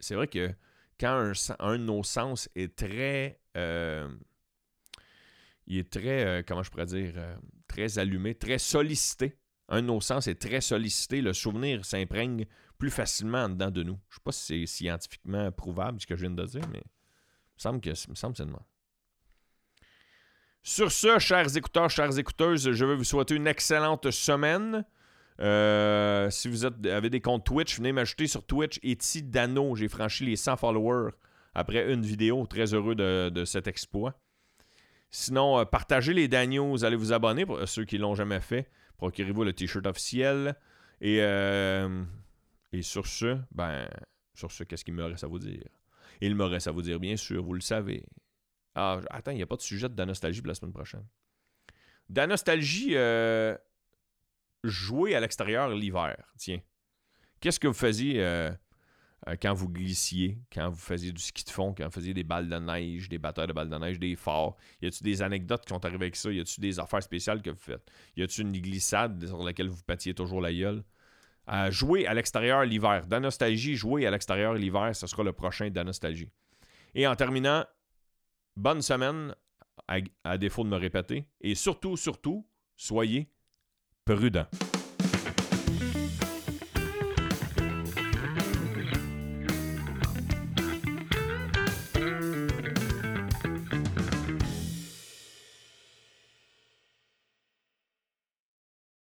c'est 0.00 0.14
vrai 0.14 0.28
que 0.28 0.54
quand 1.00 1.32
un, 1.58 1.78
de 1.78 1.84
nos 1.84 2.02
sens 2.02 2.48
est 2.54 2.76
très. 2.76 3.40
Euh, 3.56 4.08
il 5.70 5.78
est 5.78 5.90
très, 5.90 6.26
euh, 6.26 6.42
comment 6.46 6.64
je 6.64 6.70
pourrais 6.70 6.86
dire, 6.86 7.12
euh, 7.16 7.36
très 7.68 7.98
allumé, 7.98 8.34
très 8.34 8.58
sollicité. 8.58 9.36
Un 9.68 9.82
de 9.82 9.86
nos 9.86 10.00
sens 10.00 10.26
est 10.26 10.34
très 10.34 10.60
sollicité. 10.60 11.22
Le 11.22 11.32
souvenir 11.32 11.84
s'imprègne 11.84 12.46
plus 12.76 12.90
facilement 12.90 13.44
en 13.44 13.48
dedans 13.50 13.70
de 13.70 13.84
nous. 13.84 13.98
Je 14.08 14.14
ne 14.14 14.18
sais 14.18 14.22
pas 14.24 14.32
si 14.32 14.46
c'est 14.46 14.66
scientifiquement 14.66 15.52
prouvable 15.52 16.00
ce 16.00 16.06
que 16.08 16.16
je 16.16 16.22
viens 16.22 16.30
de 16.30 16.44
dire, 16.44 16.68
mais 16.72 16.80
il 16.80 17.56
me 17.56 17.58
semble 17.58 17.80
que 17.80 17.94
c'est 17.94 18.08
Sur 20.62 20.90
ce, 20.90 21.18
chers 21.20 21.56
écouteurs, 21.56 21.88
chères 21.88 22.18
écouteuses, 22.18 22.72
je 22.72 22.84
veux 22.84 22.96
vous 22.96 23.04
souhaiter 23.04 23.36
une 23.36 23.46
excellente 23.46 24.10
semaine. 24.10 24.84
Euh, 25.40 26.28
si 26.30 26.48
vous 26.48 26.64
avez 26.64 27.10
des 27.10 27.20
comptes 27.20 27.46
Twitch, 27.46 27.76
venez 27.76 27.92
m'ajouter 27.92 28.26
sur 28.26 28.44
Twitch. 28.44 28.80
Eti 28.82 29.22
Dano, 29.22 29.76
j'ai 29.76 29.88
franchi 29.88 30.26
les 30.26 30.36
100 30.36 30.56
followers 30.56 31.12
après 31.54 31.92
une 31.92 32.02
vidéo. 32.02 32.44
Très 32.46 32.74
heureux 32.74 32.96
de, 32.96 33.44
cet 33.44 33.68
exploit. 33.68 34.20
Sinon, 35.10 35.58
euh, 35.58 35.64
partagez 35.64 36.14
les 36.14 36.28
Daniels, 36.28 36.84
allez 36.84 36.96
vous 36.96 37.12
abonner 37.12 37.44
pour 37.44 37.66
ceux 37.68 37.84
qui 37.84 37.96
ne 37.96 38.02
l'ont 38.02 38.14
jamais 38.14 38.40
fait. 38.40 38.70
Procurez-vous 38.96 39.44
le 39.44 39.52
t-shirt 39.52 39.86
officiel. 39.86 40.54
Et, 41.00 41.18
euh, 41.20 42.04
et 42.72 42.82
sur 42.82 43.06
ce, 43.06 43.38
ben, 43.52 43.88
sur 44.34 44.52
ce, 44.52 44.64
qu'est-ce 44.64 44.84
qu'il 44.84 44.94
me 44.94 45.04
reste 45.04 45.24
à 45.24 45.26
vous 45.26 45.38
dire? 45.38 45.64
Il 46.20 46.34
me 46.34 46.44
reste 46.44 46.68
à 46.68 46.70
vous 46.70 46.82
dire, 46.82 47.00
bien 47.00 47.16
sûr, 47.16 47.42
vous 47.42 47.54
le 47.54 47.60
savez. 47.60 48.04
Ah, 48.74 49.00
attends, 49.10 49.30
il 49.30 49.36
n'y 49.36 49.42
a 49.42 49.46
pas 49.46 49.56
de 49.56 49.62
sujet 49.62 49.88
de 49.88 50.04
nostalgie 50.04 50.40
pour 50.40 50.48
la 50.48 50.54
semaine 50.54 50.72
prochaine. 50.72 51.06
De 52.08 52.26
nostalgie, 52.26 52.96
euh, 52.96 53.56
jouer 54.64 55.14
à 55.14 55.20
l'extérieur 55.20 55.68
l'hiver, 55.70 56.16
tiens. 56.36 56.60
Qu'est-ce 57.40 57.58
que 57.58 57.68
vous 57.68 57.74
faisiez 57.74 58.22
euh, 58.22 58.50
euh, 59.28 59.36
quand 59.40 59.52
vous 59.52 59.68
glissiez, 59.68 60.38
quand 60.52 60.70
vous 60.70 60.78
faisiez 60.78 61.12
du 61.12 61.20
ski 61.20 61.44
de 61.44 61.50
fond, 61.50 61.74
quand 61.76 61.84
vous 61.84 61.90
faisiez 61.90 62.14
des 62.14 62.24
balles 62.24 62.48
de 62.48 62.56
neige, 62.56 63.08
des 63.08 63.18
batteurs 63.18 63.46
de 63.46 63.52
balles 63.52 63.68
de 63.68 63.76
neige, 63.76 63.98
des 63.98 64.16
forts? 64.16 64.56
Y 64.80 64.86
a-tu 64.86 65.02
des 65.02 65.22
anecdotes 65.22 65.64
qui 65.64 65.74
sont 65.74 65.84
arrivées 65.84 66.06
avec 66.06 66.16
ça? 66.16 66.30
Y 66.30 66.40
a-tu 66.40 66.60
des 66.60 66.78
affaires 66.78 67.02
spéciales 67.02 67.42
que 67.42 67.50
vous 67.50 67.58
faites? 67.58 67.86
Y 68.16 68.22
a-tu 68.22 68.40
une 68.42 68.52
glissade 68.52 69.26
sur 69.26 69.42
laquelle 69.42 69.68
vous 69.68 69.82
patiez 69.82 70.14
toujours 70.14 70.40
la 70.40 70.52
gueule? 70.52 70.82
jouer 71.70 72.06
à 72.06 72.14
l'extérieur 72.14 72.64
l'hiver. 72.64 73.06
Nostalgie, 73.20 73.74
jouer 73.74 74.06
à 74.06 74.10
l'extérieur 74.12 74.54
l'hiver, 74.54 74.94
ce 74.94 75.08
sera 75.08 75.24
le 75.24 75.32
prochain 75.32 75.68
Nostalgie. 75.70 76.30
Et 76.94 77.08
en 77.08 77.16
terminant, 77.16 77.64
bonne 78.56 78.82
semaine, 78.82 79.34
à 80.24 80.38
défaut 80.38 80.62
de 80.62 80.68
me 80.68 80.76
répéter. 80.76 81.24
Et 81.40 81.56
surtout, 81.56 81.96
surtout, 81.96 82.46
soyez 82.76 83.28
prudents. 84.04 84.46